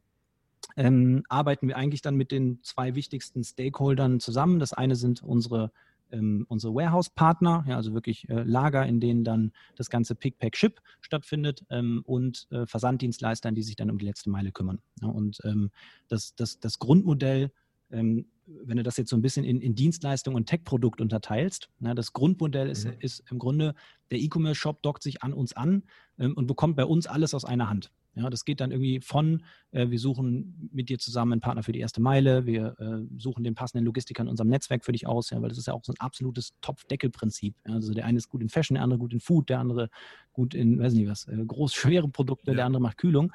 ähm, 0.76 1.24
arbeiten 1.30 1.68
wir 1.68 1.78
eigentlich 1.78 2.02
dann 2.02 2.16
mit 2.16 2.32
den 2.32 2.60
zwei 2.64 2.96
wichtigsten 2.96 3.44
Stakeholdern 3.44 4.20
zusammen. 4.20 4.60
Das 4.60 4.74
eine 4.74 4.96
sind 4.96 5.24
unsere, 5.24 5.72
ähm, 6.12 6.46
unsere 6.50 6.74
Warehouse-Partner, 6.74 7.66
ja, 7.68 7.76
also 7.76 7.94
wirklich 7.94 8.28
äh, 8.30 8.44
Lager, 8.44 8.86
in 8.86 9.00
denen 9.00 9.24
dann 9.24 9.52
das 9.76 9.90
ganze 9.90 10.16
Pick-Pack-Ship 10.16 10.80
stattfindet 11.02 11.66
ähm, 11.70 12.02
und 12.06 12.48
äh, 12.52 12.66
Versanddienstleistern, 12.66 13.56
die 13.56 13.64
sich 13.64 13.76
dann 13.76 13.90
um 13.90 13.98
die 13.98 14.06
letzte 14.06 14.30
Meile 14.30 14.52
kümmern. 14.52 14.80
Ja, 15.02 15.08
und 15.08 15.40
ähm, 15.44 15.72
das, 16.08 16.36
das, 16.36 16.60
das 16.60 16.80
Grundmodell 16.80 17.52
ähm, 17.92 18.26
wenn 18.64 18.78
du 18.78 18.84
das 18.84 18.98
jetzt 18.98 19.10
so 19.10 19.16
ein 19.16 19.22
bisschen 19.22 19.46
in, 19.46 19.62
in 19.62 19.76
Dienstleistung 19.76 20.36
und 20.36 20.48
Tech-Produkt 20.48 21.02
unterteilst, 21.02 21.70
na, 21.80 21.94
das 21.94 22.14
Grundmodell 22.14 22.70
ist, 22.70 22.86
mhm. 22.86 22.94
ist 23.00 23.24
im 23.30 23.40
Grunde, 23.40 23.76
der 24.12 24.20
E-Commerce-Shop 24.20 24.82
dockt 24.82 25.04
sich 25.04 25.24
an 25.24 25.34
uns 25.34 25.54
an 25.54 25.84
ähm, 26.18 26.34
und 26.34 26.48
bekommt 26.48 26.76
bei 26.76 26.86
uns 26.86 27.08
alles 27.08 27.34
aus 27.34 27.46
einer 27.46 27.70
Hand. 27.70 27.92
Ja, 28.20 28.30
das 28.30 28.44
geht 28.44 28.60
dann 28.60 28.72
irgendwie 28.72 29.00
von, 29.00 29.44
äh, 29.72 29.90
wir 29.90 30.00
suchen 30.00 30.70
mit 30.74 30.90
dir 30.90 31.00
zusammen 31.00 31.34
einen 31.34 31.42
Partner 31.42 31.64
für 31.64 31.72
die 31.72 31.80
erste 31.80 32.02
Meile, 32.02 32.46
wir 32.46 32.76
äh, 32.80 33.08
suchen 33.18 33.44
den 33.44 33.56
passenden 33.56 33.86
Logistiker 33.86 34.24
in 34.24 34.28
unserem 34.28 34.50
Netzwerk 34.50 34.84
für 34.84 34.92
dich 34.92 35.08
aus, 35.08 35.30
ja, 35.30 35.42
weil 35.42 35.50
das 35.50 35.58
ist 35.58 35.68
ja 35.68 35.74
auch 35.74 35.84
so 35.86 35.94
ein 35.94 36.00
absolutes 36.00 36.54
Topf-Deckel-Prinzip. 36.62 37.56
Ja, 37.66 37.76
also 37.76 37.94
der 37.94 38.06
eine 38.06 38.18
ist 38.18 38.30
gut 38.30 38.42
in 38.42 38.50
Fashion, 38.50 38.76
der 38.76 38.84
andere 38.84 39.00
gut 39.00 39.14
in 39.14 39.22
Food, 39.22 39.50
der 39.50 39.60
andere 39.60 39.90
gut 40.34 40.54
in, 40.54 40.80
weiß 40.80 40.94
nicht 40.94 41.08
was, 41.08 41.28
äh, 41.28 41.38
groß, 41.46 41.74
schwere 41.74 42.10
Produkte, 42.10 42.52
ja. 42.52 42.58
der 42.58 42.66
andere 42.66 42.82
macht 42.82 42.98
Kühlung. 42.98 43.32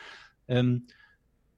Ähm, 0.48 0.86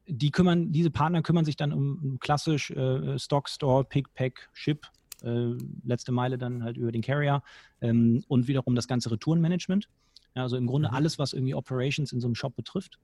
die 0.08 0.30
kümmern, 0.30 0.70
diese 0.70 0.90
Partner 0.90 1.22
kümmern 1.22 1.44
sich 1.44 1.56
dann 1.56 1.72
um 1.72 2.18
klassisch 2.20 2.70
äh, 2.70 3.18
Stock, 3.18 3.48
Store, 3.48 3.84
Pick, 3.84 4.14
Pack, 4.14 4.48
Ship, 4.52 4.86
äh, 5.22 5.54
letzte 5.84 6.12
Meile 6.12 6.38
dann 6.38 6.62
halt 6.62 6.76
über 6.76 6.92
den 6.92 7.02
Carrier 7.02 7.42
ähm, 7.80 8.22
und 8.28 8.46
wiederum 8.46 8.76
das 8.76 8.86
ganze 8.86 9.10
Retourenmanagement. 9.10 9.88
Ja, 10.36 10.42
also 10.42 10.56
im 10.56 10.66
Grunde 10.66 10.88
mhm. 10.88 10.94
alles, 10.94 11.18
was 11.18 11.32
irgendwie 11.32 11.54
Operations 11.54 12.12
in 12.12 12.20
so 12.20 12.28
einem 12.28 12.34
Shop 12.34 12.54
betrifft. 12.54 12.98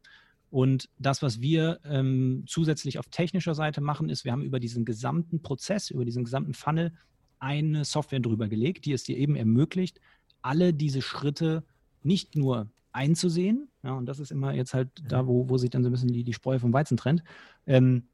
Und 0.51 0.91
das, 0.99 1.23
was 1.23 1.41
wir 1.41 1.81
ähm, 1.85 2.45
zusätzlich 2.47 2.99
auf 2.99 3.07
technischer 3.07 3.55
Seite 3.55 3.81
machen, 3.81 4.11
ist, 4.11 4.25
wir 4.25 4.33
haben 4.33 4.43
über 4.43 4.61
diesen 4.61 4.85
gesamten 4.85 5.41
Prozess, 5.41 5.91
über 5.91 6.05
diesen 6.05 6.25
gesamten 6.25 6.53
Funnel 6.53 6.93
eine 7.39 7.85
Software 7.87 8.21
drüber 8.21 8.49
gelegt, 8.49 8.85
die 8.85 8.93
es 8.93 9.03
dir 9.03 9.17
eben 9.17 9.35
ermöglicht, 9.35 9.99
alle 10.43 10.75
diese 10.75 11.01
Schritte 11.01 11.65
nicht 12.03 12.37
nur 12.37 12.69
einzusehen, 12.93 13.69
ja, 13.83 13.95
und 13.95 14.07
das 14.07 14.21
ist 14.21 14.31
immer 14.31 14.53
jetzt 14.53 14.75
halt 14.75 14.91
da, 15.09 15.27
wo, 15.27 15.49
wo 15.49 15.57
sich 15.57 15.71
dann 15.71 15.83
so 15.83 15.89
ein 15.89 15.93
bisschen 15.93 16.12
die, 16.12 16.25
die 16.25 16.35
Spreu 16.35 16.59
vom 16.59 16.73
Weizen 16.73 16.97
trennt. 16.97 17.25
Ähm, 17.67 18.05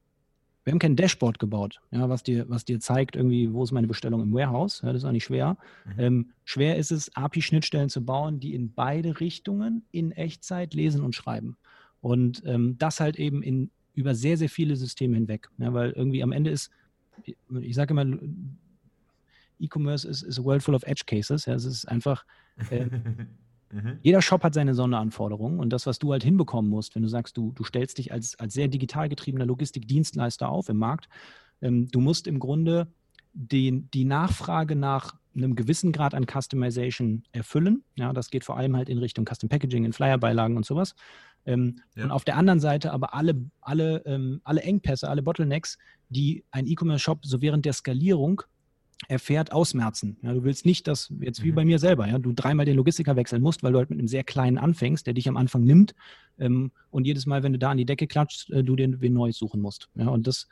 wir 0.68 0.72
haben 0.72 0.80
kein 0.80 0.96
Dashboard 0.96 1.38
gebaut, 1.38 1.80
ja, 1.92 2.10
was, 2.10 2.22
dir, 2.22 2.46
was 2.50 2.66
dir 2.66 2.78
zeigt, 2.78 3.16
irgendwie, 3.16 3.54
wo 3.54 3.64
ist 3.64 3.72
meine 3.72 3.86
Bestellung 3.86 4.20
im 4.20 4.34
Warehouse. 4.34 4.82
Ja, 4.82 4.92
das 4.92 5.02
ist 5.02 5.08
auch 5.08 5.12
nicht 5.12 5.24
schwer. 5.24 5.56
Mhm. 5.86 5.92
Ähm, 5.96 6.30
schwer 6.44 6.76
ist 6.76 6.92
es, 6.92 7.10
API-Schnittstellen 7.16 7.88
zu 7.88 8.04
bauen, 8.04 8.38
die 8.38 8.54
in 8.54 8.74
beide 8.74 9.18
Richtungen 9.18 9.86
in 9.92 10.12
Echtzeit 10.12 10.74
lesen 10.74 11.02
und 11.02 11.14
schreiben. 11.14 11.56
Und 12.02 12.42
ähm, 12.44 12.76
das 12.76 13.00
halt 13.00 13.16
eben 13.16 13.42
in, 13.42 13.70
über 13.94 14.14
sehr, 14.14 14.36
sehr 14.36 14.50
viele 14.50 14.76
Systeme 14.76 15.14
hinweg. 15.14 15.48
Ja, 15.56 15.72
weil 15.72 15.92
irgendwie 15.92 16.22
am 16.22 16.32
Ende 16.32 16.50
ist, 16.50 16.70
ich 17.24 17.74
sage 17.74 17.94
immer, 17.94 18.18
E-Commerce 19.58 20.06
ist, 20.06 20.20
ist 20.20 20.38
a 20.38 20.44
world 20.44 20.62
full 20.62 20.74
of 20.74 20.82
edge 20.82 21.04
cases. 21.06 21.46
Ja, 21.46 21.54
es 21.54 21.64
ist 21.64 21.86
einfach, 21.86 22.26
äh, 22.70 22.90
mhm. 23.72 23.98
jeder 24.02 24.22
Shop 24.22 24.42
hat 24.42 24.54
seine 24.54 24.74
Sonderanforderungen 24.74 25.60
und 25.60 25.70
das, 25.70 25.86
was 25.86 25.98
du 25.98 26.12
halt 26.12 26.22
hinbekommen 26.22 26.70
musst, 26.70 26.94
wenn 26.94 27.02
du 27.02 27.08
sagst, 27.08 27.36
du, 27.36 27.52
du 27.52 27.64
stellst 27.64 27.98
dich 27.98 28.12
als, 28.12 28.38
als 28.38 28.54
sehr 28.54 28.68
digital 28.68 29.08
getriebener 29.08 29.46
Logistikdienstleister 29.46 30.48
auf 30.48 30.68
im 30.68 30.76
Markt, 30.78 31.08
ähm, 31.60 31.88
du 31.88 32.00
musst 32.00 32.26
im 32.26 32.38
Grunde 32.38 32.88
den, 33.32 33.90
die 33.92 34.04
Nachfrage 34.04 34.74
nach 34.74 35.14
einem 35.36 35.54
gewissen 35.54 35.92
Grad 35.92 36.14
an 36.14 36.26
Customization 36.26 37.22
erfüllen. 37.32 37.84
Ja, 37.96 38.12
das 38.12 38.30
geht 38.30 38.44
vor 38.44 38.56
allem 38.56 38.76
halt 38.76 38.88
in 38.88 38.98
Richtung 38.98 39.24
Custom 39.24 39.48
Packaging, 39.48 39.84
in 39.84 39.92
Flyerbeilagen 39.92 40.56
und 40.56 40.66
sowas. 40.66 40.94
Ähm, 41.46 41.80
ja. 41.94 42.04
Und 42.04 42.10
auf 42.10 42.24
der 42.24 42.36
anderen 42.36 42.60
Seite 42.60 42.92
aber 42.92 43.14
alle, 43.14 43.36
alle, 43.60 44.02
ähm, 44.04 44.40
alle 44.44 44.62
Engpässe, 44.62 45.08
alle 45.08 45.22
Bottlenecks, 45.22 45.78
die 46.08 46.44
ein 46.50 46.66
E-Commerce-Shop 46.66 47.24
so 47.24 47.40
während 47.40 47.64
der 47.64 47.72
Skalierung 47.72 48.42
erfährt, 49.06 49.52
ausmerzen. 49.52 50.16
Ja, 50.22 50.32
du 50.32 50.42
willst 50.42 50.66
nicht, 50.66 50.88
dass 50.88 51.12
jetzt 51.20 51.44
wie 51.44 51.52
mhm. 51.52 51.54
bei 51.54 51.64
mir 51.64 51.78
selber, 51.78 52.08
ja, 52.08 52.18
du 52.18 52.32
dreimal 52.32 52.66
den 52.66 52.76
Logistiker 52.76 53.14
wechseln 53.14 53.42
musst, 53.42 53.62
weil 53.62 53.72
du 53.72 53.78
halt 53.78 53.90
mit 53.90 53.98
einem 53.98 54.08
sehr 54.08 54.24
kleinen 54.24 54.58
anfängst, 54.58 55.06
der 55.06 55.14
dich 55.14 55.28
am 55.28 55.36
Anfang 55.36 55.62
nimmt 55.62 55.94
ähm, 56.38 56.72
und 56.90 57.06
jedes 57.06 57.26
Mal, 57.26 57.42
wenn 57.42 57.52
du 57.52 57.58
da 57.58 57.70
an 57.70 57.78
die 57.78 57.84
Decke 57.84 58.06
klatscht, 58.06 58.50
äh, 58.50 58.64
du 58.64 58.74
den 58.74 59.00
wen 59.00 59.12
Neues 59.12 59.38
suchen 59.38 59.60
musst. 59.60 59.88
Ja, 59.94 60.08
und 60.08 60.26
das 60.26 60.48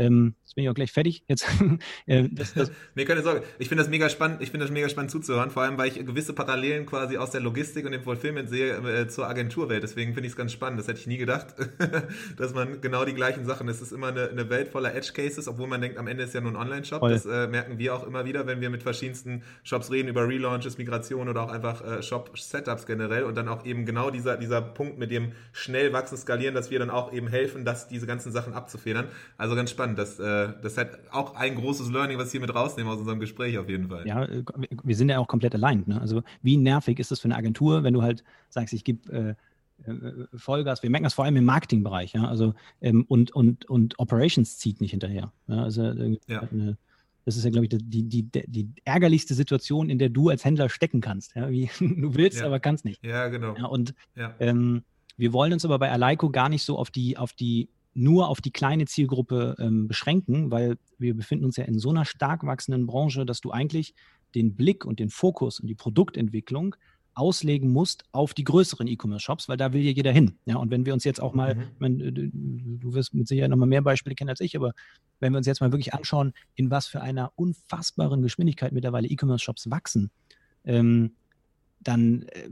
ähm, 0.00 0.34
jetzt 0.42 0.54
bin 0.54 0.64
ich 0.64 0.70
auch 0.70 0.74
gleich 0.74 0.92
fertig. 0.92 1.24
Jetzt, 1.28 1.46
äh, 2.06 2.28
das, 2.32 2.54
das 2.54 2.72
Mir 2.94 3.04
keine 3.04 3.22
Sorge. 3.22 3.42
Ich 3.58 3.68
finde 3.68 3.84
das 3.84 3.90
mega 3.90 4.08
spannend. 4.08 4.40
Ich 4.40 4.50
finde 4.50 4.64
das 4.64 4.72
mega 4.72 4.88
spannend 4.88 5.10
zuzuhören, 5.10 5.50
vor 5.50 5.62
allem, 5.62 5.76
weil 5.78 5.88
ich 5.88 5.94
gewisse 5.94 6.32
Parallelen 6.32 6.86
quasi 6.86 7.18
aus 7.18 7.30
der 7.30 7.40
Logistik 7.40 7.84
und 7.84 7.92
dem 7.92 8.02
Fulfillment 8.02 8.48
sehe 8.48 8.76
äh, 8.76 9.08
zur 9.08 9.28
Agenturwelt. 9.28 9.82
Deswegen 9.82 10.14
finde 10.14 10.26
ich 10.26 10.32
es 10.32 10.36
ganz 10.36 10.52
spannend. 10.52 10.80
Das 10.80 10.88
hätte 10.88 11.00
ich 11.00 11.06
nie 11.06 11.18
gedacht, 11.18 11.54
dass 12.36 12.54
man 12.54 12.80
genau 12.80 13.04
die 13.04 13.14
gleichen 13.14 13.44
Sachen. 13.44 13.68
Es 13.68 13.80
ist 13.80 13.92
immer 13.92 14.08
eine, 14.08 14.28
eine, 14.28 14.50
Welt 14.50 14.68
voller 14.68 14.94
Edge 14.94 15.12
Cases, 15.14 15.46
obwohl 15.46 15.68
man 15.68 15.80
denkt, 15.80 15.98
am 15.98 16.08
Ende 16.08 16.24
ist 16.24 16.34
ja 16.34 16.40
nur 16.40 16.52
ein 16.52 16.56
Online-Shop. 16.56 17.02
Das 17.02 17.26
äh, 17.26 17.46
merken 17.46 17.78
wir 17.78 17.94
auch 17.94 18.06
immer 18.06 18.24
wieder, 18.24 18.46
wenn 18.46 18.60
wir 18.60 18.70
mit 18.70 18.82
verschiedensten 18.82 19.42
Shops 19.62 19.90
reden 19.90 20.08
über 20.08 20.26
Relaunches, 20.26 20.78
Migration 20.78 21.28
oder 21.28 21.42
auch 21.42 21.52
einfach 21.52 21.84
äh, 21.84 22.02
Shop-Setups 22.02 22.86
generell 22.86 23.24
und 23.24 23.36
dann 23.36 23.48
auch 23.48 23.64
eben 23.64 23.84
genau 23.84 24.10
dieser 24.10 24.38
dieser 24.38 24.62
Punkt 24.62 24.98
mit 24.98 25.10
dem 25.10 25.32
schnell 25.52 25.92
wachsen, 25.92 26.16
skalieren, 26.16 26.54
dass 26.54 26.70
wir 26.70 26.78
dann 26.78 26.90
auch 26.90 27.12
eben 27.12 27.28
helfen, 27.28 27.64
dass 27.64 27.86
diese 27.86 28.06
ganzen 28.06 28.32
Sachen 28.32 28.54
abzufedern. 28.54 29.06
Also 29.36 29.54
ganz 29.54 29.70
spannend 29.70 29.89
spannend. 29.90 29.98
Das, 29.98 30.18
äh, 30.18 30.52
das 30.62 30.72
ist 30.72 30.78
halt 30.78 30.98
auch 31.10 31.34
ein 31.34 31.54
großes 31.54 31.90
Learning, 31.90 32.18
was 32.18 32.26
ich 32.26 32.32
hier 32.32 32.40
mit 32.40 32.54
rausnehmen 32.54 32.92
aus 32.92 32.98
unserem 32.98 33.20
Gespräch 33.20 33.58
auf 33.58 33.68
jeden 33.68 33.88
Fall. 33.88 34.06
Ja, 34.06 34.24
äh, 34.24 34.42
wir 34.82 34.96
sind 34.96 35.08
ja 35.08 35.18
auch 35.18 35.28
komplett 35.28 35.54
allein. 35.54 35.84
Ne? 35.86 36.00
Also 36.00 36.22
wie 36.42 36.56
nervig 36.56 36.98
ist 36.98 37.10
das 37.10 37.20
für 37.20 37.26
eine 37.26 37.36
Agentur, 37.36 37.82
wenn 37.82 37.94
du 37.94 38.02
halt 38.02 38.24
sagst, 38.48 38.74
ich 38.74 38.84
gebe 38.84 39.36
äh, 39.86 39.90
äh, 39.90 40.26
Vollgas. 40.34 40.82
Wir 40.82 40.90
merken 40.90 41.04
das 41.04 41.14
vor 41.14 41.24
allem 41.24 41.36
im 41.36 41.44
Marketingbereich. 41.44 42.12
Ja? 42.12 42.26
Also, 42.26 42.54
ähm, 42.80 43.04
und, 43.08 43.32
und, 43.32 43.68
und 43.68 43.98
Operations 43.98 44.58
zieht 44.58 44.80
nicht 44.80 44.92
hinterher. 44.92 45.32
Ja? 45.46 45.62
Also 45.62 45.82
ja. 46.26 46.40
Eine, 46.50 46.76
das 47.26 47.36
ist 47.36 47.44
ja, 47.44 47.50
glaube 47.50 47.66
ich, 47.66 47.70
die, 47.70 48.02
die, 48.02 48.22
die, 48.22 48.68
ärgerlichste 48.84 49.34
Situation, 49.34 49.90
in 49.90 49.98
der 49.98 50.08
du 50.08 50.30
als 50.30 50.44
Händler 50.44 50.68
stecken 50.68 51.00
kannst. 51.00 51.36
Ja? 51.36 51.50
Wie, 51.50 51.70
du 51.80 52.14
willst, 52.14 52.40
ja. 52.40 52.46
aber 52.46 52.60
kannst 52.60 52.84
nicht. 52.84 53.04
Ja, 53.04 53.28
genau. 53.28 53.56
Ja, 53.56 53.66
und 53.66 53.94
ähm, 54.38 54.82
wir 55.16 55.32
wollen 55.34 55.52
uns 55.52 55.64
aber 55.66 55.78
bei 55.78 55.90
Alaiko 55.90 56.30
gar 56.30 56.48
nicht 56.48 56.62
so 56.62 56.78
auf 56.78 56.90
die, 56.90 57.18
auf 57.18 57.34
die 57.34 57.68
nur 57.94 58.28
auf 58.28 58.40
die 58.40 58.52
kleine 58.52 58.86
Zielgruppe 58.86 59.56
ähm, 59.58 59.88
beschränken, 59.88 60.50
weil 60.50 60.76
wir 60.98 61.14
befinden 61.14 61.44
uns 61.44 61.56
ja 61.56 61.64
in 61.64 61.78
so 61.78 61.90
einer 61.90 62.04
stark 62.04 62.44
wachsenden 62.44 62.86
Branche, 62.86 63.26
dass 63.26 63.40
du 63.40 63.50
eigentlich 63.50 63.94
den 64.34 64.54
Blick 64.54 64.84
und 64.84 65.00
den 65.00 65.10
Fokus 65.10 65.60
und 65.60 65.66
die 65.66 65.74
Produktentwicklung 65.74 66.76
auslegen 67.14 67.72
musst 67.72 68.04
auf 68.12 68.34
die 68.34 68.44
größeren 68.44 68.86
E-Commerce-Shops, 68.86 69.48
weil 69.48 69.56
da 69.56 69.72
will 69.72 69.82
ja 69.82 69.90
jeder 69.90 70.12
hin. 70.12 70.38
Ja, 70.46 70.56
und 70.56 70.70
wenn 70.70 70.86
wir 70.86 70.94
uns 70.94 71.04
jetzt 71.04 71.20
auch 71.20 71.34
mal, 71.34 71.56
mhm. 71.56 71.62
meine, 71.78 72.12
du 72.12 72.94
wirst 72.94 73.14
mit 73.14 73.26
Sicherheit 73.26 73.50
noch 73.50 73.56
mal 73.56 73.66
mehr 73.66 73.82
Beispiele 73.82 74.14
kennen 74.14 74.30
als 74.30 74.40
ich, 74.40 74.56
aber 74.56 74.72
wenn 75.18 75.32
wir 75.32 75.38
uns 75.38 75.46
jetzt 75.46 75.60
mal 75.60 75.72
wirklich 75.72 75.92
anschauen, 75.92 76.32
in 76.54 76.70
was 76.70 76.86
für 76.86 77.00
einer 77.00 77.32
unfassbaren 77.34 78.22
Geschwindigkeit 78.22 78.72
mittlerweile 78.72 79.08
E-Commerce-Shops 79.08 79.70
wachsen, 79.70 80.10
ähm, 80.64 81.14
dann 81.80 82.22
äh, 82.22 82.48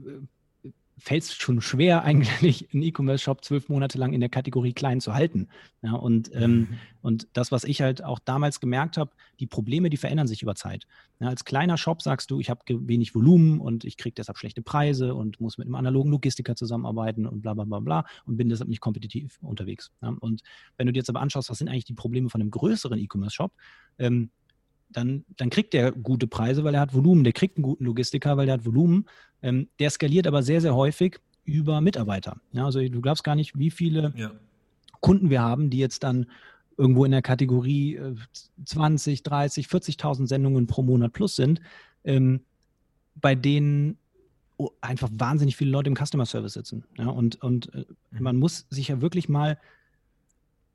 fällt 0.98 1.22
es 1.22 1.34
schon 1.34 1.60
schwer, 1.60 2.02
eigentlich 2.04 2.68
einen 2.72 2.82
E-Commerce-Shop 2.82 3.44
zwölf 3.44 3.68
Monate 3.68 3.98
lang 3.98 4.12
in 4.12 4.20
der 4.20 4.28
Kategorie 4.28 4.72
klein 4.72 5.00
zu 5.00 5.14
halten. 5.14 5.48
Ja, 5.82 5.94
und, 5.94 6.30
ähm, 6.34 6.52
mhm. 6.52 6.68
und 7.02 7.28
das, 7.32 7.52
was 7.52 7.64
ich 7.64 7.80
halt 7.80 8.02
auch 8.02 8.18
damals 8.18 8.60
gemerkt 8.60 8.96
habe, 8.96 9.12
die 9.38 9.46
Probleme, 9.46 9.90
die 9.90 9.96
verändern 9.96 10.26
sich 10.26 10.42
über 10.42 10.54
Zeit. 10.54 10.86
Ja, 11.20 11.28
als 11.28 11.44
kleiner 11.44 11.76
Shop 11.76 12.02
sagst 12.02 12.30
du, 12.30 12.40
ich 12.40 12.50
habe 12.50 12.60
wenig 12.68 13.14
Volumen 13.14 13.60
und 13.60 13.84
ich 13.84 13.96
kriege 13.96 14.14
deshalb 14.14 14.38
schlechte 14.38 14.62
Preise 14.62 15.14
und 15.14 15.40
muss 15.40 15.58
mit 15.58 15.66
einem 15.66 15.76
analogen 15.76 16.10
Logistiker 16.10 16.56
zusammenarbeiten 16.56 17.26
und 17.26 17.42
bla 17.42 17.54
bla 17.54 17.64
bla 17.64 17.80
bla 17.80 18.04
und 18.24 18.36
bin 18.36 18.48
deshalb 18.48 18.68
nicht 18.68 18.80
kompetitiv 18.80 19.38
unterwegs. 19.40 19.92
Ja, 20.02 20.14
und 20.20 20.42
wenn 20.76 20.86
du 20.86 20.92
dir 20.92 21.00
jetzt 21.00 21.10
aber 21.10 21.20
anschaust, 21.20 21.50
was 21.50 21.58
sind 21.58 21.68
eigentlich 21.68 21.84
die 21.84 21.94
Probleme 21.94 22.28
von 22.28 22.40
einem 22.40 22.50
größeren 22.50 22.98
E-Commerce-Shop, 22.98 23.52
ähm, 23.98 24.30
dann, 24.90 25.24
dann 25.36 25.50
kriegt 25.50 25.74
der 25.74 25.92
gute 25.92 26.26
Preise, 26.26 26.64
weil 26.64 26.74
er 26.74 26.80
hat 26.80 26.94
Volumen. 26.94 27.24
Der 27.24 27.32
kriegt 27.32 27.56
einen 27.56 27.62
guten 27.62 27.84
Logistiker, 27.84 28.36
weil 28.36 28.48
er 28.48 28.54
hat 28.54 28.66
Volumen. 28.66 29.06
Ähm, 29.42 29.68
der 29.78 29.90
skaliert 29.90 30.26
aber 30.26 30.42
sehr, 30.42 30.60
sehr 30.60 30.74
häufig 30.74 31.20
über 31.44 31.80
Mitarbeiter. 31.80 32.40
Ja, 32.52 32.64
also 32.64 32.80
du 32.80 33.00
glaubst 33.00 33.24
gar 33.24 33.34
nicht, 33.34 33.58
wie 33.58 33.70
viele 33.70 34.12
ja. 34.16 34.32
Kunden 35.00 35.30
wir 35.30 35.42
haben, 35.42 35.70
die 35.70 35.78
jetzt 35.78 36.02
dann 36.02 36.26
irgendwo 36.76 37.04
in 37.04 37.10
der 37.10 37.22
Kategorie 37.22 37.96
äh, 37.96 38.14
20, 38.64 39.22
30, 39.22 39.66
40.000 39.66 40.26
Sendungen 40.26 40.66
pro 40.66 40.82
Monat 40.82 41.12
plus 41.12 41.36
sind, 41.36 41.60
ähm, 42.04 42.40
bei 43.16 43.34
denen 43.34 43.98
einfach 44.80 45.08
wahnsinnig 45.12 45.56
viele 45.56 45.70
Leute 45.70 45.88
im 45.88 45.96
Customer 45.96 46.26
Service 46.26 46.54
sitzen. 46.54 46.84
Ja, 46.96 47.08
und 47.08 47.42
und 47.42 47.72
äh, 47.74 47.84
mhm. 48.10 48.22
man 48.22 48.36
muss 48.36 48.66
sich 48.70 48.88
ja 48.88 49.00
wirklich 49.00 49.28
mal 49.28 49.58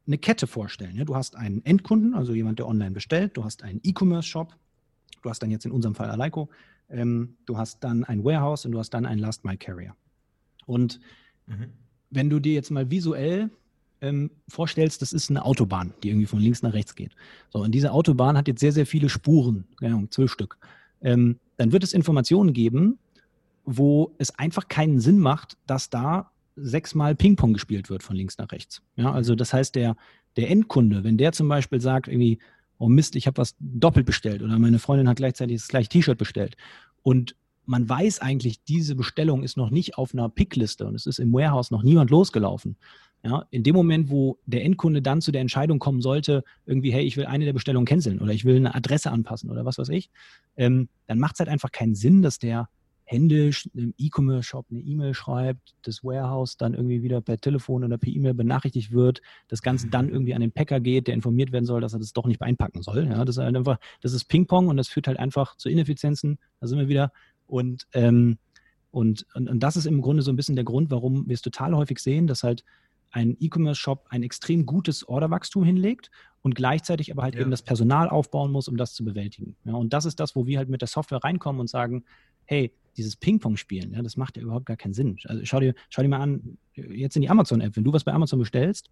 eine 0.06 0.18
Kette 0.18 0.48
vorstellen. 0.48 0.96
Ja? 0.96 1.06
Du 1.06 1.16
hast 1.16 1.36
einen 1.36 1.64
Endkunden, 1.66 2.14
also 2.14 2.34
jemand, 2.34 2.60
der 2.60 2.68
online 2.68 2.92
bestellt, 2.92 3.38
du 3.38 3.44
hast 3.44 3.64
einen 3.64 3.80
E-Commerce-Shop, 3.84 4.56
du 5.22 5.30
hast 5.30 5.40
dann 5.42 5.52
jetzt 5.52 5.66
in 5.66 5.72
unserem 5.72 5.96
Fall 5.96 6.10
Aleiko, 6.10 6.50
ähm, 6.90 7.38
du 7.46 7.58
hast 7.58 7.84
dann 7.84 8.04
ein 8.04 8.24
Warehouse 8.24 8.66
und 8.66 8.74
du 8.74 8.80
hast 8.80 8.92
dann 8.92 9.06
einen 9.06 9.20
Last-Mile-Carrier. 9.20 9.96
Und 10.66 11.00
mhm. 11.48 11.68
wenn 12.10 12.30
du 12.30 12.40
dir 12.40 12.54
jetzt 12.54 12.72
mal 12.72 12.90
visuell 12.90 13.50
ähm, 14.02 14.32
vorstellst, 14.50 15.02
das 15.02 15.14
ist 15.14 15.30
eine 15.30 15.46
Autobahn, 15.46 15.94
die 16.04 16.10
irgendwie 16.10 16.28
von 16.28 16.40
links 16.40 16.62
nach 16.62 16.74
rechts 16.74 16.96
geht. 16.96 17.16
So, 17.50 17.60
und 17.60 17.72
diese 17.72 17.92
Autobahn 17.92 18.38
hat 18.38 18.48
jetzt 18.48 18.60
sehr, 18.60 18.74
sehr 18.74 18.86
viele 18.86 19.10
Spuren, 19.10 19.66
zwölf 20.10 20.32
Stück. 20.32 20.58
Ähm, 21.02 21.40
dann 21.58 21.72
wird 21.72 21.84
es 21.84 21.94
Informationen 21.94 22.54
geben, 22.54 23.00
wo 23.66 24.14
es 24.18 24.38
einfach 24.38 24.68
keinen 24.68 25.00
Sinn 25.00 25.20
macht, 25.20 25.58
dass 25.68 25.90
da 25.90 26.32
sechsmal 26.56 27.16
Ping-Pong 27.16 27.54
gespielt 27.54 27.90
wird 27.90 28.04
von 28.04 28.16
links 28.16 28.38
nach 28.38 28.52
rechts. 28.52 28.82
Ja, 28.96 29.12
also 29.12 29.36
das 29.36 29.54
heißt, 29.54 29.76
der, 29.76 29.96
der 30.36 30.50
Endkunde, 30.50 31.04
wenn 31.04 31.18
der 31.18 31.32
zum 31.32 31.48
Beispiel 31.48 31.82
sagt, 31.82 32.08
irgendwie, 32.08 32.40
oh 32.78 32.90
Mist, 32.90 33.16
ich 33.16 33.28
habe 33.28 33.38
was 33.38 33.56
doppelt 33.60 34.06
bestellt 34.06 34.42
oder 34.42 34.58
meine 34.60 34.80
Freundin 34.80 35.08
hat 35.08 35.18
gleichzeitig 35.18 35.58
das 35.58 35.68
gleiche 35.68 35.90
T-Shirt 35.90 36.18
bestellt 36.18 36.58
und 37.02 37.36
man 37.66 37.88
weiß 37.88 38.20
eigentlich, 38.20 38.64
diese 38.64 38.96
Bestellung 38.96 39.44
ist 39.44 39.58
noch 39.58 39.70
nicht 39.70 39.98
auf 39.98 40.14
einer 40.14 40.30
Pickliste 40.30 40.86
und 40.86 40.96
es 40.96 41.06
ist 41.06 41.20
im 41.20 41.32
Warehouse 41.32 41.72
noch 41.72 41.84
niemand 41.84 42.10
losgelaufen. 42.10 42.76
Ja, 43.26 43.46
in 43.52 43.64
dem 43.64 43.74
Moment, 43.74 44.10
wo 44.10 44.38
der 44.46 44.66
Endkunde 44.66 45.02
dann 45.02 45.22
zu 45.22 45.32
der 45.32 45.40
Entscheidung 45.40 45.80
kommen 45.80 46.02
sollte, 46.02 46.44
irgendwie, 46.66 46.92
hey, 46.92 47.04
ich 47.04 47.16
will 47.16 47.26
eine 47.26 47.46
der 47.46 47.54
Bestellungen 47.54 47.86
canceln 47.86 48.20
oder 48.20 48.34
ich 48.34 48.44
will 48.44 48.58
eine 48.58 48.76
Adresse 48.76 49.12
anpassen 49.12 49.50
oder 49.50 49.64
was 49.64 49.78
weiß 49.78 49.88
ich, 49.90 50.10
ähm, 50.58 50.90
dann 51.08 51.20
macht 51.20 51.36
es 51.36 51.40
halt 51.40 51.48
einfach 51.48 51.72
keinen 51.72 51.96
Sinn, 51.96 52.22
dass 52.22 52.38
der 52.38 52.68
händisch 53.06 53.70
im 53.74 53.94
E-Commerce-Shop 53.98 54.68
eine 54.70 54.80
E-Mail 54.80 55.14
schreibt, 55.14 55.76
das 55.82 56.04
Warehouse 56.04 56.58
dann 56.58 56.74
irgendwie 56.74 57.04
wieder 57.04 57.22
per 57.22 57.38
Telefon 57.38 57.84
oder 57.84 57.98
per 57.98 58.10
E-Mail 58.10 58.34
benachrichtigt 58.34 58.92
wird, 58.92 59.22
das 59.48 59.62
Ganze 59.62 59.88
dann 59.88 60.10
irgendwie 60.10 60.34
an 60.34 60.42
den 60.42 60.52
Packer 60.52 60.80
geht, 60.80 61.08
der 61.08 61.14
informiert 61.14 61.52
werden 61.52 61.66
soll, 61.66 61.82
dass 61.82 61.94
er 61.94 62.00
das 62.00 62.14
doch 62.14 62.26
nicht 62.26 62.42
einpacken 62.42 62.82
soll. 62.82 63.06
Ja, 63.06 63.26
das 63.26 63.38
ist 63.38 63.44
halt 63.44 63.56
einfach, 63.56 63.78
das 64.02 64.14
ist 64.14 64.26
Ping-Pong 64.26 64.68
und 64.68 64.78
das 64.78 64.88
führt 64.88 65.08
halt 65.08 65.20
einfach 65.20 65.58
zu 65.58 65.70
Ineffizienzen. 65.70 66.40
Da 66.60 66.68
sind 66.68 66.80
wir 66.80 66.88
wieder. 66.88 67.12
Und, 67.46 67.88
ähm, 67.94 68.38
und, 68.92 69.26
und, 69.34 69.50
und 69.50 69.60
das 69.62 69.76
ist 69.76 69.86
im 69.86 70.02
Grunde 70.02 70.22
so 70.22 70.32
ein 70.32 70.36
bisschen 70.36 70.56
der 70.56 70.66
Grund, 70.66 70.90
warum 70.92 71.28
wir 71.28 71.34
es 71.34 71.42
total 71.42 71.76
häufig 71.76 72.00
sehen, 72.00 72.28
dass 72.28 72.44
halt 72.44 72.64
ein 73.12 73.38
E-Commerce-Shop 73.40 74.08
ein 74.10 74.24
extrem 74.24 74.66
gutes 74.66 75.08
Orderwachstum 75.08 75.64
hinlegt 75.64 76.10
und 76.42 76.56
gleichzeitig 76.56 77.12
aber 77.12 77.24
halt 77.24 77.36
ja. 77.36 77.42
eben 77.42 77.52
das 77.52 77.62
Personal 77.62 78.10
aufbauen 78.10 78.52
muss, 78.52 78.68
um 78.68 78.78
das 78.78 78.94
zu 78.94 79.04
bewältigen. 79.04 79.56
Ja, 79.66 79.74
und 79.74 79.94
das 79.94 80.06
ist 80.06 80.20
das, 80.20 80.36
wo 80.36 80.46
wir 80.46 80.58
halt 80.58 80.70
mit 80.70 80.82
der 80.82 80.88
Software 80.88 81.24
reinkommen 81.24 81.60
und 81.60 81.70
sagen, 81.70 82.06
hey, 82.46 82.74
dieses 82.98 83.16
Ping-Pong-Spielen, 83.16 83.94
ja, 83.94 84.02
das 84.02 84.18
macht 84.18 84.38
ja 84.38 84.44
überhaupt 84.44 84.66
gar 84.66 84.78
keinen 84.78 84.94
Sinn. 84.94 85.18
Also 85.26 85.44
schau 85.46 85.60
dir, 85.60 85.74
schau 85.90 86.02
dir 86.02 86.10
mal 86.10 86.22
an, 86.22 86.58
jetzt 86.74 87.16
in 87.16 87.22
die 87.22 87.30
Amazon-App, 87.30 87.76
wenn 87.76 87.84
du 87.84 87.94
was 87.94 88.04
bei 88.04 88.14
Amazon 88.14 88.40
bestellst, 88.40 88.90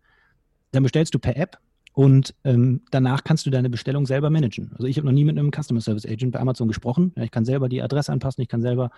dann 0.72 0.84
bestellst 0.84 1.14
du 1.14 1.20
per 1.20 1.38
App 1.38 1.58
und 1.94 2.34
ähm, 2.44 2.82
danach 2.92 3.24
kannst 3.24 3.46
du 3.46 3.50
deine 3.50 3.70
Bestellung 3.70 4.06
selber 4.06 4.30
managen. 4.30 4.72
Also 4.74 4.86
ich 4.86 4.98
habe 4.98 5.06
noch 5.06 5.14
nie 5.14 5.26
mit 5.26 5.38
einem 5.38 5.52
Customer 5.52 5.82
Service 5.82 6.06
Agent 6.06 6.32
bei 6.32 6.40
Amazon 6.40 6.68
gesprochen. 6.68 7.12
Ja, 7.16 7.24
ich 7.24 7.32
kann 7.32 7.46
selber 7.46 7.70
die 7.70 7.82
Adresse 7.82 8.12
anpassen, 8.12 8.42
ich 8.42 8.48
kann 8.48 8.62
selber 8.62 8.92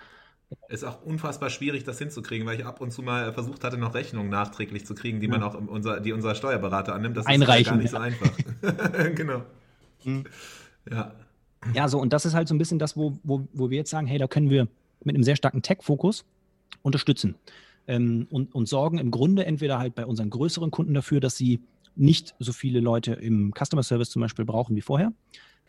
ist 0.70 0.84
auch 0.84 1.02
unfassbar 1.04 1.50
schwierig, 1.50 1.84
das 1.84 1.98
hinzukriegen, 1.98 2.48
weil 2.48 2.60
ich 2.60 2.66
ab 2.66 2.82
und 2.82 2.92
zu 2.92 3.02
mal 3.02 3.34
versucht 3.34 3.64
hatte, 3.64 3.78
noch 3.78 3.94
Rechnungen 3.94 4.30
nachträglich 4.30 4.86
zu 4.86 4.94
kriegen, 4.94 5.20
die 5.20 5.28
ja. 5.28 5.32
man 5.32 5.44
auch 5.44 5.56
unser, 5.56 6.00
die 6.00 6.14
unser 6.14 6.36
Steuerberater 6.36 6.94
annimmt. 6.94 7.18
Das 7.18 7.26
Einreichen, 7.26 7.82
ist 7.82 7.92
gar 7.92 8.08
nicht 8.08 8.20
ja. 8.22 8.22
so 8.70 8.78
einfach. 8.78 9.16
genau. 9.16 9.44
Mhm. 10.04 10.26
Ja. 10.90 11.14
Ja, 11.74 11.88
so, 11.88 12.00
und 12.00 12.12
das 12.12 12.26
ist 12.26 12.34
halt 12.34 12.48
so 12.48 12.56
ein 12.56 12.58
bisschen 12.58 12.78
das, 12.78 12.98
wo, 12.98 13.18
wo, 13.24 13.48
wo 13.54 13.70
wir 13.70 13.78
jetzt 13.78 13.90
sagen, 13.90 14.06
hey, 14.06 14.18
da 14.18 14.28
können 14.28 14.50
wir 14.50 14.68
mit 15.06 15.16
einem 15.16 15.24
sehr 15.24 15.36
starken 15.36 15.62
Tech-Fokus 15.62 16.26
unterstützen 16.82 17.36
ähm, 17.88 18.28
und, 18.30 18.54
und 18.54 18.68
sorgen 18.68 18.98
im 18.98 19.12
Grunde 19.12 19.46
entweder 19.46 19.80
halt 19.80 19.96
bei 19.96 20.06
unseren 20.06 20.30
größeren 20.30 20.72
Kunden 20.72 20.94
dafür, 20.94 21.20
dass 21.20 21.38
sie 21.38 21.62
nicht 21.96 22.36
so 22.40 22.54
viele 22.54 22.80
Leute 22.80 23.14
im 23.14 23.54
Customer 23.54 23.84
Service 23.84 24.10
zum 24.10 24.22
Beispiel 24.22 24.46
brauchen 24.46 24.76
wie 24.76 24.82
vorher. 24.82 25.14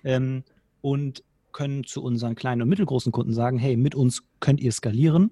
Ähm, 0.05 0.45
und 0.81 1.23
können 1.53 1.85
zu 1.85 2.03
unseren 2.03 2.35
kleinen 2.35 2.63
und 2.63 2.69
mittelgroßen 2.69 3.13
Kunden 3.13 3.33
sagen, 3.33 3.59
hey, 3.59 3.77
mit 3.77 3.95
uns 3.95 4.25
könnt 4.41 4.61
ihr 4.61 4.73
skalieren, 4.73 5.31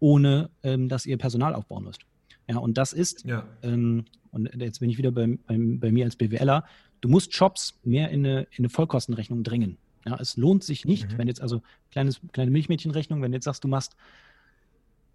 ohne 0.00 0.50
ähm, 0.62 0.88
dass 0.88 1.06
ihr 1.06 1.16
Personal 1.16 1.54
aufbauen 1.54 1.84
müsst. 1.84 2.02
Ja, 2.48 2.58
und 2.58 2.76
das 2.76 2.92
ist, 2.92 3.24
ja. 3.24 3.46
ähm, 3.62 4.04
und 4.32 4.50
jetzt 4.60 4.80
bin 4.80 4.90
ich 4.90 4.98
wieder 4.98 5.12
bei, 5.12 5.38
bei, 5.46 5.56
bei, 5.58 5.92
mir 5.92 6.04
als 6.04 6.16
BWLer, 6.16 6.64
du 7.00 7.08
musst 7.08 7.32
Shops 7.34 7.78
mehr 7.84 8.10
in 8.10 8.26
eine, 8.26 8.40
in 8.50 8.58
eine 8.58 8.68
Vollkostenrechnung 8.68 9.44
dringen. 9.44 9.78
Ja, 10.06 10.16
es 10.18 10.36
lohnt 10.36 10.64
sich 10.64 10.84
nicht, 10.84 11.12
mhm. 11.12 11.18
wenn 11.18 11.28
jetzt 11.28 11.40
also 11.40 11.62
kleines, 11.90 12.20
kleine 12.32 12.50
Milchmädchenrechnung, 12.50 13.22
wenn 13.22 13.32
du 13.32 13.36
jetzt 13.36 13.44
sagst, 13.44 13.64
du 13.64 13.68
machst 13.68 13.96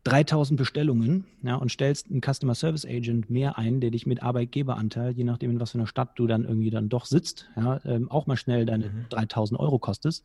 3000 0.08 0.58
Bestellungen 0.58 1.26
ja, 1.44 1.56
und 1.56 1.70
stellst 1.70 2.10
einen 2.10 2.22
Customer 2.22 2.56
Service 2.56 2.86
Agent 2.86 3.30
mehr 3.30 3.58
ein, 3.58 3.82
der 3.82 3.92
dich 3.92 4.06
mit 4.06 4.24
Arbeitgeberanteil, 4.24 5.12
je 5.12 5.26
nachdem 5.26 5.52
in 5.52 5.60
was 5.60 5.72
für 5.72 5.80
einer 5.80 5.88
Stadt 5.88 6.12
du 6.16 6.28
dann 6.28 6.46
irgendwie 6.46 6.70
dann 6.70 6.88
doch 6.88 7.06
sitzt, 7.06 7.50
ja, 7.58 7.82
ähm, 7.86 8.10
auch 8.10 8.26
mal 8.26 8.38
schnell 8.38 8.66
deine 8.66 8.86
mhm. 8.86 9.06
3000 9.10 9.60
Euro 9.60 9.80
kostest, 9.80 10.24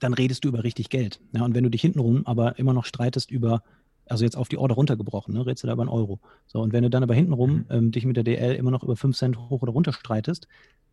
dann 0.00 0.12
redest 0.12 0.44
du 0.44 0.48
über 0.48 0.64
richtig 0.64 0.90
Geld. 0.90 1.20
Ja, 1.32 1.44
und 1.44 1.54
wenn 1.54 1.64
du 1.64 1.70
dich 1.70 1.80
hintenrum 1.80 2.26
aber 2.26 2.58
immer 2.58 2.74
noch 2.74 2.84
streitest 2.84 3.30
über, 3.30 3.62
also 4.06 4.24
jetzt 4.24 4.36
auf 4.36 4.48
die 4.48 4.58
Order 4.58 4.74
runtergebrochen, 4.74 5.32
ne, 5.32 5.46
redest 5.46 5.62
du 5.62 5.66
da 5.66 5.72
über 5.72 5.82
einen 5.82 5.90
Euro. 5.90 6.20
So, 6.46 6.60
und 6.60 6.74
wenn 6.74 6.82
du 6.82 6.90
dann 6.90 7.02
aber 7.02 7.14
hintenrum 7.14 7.50
mhm. 7.50 7.66
ähm, 7.70 7.90
dich 7.90 8.04
mit 8.04 8.16
der 8.16 8.24
DL 8.24 8.54
immer 8.54 8.70
noch 8.70 8.82
über 8.82 8.96
5 8.96 9.16
Cent 9.16 9.38
hoch 9.38 9.62
oder 9.62 9.72
runter 9.72 9.94
streitest, 9.94 10.46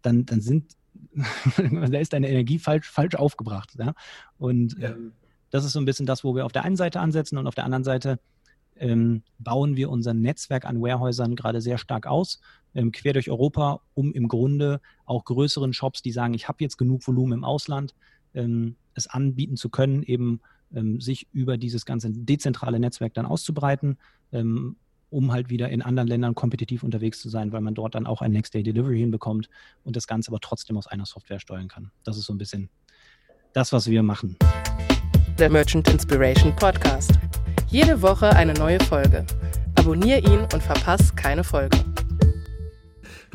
dann, 0.05 0.25
dann 0.25 0.41
sind, 0.41 0.73
da 1.57 1.97
ist 1.97 2.13
deine 2.13 2.29
Energie 2.29 2.59
falsch, 2.59 2.89
falsch 2.89 3.15
aufgebracht. 3.15 3.75
Ja? 3.77 3.93
Und 4.37 4.77
ja. 4.79 4.91
Ähm, 4.91 5.13
das 5.51 5.63
ist 5.63 5.71
so 5.71 5.79
ein 5.79 5.85
bisschen 5.85 6.05
das, 6.05 6.23
wo 6.25 6.35
wir 6.35 6.45
auf 6.45 6.51
der 6.51 6.65
einen 6.65 6.75
Seite 6.75 6.99
ansetzen 6.99 7.37
und 7.37 7.47
auf 7.47 7.55
der 7.55 7.63
anderen 7.63 7.85
Seite 7.85 8.19
ähm, 8.77 9.23
bauen 9.39 9.77
wir 9.77 9.89
unser 9.89 10.13
Netzwerk 10.13 10.65
an 10.65 10.81
Warehäusern 10.81 11.35
gerade 11.35 11.61
sehr 11.61 11.77
stark 11.77 12.07
aus, 12.07 12.41
ähm, 12.73 12.91
quer 12.91 13.13
durch 13.13 13.29
Europa, 13.29 13.79
um 13.93 14.11
im 14.11 14.27
Grunde 14.27 14.81
auch 15.05 15.23
größeren 15.23 15.71
Shops, 15.71 16.01
die 16.01 16.11
sagen, 16.11 16.33
ich 16.33 16.47
habe 16.47 16.57
jetzt 16.59 16.77
genug 16.77 17.07
Volumen 17.07 17.33
im 17.33 17.43
Ausland, 17.45 17.95
ähm, 18.33 18.75
es 18.95 19.07
anbieten 19.07 19.55
zu 19.55 19.69
können, 19.69 20.03
eben 20.03 20.41
ähm, 20.73 20.99
sich 20.99 21.27
über 21.31 21.57
dieses 21.57 21.85
ganze 21.85 22.09
dezentrale 22.11 22.79
Netzwerk 22.79 23.13
dann 23.13 23.25
auszubreiten, 23.25 23.97
ähm, 24.33 24.75
um 25.15 25.31
halt 25.31 25.49
wieder 25.49 25.69
in 25.69 25.81
anderen 25.81 26.07
Ländern 26.07 26.35
kompetitiv 26.35 26.83
unterwegs 26.83 27.19
zu 27.19 27.29
sein, 27.29 27.51
weil 27.51 27.61
man 27.61 27.73
dort 27.73 27.95
dann 27.95 28.05
auch 28.05 28.21
ein 28.21 28.31
Next-Day-Delivery 28.31 28.99
hinbekommt 28.99 29.49
und 29.83 29.95
das 29.95 30.07
Ganze 30.07 30.29
aber 30.29 30.39
trotzdem 30.39 30.77
aus 30.77 30.87
einer 30.87 31.05
Software 31.05 31.39
steuern 31.39 31.69
kann. 31.69 31.91
Das 32.03 32.17
ist 32.17 32.25
so 32.25 32.33
ein 32.33 32.37
bisschen 32.37 32.69
das, 33.53 33.71
was 33.71 33.89
wir 33.89 34.03
machen 34.03 34.37
der 35.37 35.49
Merchant 35.49 35.89
Inspiration 35.89 36.55
Podcast. 36.55 37.11
Jede 37.67 38.01
Woche 38.01 38.29
eine 38.29 38.53
neue 38.53 38.79
Folge. 38.79 39.25
Abonniere 39.75 40.19
ihn 40.19 40.39
und 40.53 40.63
verpasse 40.63 41.13
keine 41.15 41.43
Folge. 41.43 41.77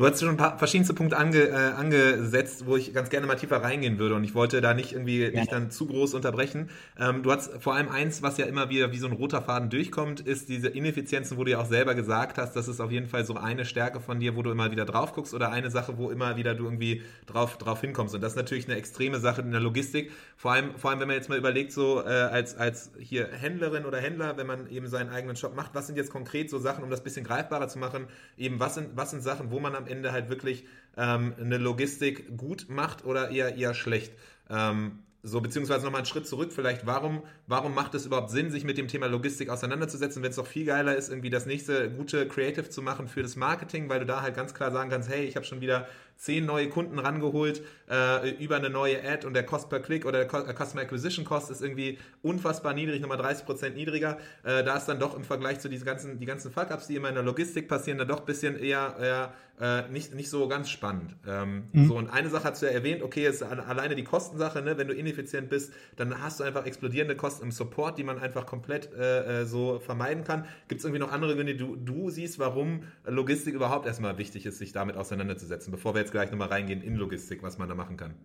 Du 0.01 0.07
hast 0.07 0.19
schon 0.19 0.29
ein 0.29 0.37
paar 0.37 0.57
verschiedenste 0.57 0.95
Punkte 0.95 1.15
ange, 1.15 1.49
äh, 1.49 1.53
angesetzt, 1.53 2.65
wo 2.65 2.75
ich 2.75 2.91
ganz 2.91 3.11
gerne 3.11 3.27
mal 3.27 3.35
tiefer 3.35 3.57
reingehen 3.57 3.99
würde 3.99 4.15
und 4.15 4.23
ich 4.23 4.33
wollte 4.33 4.59
da 4.59 4.73
nicht 4.73 4.93
irgendwie 4.93 5.25
ja. 5.25 5.29
dich 5.29 5.47
dann 5.47 5.69
zu 5.69 5.85
groß 5.85 6.15
unterbrechen. 6.15 6.71
Ähm, 6.99 7.21
du 7.21 7.31
hast 7.31 7.61
vor 7.61 7.75
allem 7.75 7.87
eins, 7.87 8.23
was 8.23 8.39
ja 8.39 8.47
immer 8.47 8.71
wieder 8.71 8.91
wie 8.91 8.97
so 8.97 9.05
ein 9.05 9.13
roter 9.13 9.43
Faden 9.43 9.69
durchkommt, 9.69 10.19
ist 10.19 10.49
diese 10.49 10.69
Ineffizienzen, 10.69 11.37
wo 11.37 11.43
du 11.43 11.51
ja 11.51 11.59
auch 11.59 11.67
selber 11.67 11.93
gesagt 11.93 12.39
hast, 12.39 12.55
das 12.55 12.67
ist 12.67 12.79
auf 12.79 12.89
jeden 12.89 13.05
Fall 13.05 13.25
so 13.25 13.35
eine 13.35 13.63
Stärke 13.63 13.99
von 13.99 14.19
dir, 14.19 14.35
wo 14.35 14.41
du 14.41 14.49
immer 14.49 14.71
wieder 14.71 14.85
drauf 14.85 15.13
guckst 15.13 15.35
oder 15.35 15.51
eine 15.51 15.69
Sache, 15.69 15.99
wo 15.99 16.09
immer 16.09 16.35
wieder 16.35 16.55
du 16.55 16.63
irgendwie 16.63 17.03
drauf, 17.27 17.59
drauf 17.59 17.81
hinkommst. 17.81 18.15
Und 18.15 18.21
das 18.21 18.31
ist 18.31 18.37
natürlich 18.37 18.65
eine 18.65 18.77
extreme 18.77 19.19
Sache 19.19 19.41
in 19.41 19.51
der 19.51 19.61
Logistik. 19.61 20.11
Vor 20.35 20.51
allem, 20.53 20.75
vor 20.77 20.89
allem 20.89 20.99
wenn 20.99 21.09
man 21.09 21.17
jetzt 21.17 21.29
mal 21.29 21.37
überlegt, 21.37 21.73
so 21.73 22.01
äh, 22.01 22.07
als, 22.07 22.57
als 22.57 22.89
hier 22.97 23.27
Händlerin 23.27 23.85
oder 23.85 23.99
Händler, 23.99 24.35
wenn 24.35 24.47
man 24.47 24.67
eben 24.67 24.87
seinen 24.87 25.11
eigenen 25.11 25.35
Shop 25.35 25.55
macht, 25.55 25.75
was 25.75 25.85
sind 25.85 25.95
jetzt 25.95 26.09
konkret 26.09 26.49
so 26.49 26.57
Sachen, 26.57 26.83
um 26.83 26.89
das 26.89 27.03
bisschen 27.03 27.23
greifbarer 27.23 27.67
zu 27.67 27.77
machen, 27.77 28.07
eben 28.35 28.59
was 28.59 28.73
sind, 28.73 28.97
was 28.97 29.11
sind 29.11 29.21
Sachen, 29.21 29.51
wo 29.51 29.59
man 29.59 29.75
am 29.75 29.90
Ende 29.91 30.11
halt 30.11 30.29
wirklich 30.29 30.65
ähm, 30.97 31.33
eine 31.39 31.57
Logistik 31.57 32.37
gut 32.37 32.67
macht 32.69 33.05
oder 33.05 33.29
eher 33.29 33.55
eher 33.55 33.73
schlecht. 33.73 34.13
Ähm, 34.49 34.99
so, 35.23 35.39
beziehungsweise 35.39 35.85
nochmal 35.85 35.99
einen 35.99 36.07
Schritt 36.07 36.27
zurück, 36.27 36.51
vielleicht, 36.51 36.87
warum, 36.87 37.21
warum 37.45 37.75
macht 37.75 37.93
es 37.93 38.07
überhaupt 38.07 38.31
Sinn, 38.31 38.49
sich 38.49 38.63
mit 38.63 38.79
dem 38.79 38.87
Thema 38.87 39.05
Logistik 39.05 39.49
auseinanderzusetzen, 39.49 40.23
wenn 40.23 40.31
es 40.31 40.37
doch 40.37 40.47
viel 40.47 40.65
geiler 40.65 40.95
ist, 40.95 41.09
irgendwie 41.09 41.29
das 41.29 41.45
nächste 41.45 41.91
gute 41.91 42.27
Creative 42.27 42.69
zu 42.69 42.81
machen 42.81 43.07
für 43.07 43.21
das 43.21 43.35
Marketing, 43.35 43.87
weil 43.87 43.99
du 43.99 44.07
da 44.07 44.23
halt 44.23 44.35
ganz 44.35 44.55
klar 44.55 44.71
sagen 44.71 44.89
kannst, 44.89 45.09
hey, 45.09 45.23
ich 45.25 45.35
habe 45.35 45.45
schon 45.45 45.61
wieder 45.61 45.87
zehn 46.21 46.45
neue 46.45 46.69
Kunden 46.69 46.99
rangeholt 46.99 47.63
äh, 47.89 48.29
über 48.35 48.57
eine 48.57 48.69
neue 48.69 49.03
Ad 49.03 49.25
und 49.25 49.33
der 49.33 49.43
Cost 49.43 49.69
per 49.69 49.79
Click 49.79 50.05
oder 50.05 50.23
der 50.23 50.47
äh, 50.47 50.53
Customer 50.53 50.83
Acquisition 50.83 51.25
Cost 51.25 51.49
ist 51.49 51.63
irgendwie 51.63 51.97
unfassbar 52.21 52.75
niedrig, 52.75 53.01
nochmal 53.01 53.19
30% 53.19 53.71
niedriger. 53.71 54.19
Äh, 54.43 54.63
da 54.63 54.77
ist 54.77 54.85
dann 54.85 54.99
doch 54.99 55.15
im 55.15 55.23
Vergleich 55.23 55.59
zu 55.59 55.67
diesen 55.67 55.83
ganzen, 55.83 56.19
die 56.19 56.27
ganzen 56.27 56.51
Fuck-Ups, 56.51 56.85
die 56.85 56.95
immer 56.95 57.09
in 57.09 57.15
der 57.15 57.23
Logistik 57.23 57.67
passieren, 57.67 57.97
dann 57.97 58.07
doch 58.07 58.19
ein 58.19 58.25
bisschen 58.27 58.55
eher, 58.55 58.95
eher 58.99 59.33
äh, 59.59 59.87
nicht, 59.89 60.13
nicht 60.15 60.29
so 60.29 60.47
ganz 60.47 60.69
spannend. 60.69 61.15
Ähm, 61.27 61.63
mhm. 61.71 61.87
So, 61.87 61.95
und 61.95 62.09
eine 62.09 62.29
Sache 62.29 62.45
hast 62.45 62.61
du 62.61 62.65
ja 62.65 62.71
erwähnt, 62.71 63.03
okay, 63.03 63.27
ist 63.27 63.43
alleine 63.43 63.95
die 63.95 64.03
Kostensache, 64.03 64.61
ne? 64.61 64.77
wenn 64.77 64.87
du 64.87 64.93
ineffizient 64.93 65.49
bist, 65.49 65.73
dann 65.95 66.21
hast 66.21 66.39
du 66.39 66.43
einfach 66.43 66.65
explodierende 66.65 67.15
Kosten 67.15 67.45
im 67.45 67.51
Support, 67.51 67.97
die 67.97 68.03
man 68.03 68.19
einfach 68.19 68.45
komplett 68.45 68.91
äh, 68.93 69.41
äh 69.41 69.45
so 69.45 69.79
vermeiden 69.79 70.23
kann. 70.23 70.45
Gibt 70.67 70.79
es 70.79 70.85
irgendwie 70.85 70.99
noch 70.99 71.11
andere 71.11 71.35
Gründe, 71.35 71.53
die 71.53 71.59
du, 71.59 71.75
du 71.75 72.09
siehst, 72.09 72.39
warum 72.39 72.83
Logistik 73.05 73.53
überhaupt 73.53 73.85
erstmal 73.85 74.17
wichtig 74.17 74.45
ist, 74.45 74.57
sich 74.57 74.71
damit 74.71 74.97
auseinanderzusetzen, 74.97 75.71
bevor 75.71 75.93
wir 75.93 76.01
jetzt 76.01 76.10
gleich 76.11 76.31
nochmal 76.31 76.49
reingehen 76.49 76.81
in 76.81 76.95
Logistik, 76.95 77.43
was 77.43 77.57
man 77.57 77.69
da 77.69 77.75
machen 77.75 77.97
kann. 77.97 78.15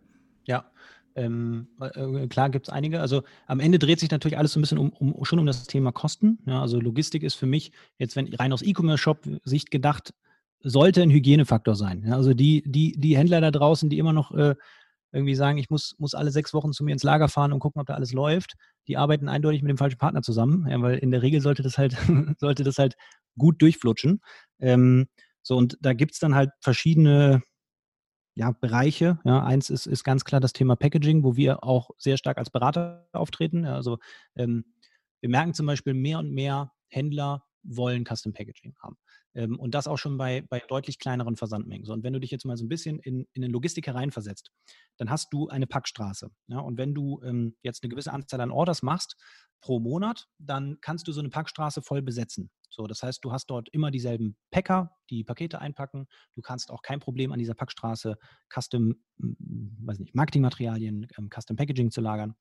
Ja, 0.44 0.70
ähm, 1.16 1.68
äh, 1.80 2.26
klar 2.28 2.50
gibt 2.50 2.68
es 2.68 2.72
einige. 2.72 3.00
Also 3.00 3.22
am 3.46 3.60
Ende 3.60 3.78
dreht 3.78 4.00
sich 4.00 4.10
natürlich 4.10 4.36
alles 4.38 4.52
so 4.52 4.60
ein 4.60 4.62
bisschen 4.62 4.78
um, 4.78 4.90
um, 4.90 5.24
schon 5.24 5.38
um 5.38 5.46
das 5.46 5.66
Thema 5.66 5.90
Kosten. 5.90 6.38
Ja, 6.46 6.60
also 6.60 6.78
Logistik 6.78 7.22
ist 7.22 7.34
für 7.34 7.46
mich 7.46 7.72
jetzt, 7.98 8.16
wenn 8.16 8.32
rein 8.34 8.52
aus 8.52 8.62
E-Commerce-Shop-Sicht 8.62 9.70
gedacht, 9.70 10.12
sollte 10.60 11.02
ein 11.02 11.10
Hygienefaktor 11.10 11.74
sein. 11.74 12.04
Ja, 12.06 12.16
also 12.16 12.34
die, 12.34 12.62
die, 12.66 12.92
die 12.98 13.16
Händler 13.16 13.40
da 13.40 13.50
draußen, 13.50 13.88
die 13.88 13.98
immer 13.98 14.12
noch 14.12 14.32
äh, 14.32 14.54
irgendwie 15.12 15.34
sagen, 15.34 15.56
ich 15.58 15.70
muss, 15.70 15.94
muss 15.98 16.14
alle 16.14 16.30
sechs 16.30 16.52
Wochen 16.52 16.72
zu 16.72 16.84
mir 16.84 16.92
ins 16.92 17.02
Lager 17.02 17.28
fahren 17.28 17.52
und 17.52 17.60
gucken, 17.60 17.80
ob 17.80 17.86
da 17.86 17.94
alles 17.94 18.12
läuft, 18.12 18.54
die 18.86 18.96
arbeiten 18.96 19.28
eindeutig 19.28 19.62
mit 19.62 19.70
dem 19.70 19.78
falschen 19.78 19.98
Partner 19.98 20.20
zusammen, 20.20 20.66
ja, 20.68 20.80
weil 20.82 20.98
in 20.98 21.10
der 21.10 21.22
Regel 21.22 21.40
sollte 21.40 21.62
das 21.62 21.78
halt, 21.78 21.96
sollte 22.38 22.64
das 22.64 22.78
halt 22.78 22.96
gut 23.38 23.62
durchflutschen. 23.62 24.20
Ähm, 24.58 25.06
so, 25.42 25.56
und 25.56 25.78
da 25.80 25.94
gibt 25.94 26.12
es 26.12 26.18
dann 26.18 26.34
halt 26.34 26.50
verschiedene 26.60 27.42
ja, 28.36 28.52
Bereiche. 28.52 29.18
Ja, 29.24 29.42
eins 29.44 29.70
ist, 29.70 29.86
ist 29.86 30.04
ganz 30.04 30.24
klar 30.24 30.40
das 30.40 30.52
Thema 30.52 30.76
Packaging, 30.76 31.24
wo 31.24 31.36
wir 31.36 31.64
auch 31.64 31.90
sehr 31.96 32.18
stark 32.18 32.36
als 32.36 32.50
Berater 32.50 33.08
auftreten. 33.12 33.64
Ja, 33.64 33.74
also 33.74 33.98
ähm, 34.36 34.66
wir 35.20 35.30
merken 35.30 35.54
zum 35.54 35.66
Beispiel 35.66 35.94
mehr 35.94 36.18
und 36.18 36.30
mehr 36.32 36.72
Händler 36.88 37.44
wollen 37.62 38.04
Custom 38.04 38.34
Packaging 38.34 38.74
haben. 38.80 38.96
Ähm, 39.36 39.58
und 39.60 39.74
das 39.74 39.86
auch 39.86 39.98
schon 39.98 40.16
bei, 40.16 40.42
bei 40.48 40.60
deutlich 40.66 40.98
kleineren 40.98 41.36
Versandmengen. 41.36 41.84
So, 41.84 41.92
und 41.92 42.02
wenn 42.02 42.14
du 42.14 42.20
dich 42.20 42.30
jetzt 42.30 42.46
mal 42.46 42.56
so 42.56 42.64
ein 42.64 42.68
bisschen 42.68 42.98
in, 43.00 43.26
in 43.34 43.42
den 43.42 43.52
Logistik 43.52 43.86
hereinversetzt, 43.86 44.50
dann 44.96 45.10
hast 45.10 45.32
du 45.32 45.48
eine 45.48 45.66
Packstraße. 45.66 46.30
Ja? 46.48 46.58
Und 46.60 46.78
wenn 46.78 46.94
du 46.94 47.20
ähm, 47.22 47.54
jetzt 47.62 47.84
eine 47.84 47.90
gewisse 47.90 48.12
Anzahl 48.12 48.40
an 48.40 48.50
Orders 48.50 48.82
machst 48.82 49.16
pro 49.60 49.78
Monat, 49.78 50.26
dann 50.38 50.78
kannst 50.80 51.06
du 51.06 51.12
so 51.12 51.20
eine 51.20 51.28
Packstraße 51.28 51.82
voll 51.82 52.00
besetzen. 52.02 52.50
So, 52.70 52.86
das 52.86 53.02
heißt, 53.02 53.24
du 53.24 53.32
hast 53.32 53.46
dort 53.46 53.68
immer 53.70 53.90
dieselben 53.90 54.36
Packer, 54.50 54.90
die 55.10 55.24
Pakete 55.24 55.60
einpacken. 55.60 56.06
Du 56.34 56.42
kannst 56.42 56.70
auch 56.70 56.82
kein 56.82 57.00
Problem 57.00 57.32
an 57.32 57.38
dieser 57.38 57.54
Packstraße 57.54 58.16
Custom, 58.52 58.94
weiß 59.18 59.98
nicht, 59.98 60.14
Marketingmaterialien, 60.14 61.06
ähm, 61.18 61.30
Custom 61.34 61.56
Packaging 61.56 61.90
zu 61.90 62.00
lagern. 62.00 62.34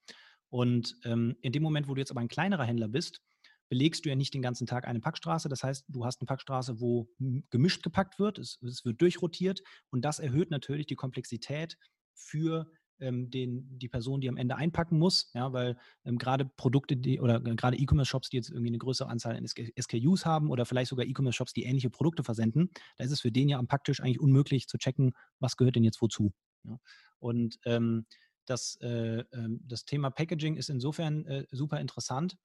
Und 0.49 0.95
ähm, 1.03 1.35
in 1.41 1.51
dem 1.51 1.63
Moment, 1.63 1.87
wo 1.87 1.93
du 1.93 1.99
jetzt 1.99 2.11
aber 2.11 2.21
ein 2.21 2.27
kleinerer 2.27 2.63
Händler 2.63 2.87
bist, 2.87 3.21
belegst 3.69 4.05
du 4.05 4.09
ja 4.09 4.15
nicht 4.15 4.33
den 4.33 4.41
ganzen 4.41 4.67
Tag 4.67 4.87
eine 4.87 4.99
Packstraße. 4.99 5.49
Das 5.49 5.63
heißt, 5.63 5.85
du 5.87 6.05
hast 6.05 6.21
eine 6.21 6.27
Packstraße, 6.27 6.79
wo 6.79 7.07
gemischt 7.49 7.83
gepackt 7.83 8.19
wird, 8.19 8.37
es, 8.39 8.61
es 8.61 8.85
wird 8.85 9.01
durchrotiert 9.01 9.61
und 9.89 10.03
das 10.03 10.19
erhöht 10.19 10.51
natürlich 10.51 10.85
die 10.85 10.95
Komplexität 10.95 11.77
für 12.13 12.67
ähm, 12.99 13.29
den, 13.29 13.77
die 13.77 13.89
Person, 13.89 14.21
die 14.21 14.29
am 14.29 14.37
Ende 14.37 14.55
einpacken 14.55 14.97
muss, 14.97 15.31
ja, 15.33 15.51
weil 15.53 15.77
ähm, 16.05 16.17
gerade 16.17 16.45
Produkte, 16.45 16.95
die 16.95 17.19
oder 17.19 17.39
gerade 17.39 17.77
E-Commerce-Shops, 17.77 18.29
die 18.29 18.37
jetzt 18.37 18.49
irgendwie 18.49 18.69
eine 18.69 18.77
größere 18.77 19.09
Anzahl 19.09 19.35
an 19.35 19.45
SKUs 19.45 20.25
haben 20.25 20.49
oder 20.49 20.65
vielleicht 20.65 20.89
sogar 20.89 21.05
E-Commerce-Shops, 21.05 21.53
die 21.53 21.63
ähnliche 21.63 21.89
Produkte 21.89 22.23
versenden, 22.23 22.69
da 22.97 23.03
ist 23.03 23.11
es 23.11 23.21
für 23.21 23.31
den 23.31 23.49
ja 23.49 23.57
am 23.57 23.67
Packtisch 23.67 23.99
eigentlich 23.99 24.19
unmöglich 24.19 24.67
zu 24.67 24.77
checken, 24.77 25.13
was 25.39 25.57
gehört 25.57 25.75
denn 25.75 25.83
jetzt 25.83 26.01
wozu. 26.01 26.33
Ja. 26.63 26.79
Und 27.19 27.59
ähm, 27.65 28.05
das, 28.45 28.77
äh, 28.81 29.23
ähm, 29.33 29.61
das 29.63 29.85
Thema 29.85 30.09
Packaging 30.11 30.55
ist 30.55 30.69
insofern 30.69 31.25
äh, 31.25 31.45
super 31.51 31.79
interessant, 31.79 32.37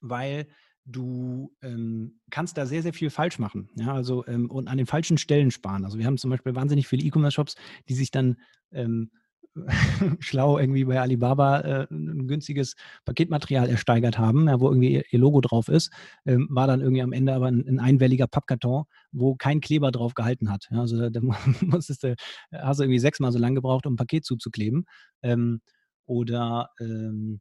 weil 0.00 0.46
du 0.84 1.54
ähm, 1.62 2.20
kannst 2.30 2.56
da 2.56 2.66
sehr, 2.66 2.82
sehr 2.82 2.92
viel 2.92 3.10
falsch 3.10 3.38
machen. 3.38 3.68
Ja, 3.76 3.94
also 3.94 4.26
ähm, 4.26 4.50
und 4.50 4.68
an 4.68 4.78
den 4.78 4.86
falschen 4.86 5.18
Stellen 5.18 5.50
sparen. 5.50 5.84
Also 5.84 5.98
wir 5.98 6.06
haben 6.06 6.18
zum 6.18 6.30
Beispiel 6.30 6.54
wahnsinnig 6.54 6.88
viele 6.88 7.04
E-Commerce-Shops, 7.04 7.54
die 7.88 7.94
sich 7.94 8.10
dann 8.10 8.36
ähm, 8.72 9.10
schlau 10.20 10.58
irgendwie 10.58 10.84
bei 10.84 11.00
Alibaba 11.00 11.60
äh, 11.60 11.86
ein 11.90 12.28
günstiges 12.28 12.76
Paketmaterial 13.04 13.68
ersteigert 13.68 14.18
haben, 14.18 14.48
ja, 14.48 14.60
wo 14.60 14.68
irgendwie 14.68 14.92
ihr, 14.92 15.04
ihr, 15.10 15.18
Logo 15.18 15.40
drauf 15.40 15.68
ist, 15.68 15.92
ähm, 16.24 16.46
war 16.50 16.66
dann 16.66 16.80
irgendwie 16.80 17.02
am 17.02 17.12
Ende 17.12 17.34
aber 17.34 17.46
ein, 17.46 17.66
ein, 17.66 17.80
einwelliger 17.80 18.26
Pappkarton, 18.26 18.84
wo 19.12 19.34
kein 19.34 19.60
Kleber 19.60 19.90
drauf 19.90 20.14
gehalten 20.14 20.50
hat. 20.50 20.68
Ja, 20.70 20.80
also 20.80 20.98
da, 20.98 21.10
da 21.10 21.20
musstest 21.60 22.04
du, 22.04 22.14
hast 22.52 22.78
du 22.78 22.84
irgendwie 22.84 23.00
sechsmal 23.00 23.32
so 23.32 23.38
lange 23.38 23.56
gebraucht, 23.56 23.86
um 23.86 23.94
ein 23.94 23.96
Paket 23.96 24.24
zuzukleben. 24.24 24.84
Ähm, 25.22 25.60
oder 26.06 26.68
ähm, 26.80 27.40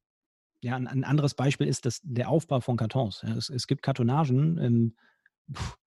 ja, 0.62 0.76
ein, 0.76 1.04
anderes 1.04 1.36
Beispiel 1.36 1.68
ist 1.68 1.86
das, 1.86 2.02
der 2.04 2.30
Aufbau 2.30 2.60
von 2.60 2.78
Kartons. 2.78 3.22
Ja, 3.26 3.36
es, 3.36 3.50
es, 3.50 3.68
gibt 3.68 3.82
Kartonagen, 3.82 4.58
ähm, 4.58 4.96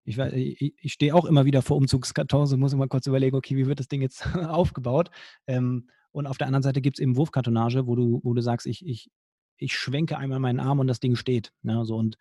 ich, 0.04 0.18
ich, 0.18 0.74
ich 0.76 0.92
stehe 0.92 1.14
auch 1.14 1.24
immer 1.24 1.44
wieder 1.44 1.62
vor 1.62 1.76
Umzugskartons 1.76 2.52
und 2.52 2.60
muss 2.60 2.72
immer 2.72 2.88
kurz 2.88 3.06
überlegen, 3.06 3.36
okay, 3.36 3.56
wie 3.56 3.66
wird 3.66 3.80
das 3.80 3.88
Ding 3.88 4.02
jetzt 4.02 4.26
aufgebaut? 4.34 5.10
Ähm, 5.46 5.88
und 6.10 6.26
auf 6.26 6.38
der 6.38 6.46
anderen 6.46 6.62
Seite 6.62 6.80
gibt 6.80 6.98
es 6.98 7.02
eben 7.02 7.16
Wurfkartonage, 7.16 7.86
wo 7.86 7.94
du, 7.94 8.20
wo 8.22 8.34
du 8.34 8.42
sagst, 8.42 8.66
ich, 8.66 8.84
ich, 8.86 9.10
ich 9.56 9.74
schwenke 9.74 10.18
einmal 10.18 10.40
meinen 10.40 10.60
Arm 10.60 10.80
und 10.80 10.86
das 10.86 11.00
Ding 11.00 11.16
steht. 11.16 11.52
Ja, 11.62 11.84
so. 11.84 11.96
Und 11.96 12.16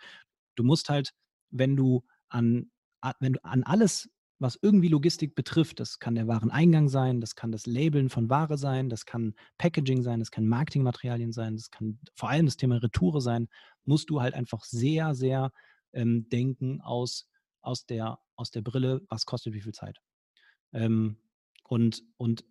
du 0.55 0.63
musst 0.63 0.89
halt, 0.89 1.13
wenn 1.49 1.75
du 1.75 2.03
an, 2.29 2.71
wenn 3.19 3.33
du 3.33 3.43
an 3.43 3.63
alles, 3.63 4.09
was 4.41 4.57
irgendwie 4.59 4.87
Logistik 4.87 5.35
betrifft, 5.35 5.79
das 5.79 5.99
kann 5.99 6.15
der 6.15 6.27
Wareneingang 6.27 6.89
sein, 6.89 7.21
das 7.21 7.35
kann 7.35 7.51
das 7.51 7.67
Labeln 7.67 8.09
von 8.09 8.27
Ware 8.27 8.57
sein, 8.57 8.89
das 8.89 9.05
kann 9.05 9.35
Packaging 9.59 10.01
sein, 10.01 10.19
das 10.19 10.31
kann 10.31 10.47
Marketingmaterialien 10.47 11.31
sein, 11.31 11.55
das 11.55 11.69
kann 11.69 11.99
vor 12.15 12.29
allem 12.29 12.47
das 12.47 12.57
Thema 12.57 12.77
Retoure 12.77 13.21
sein, 13.21 13.49
musst 13.85 14.09
du 14.09 14.19
halt 14.19 14.33
einfach 14.33 14.63
sehr, 14.63 15.13
sehr 15.13 15.51
ähm, 15.93 16.27
denken 16.29 16.81
aus, 16.81 17.27
aus, 17.61 17.85
der, 17.85 18.17
aus 18.35 18.49
der 18.49 18.63
Brille, 18.63 19.01
was 19.09 19.27
kostet 19.27 19.53
wie 19.53 19.61
viel 19.61 19.73
Zeit. 19.73 19.99
Ähm, 20.73 21.17
und, 21.65 22.01
und 22.17 22.43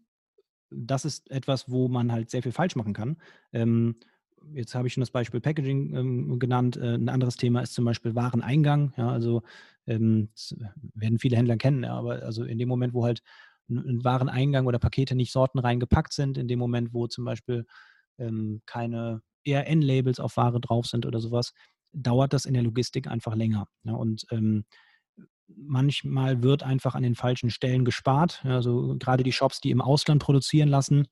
das 0.70 1.05
ist 1.05 1.29
etwas, 1.29 1.68
wo 1.68 1.88
man 1.88 2.12
halt 2.12 2.31
sehr 2.31 2.44
viel 2.44 2.53
falsch 2.53 2.76
machen 2.76 2.94
kann. 2.94 3.20
Ähm, 3.53 3.96
jetzt 4.55 4.74
habe 4.74 4.87
ich 4.87 4.94
schon 4.94 5.03
das 5.03 5.11
Beispiel 5.11 5.40
Packaging 5.40 5.94
ähm, 5.94 6.38
genannt. 6.38 6.76
Äh, 6.76 6.94
ein 6.94 7.09
anderes 7.09 7.37
Thema 7.37 7.61
ist 7.61 7.74
zum 7.74 7.85
Beispiel 7.85 8.14
Wareneingang. 8.14 8.92
Ja, 8.96 9.11
also 9.11 9.42
ähm, 9.87 10.31
werden 10.94 11.18
viele 11.18 11.37
Händler 11.37 11.57
kennen, 11.57 11.85
ja, 11.85 11.94
aber 11.94 12.22
also 12.22 12.44
in 12.44 12.59
dem 12.59 12.68
Moment, 12.68 12.94
wo 12.94 13.05
halt 13.05 13.22
ein, 13.68 13.79
ein 13.79 14.05
Wareneingang 14.05 14.66
oder 14.66 14.79
Pakete 14.79 15.14
nicht 15.14 15.33
sortenrein 15.33 15.81
gepackt 15.81 16.12
sind, 16.12 16.38
in 16.38 16.48
dem 16.48 16.59
Moment, 16.59 16.92
wo 16.92 17.07
zum 17.07 17.24
Beispiel 17.24 17.66
ähm, 18.18 18.62
keine 18.66 19.22
ERN-Labels 19.44 20.20
auf 20.20 20.37
Ware 20.37 20.61
drauf 20.61 20.87
sind 20.87 21.07
oder 21.07 21.20
sowas, 21.20 21.53
dauert 21.92 22.33
das 22.33 22.44
in 22.44 22.55
der 22.55 22.62
Logistik 22.62 23.07
einfach 23.09 23.35
länger. 23.35 23.66
Ja, 23.85 23.94
und 23.94 24.26
ähm, 24.31 24.64
manchmal 25.48 26.42
wird 26.42 26.62
einfach 26.62 26.94
an 26.94 27.03
den 27.03 27.14
falschen 27.14 27.50
Stellen 27.50 27.85
gespart. 27.85 28.44
Also 28.44 28.96
gerade 28.98 29.24
die 29.24 29.33
Shops, 29.33 29.61
die 29.61 29.70
im 29.70 29.81
Ausland 29.81 30.22
produzieren 30.22 30.68
lassen, 30.68 31.09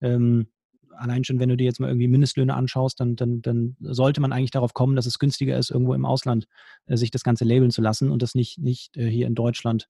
ähm, 0.00 0.48
allein 0.96 1.24
schon, 1.24 1.38
wenn 1.38 1.48
du 1.48 1.56
dir 1.56 1.64
jetzt 1.64 1.80
mal 1.80 1.88
irgendwie 1.88 2.08
Mindestlöhne 2.08 2.54
anschaust, 2.54 3.00
dann, 3.00 3.16
dann, 3.16 3.42
dann 3.42 3.76
sollte 3.80 4.20
man 4.20 4.32
eigentlich 4.32 4.50
darauf 4.50 4.74
kommen, 4.74 4.96
dass 4.96 5.06
es 5.06 5.18
günstiger 5.18 5.58
ist, 5.58 5.70
irgendwo 5.70 5.94
im 5.94 6.04
Ausland 6.04 6.46
äh, 6.86 6.96
sich 6.96 7.10
das 7.10 7.24
Ganze 7.24 7.44
labeln 7.44 7.70
zu 7.70 7.82
lassen 7.82 8.10
und 8.10 8.22
das 8.22 8.34
nicht, 8.34 8.58
nicht 8.58 8.96
äh, 8.96 9.08
hier 9.08 9.26
in 9.26 9.34
Deutschland 9.34 9.88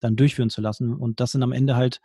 dann 0.00 0.16
durchführen 0.16 0.50
zu 0.50 0.60
lassen. 0.60 0.94
Und 0.94 1.20
das 1.20 1.32
sind 1.32 1.42
am 1.42 1.52
Ende 1.52 1.76
halt 1.76 2.00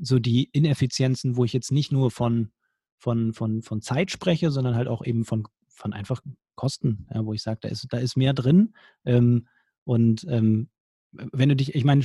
so 0.00 0.18
die 0.18 0.44
Ineffizienzen, 0.52 1.36
wo 1.36 1.44
ich 1.44 1.52
jetzt 1.52 1.72
nicht 1.72 1.92
nur 1.92 2.10
von, 2.10 2.50
von, 2.98 3.32
von, 3.34 3.62
von 3.62 3.82
Zeit 3.82 4.10
spreche, 4.10 4.50
sondern 4.50 4.74
halt 4.74 4.88
auch 4.88 5.04
eben 5.04 5.24
von, 5.24 5.46
von 5.68 5.92
einfach 5.92 6.20
Kosten, 6.54 7.06
ja, 7.12 7.24
wo 7.24 7.32
ich 7.32 7.42
sage, 7.42 7.60
da 7.62 7.68
ist, 7.68 7.86
da 7.90 7.98
ist 7.98 8.16
mehr 8.16 8.32
drin. 8.32 8.74
Ähm, 9.04 9.48
und 9.84 10.24
ähm, 10.28 10.68
wenn 11.10 11.48
du 11.48 11.56
dich, 11.56 11.74
ich 11.74 11.84
meine, 11.84 12.04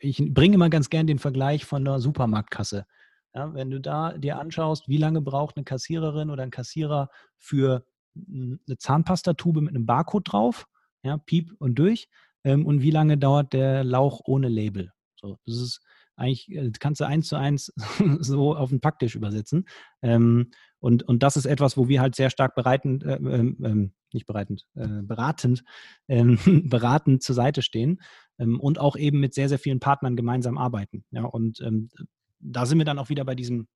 ich 0.00 0.22
bringe 0.32 0.54
immer 0.54 0.70
ganz 0.70 0.90
gern 0.90 1.06
den 1.06 1.18
Vergleich 1.18 1.64
von 1.64 1.84
der 1.84 2.00
Supermarktkasse. 2.00 2.86
Ja, 3.34 3.54
wenn 3.54 3.70
du 3.70 3.80
da 3.80 4.16
dir 4.18 4.38
anschaust, 4.38 4.88
wie 4.88 4.96
lange 4.96 5.20
braucht 5.20 5.56
eine 5.56 5.64
Kassiererin 5.64 6.30
oder 6.30 6.42
ein 6.42 6.50
Kassierer 6.50 7.08
für 7.38 7.84
eine 8.16 8.76
Zahnpastatube 8.78 9.60
mit 9.60 9.74
einem 9.74 9.86
Barcode 9.86 10.32
drauf, 10.32 10.66
ja, 11.02 11.16
piep 11.16 11.52
und 11.58 11.78
durch, 11.78 12.08
ähm, 12.44 12.66
und 12.66 12.82
wie 12.82 12.90
lange 12.90 13.18
dauert 13.18 13.52
der 13.52 13.84
Lauch 13.84 14.20
ohne 14.24 14.48
Label. 14.48 14.92
So, 15.16 15.38
das 15.46 15.56
ist 15.56 15.80
eigentlich, 16.16 16.50
äh, 16.50 16.70
kannst 16.78 17.00
du 17.00 17.04
eins 17.04 17.28
zu 17.28 17.36
eins 17.36 17.72
so 18.20 18.56
auf 18.56 18.70
den 18.70 18.80
Packtisch 18.80 19.14
übersetzen. 19.14 19.66
Ähm, 20.02 20.50
und, 20.80 21.02
und 21.02 21.22
das 21.22 21.36
ist 21.36 21.46
etwas, 21.46 21.76
wo 21.76 21.88
wir 21.88 22.00
halt 22.00 22.14
sehr 22.14 22.30
stark 22.30 22.54
bereitend, 22.54 23.04
äh, 23.04 23.16
äh, 23.16 23.90
nicht 24.12 24.26
bereitend, 24.26 24.66
äh, 24.74 25.02
beratend, 25.02 25.62
ähm, 26.08 26.38
beratend 26.68 27.22
zur 27.22 27.34
Seite 27.34 27.62
stehen 27.62 28.00
ähm, 28.38 28.58
und 28.58 28.78
auch 28.78 28.96
eben 28.96 29.20
mit 29.20 29.34
sehr, 29.34 29.48
sehr 29.48 29.58
vielen 29.58 29.80
Partnern 29.80 30.16
gemeinsam 30.16 30.58
arbeiten. 30.58 31.04
Ja, 31.10 31.24
und 31.24 31.60
ähm, 31.60 31.90
da 32.40 32.66
sind 32.66 32.78
wir 32.78 32.84
dann 32.84 32.98
auch 32.98 33.08
wieder 33.08 33.24
bei 33.24 33.34
diesem, 33.34 33.68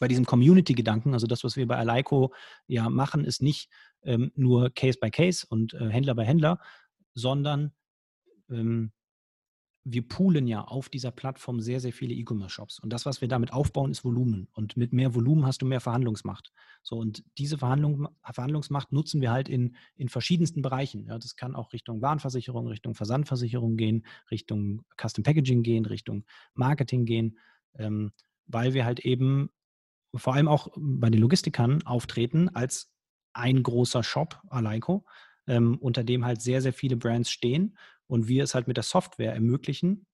bei 0.00 0.08
diesem 0.08 0.24
Community-Gedanken. 0.24 1.14
Also 1.14 1.26
das, 1.26 1.44
was 1.44 1.56
wir 1.56 1.66
bei 1.66 1.76
Alaiko 1.76 2.32
ja 2.66 2.88
machen, 2.88 3.24
ist 3.24 3.42
nicht 3.42 3.68
ähm, 4.02 4.32
nur 4.34 4.70
Case 4.70 4.98
by 5.00 5.10
Case 5.10 5.46
und 5.48 5.74
äh, 5.74 5.88
Händler 5.88 6.14
bei 6.14 6.24
Händler, 6.24 6.58
sondern 7.14 7.72
ähm, 8.50 8.92
wir 9.84 10.06
poolen 10.06 10.46
ja 10.46 10.62
auf 10.62 10.88
dieser 10.88 11.10
Plattform 11.10 11.60
sehr, 11.60 11.80
sehr 11.80 11.92
viele 11.92 12.14
E-Commerce-Shops. 12.14 12.78
Und 12.78 12.92
das, 12.92 13.04
was 13.04 13.20
wir 13.20 13.26
damit 13.26 13.52
aufbauen, 13.52 13.90
ist 13.90 14.04
Volumen. 14.04 14.48
Und 14.52 14.76
mit 14.76 14.92
mehr 14.92 15.14
Volumen 15.14 15.44
hast 15.44 15.60
du 15.60 15.66
mehr 15.66 15.80
Verhandlungsmacht. 15.80 16.52
So, 16.82 16.96
und 16.98 17.24
diese 17.36 17.58
Verhandlung, 17.58 18.08
Verhandlungsmacht 18.22 18.92
nutzen 18.92 19.20
wir 19.20 19.32
halt 19.32 19.48
in, 19.48 19.76
in 19.96 20.08
verschiedensten 20.08 20.62
Bereichen. 20.62 21.06
Ja, 21.06 21.18
das 21.18 21.34
kann 21.34 21.56
auch 21.56 21.72
Richtung 21.72 22.00
Warenversicherung, 22.00 22.68
Richtung 22.68 22.94
Versandversicherung 22.94 23.76
gehen, 23.76 24.06
Richtung 24.30 24.84
Custom 24.96 25.24
Packaging 25.24 25.64
gehen, 25.64 25.84
Richtung 25.84 26.24
Marketing 26.54 27.04
gehen, 27.04 27.38
ähm, 27.78 28.12
weil 28.46 28.74
wir 28.74 28.84
halt 28.84 29.00
eben 29.00 29.50
vor 30.14 30.34
allem 30.34 30.48
auch 30.48 30.68
bei 30.76 31.10
den 31.10 31.20
Logistikern 31.20 31.82
auftreten 31.84 32.48
als 32.50 32.90
ein 33.32 33.62
großer 33.62 34.02
Shop, 34.02 34.40
Alaiko, 34.48 35.04
ähm, 35.46 35.78
unter 35.78 36.04
dem 36.04 36.24
halt 36.24 36.42
sehr, 36.42 36.60
sehr 36.60 36.72
viele 36.72 36.96
Brands 36.96 37.30
stehen 37.30 37.76
und 38.06 38.28
wir 38.28 38.44
es 38.44 38.54
halt 38.54 38.68
mit 38.68 38.76
der 38.76 38.84
Software 38.84 39.32
ermöglichen, 39.32 40.06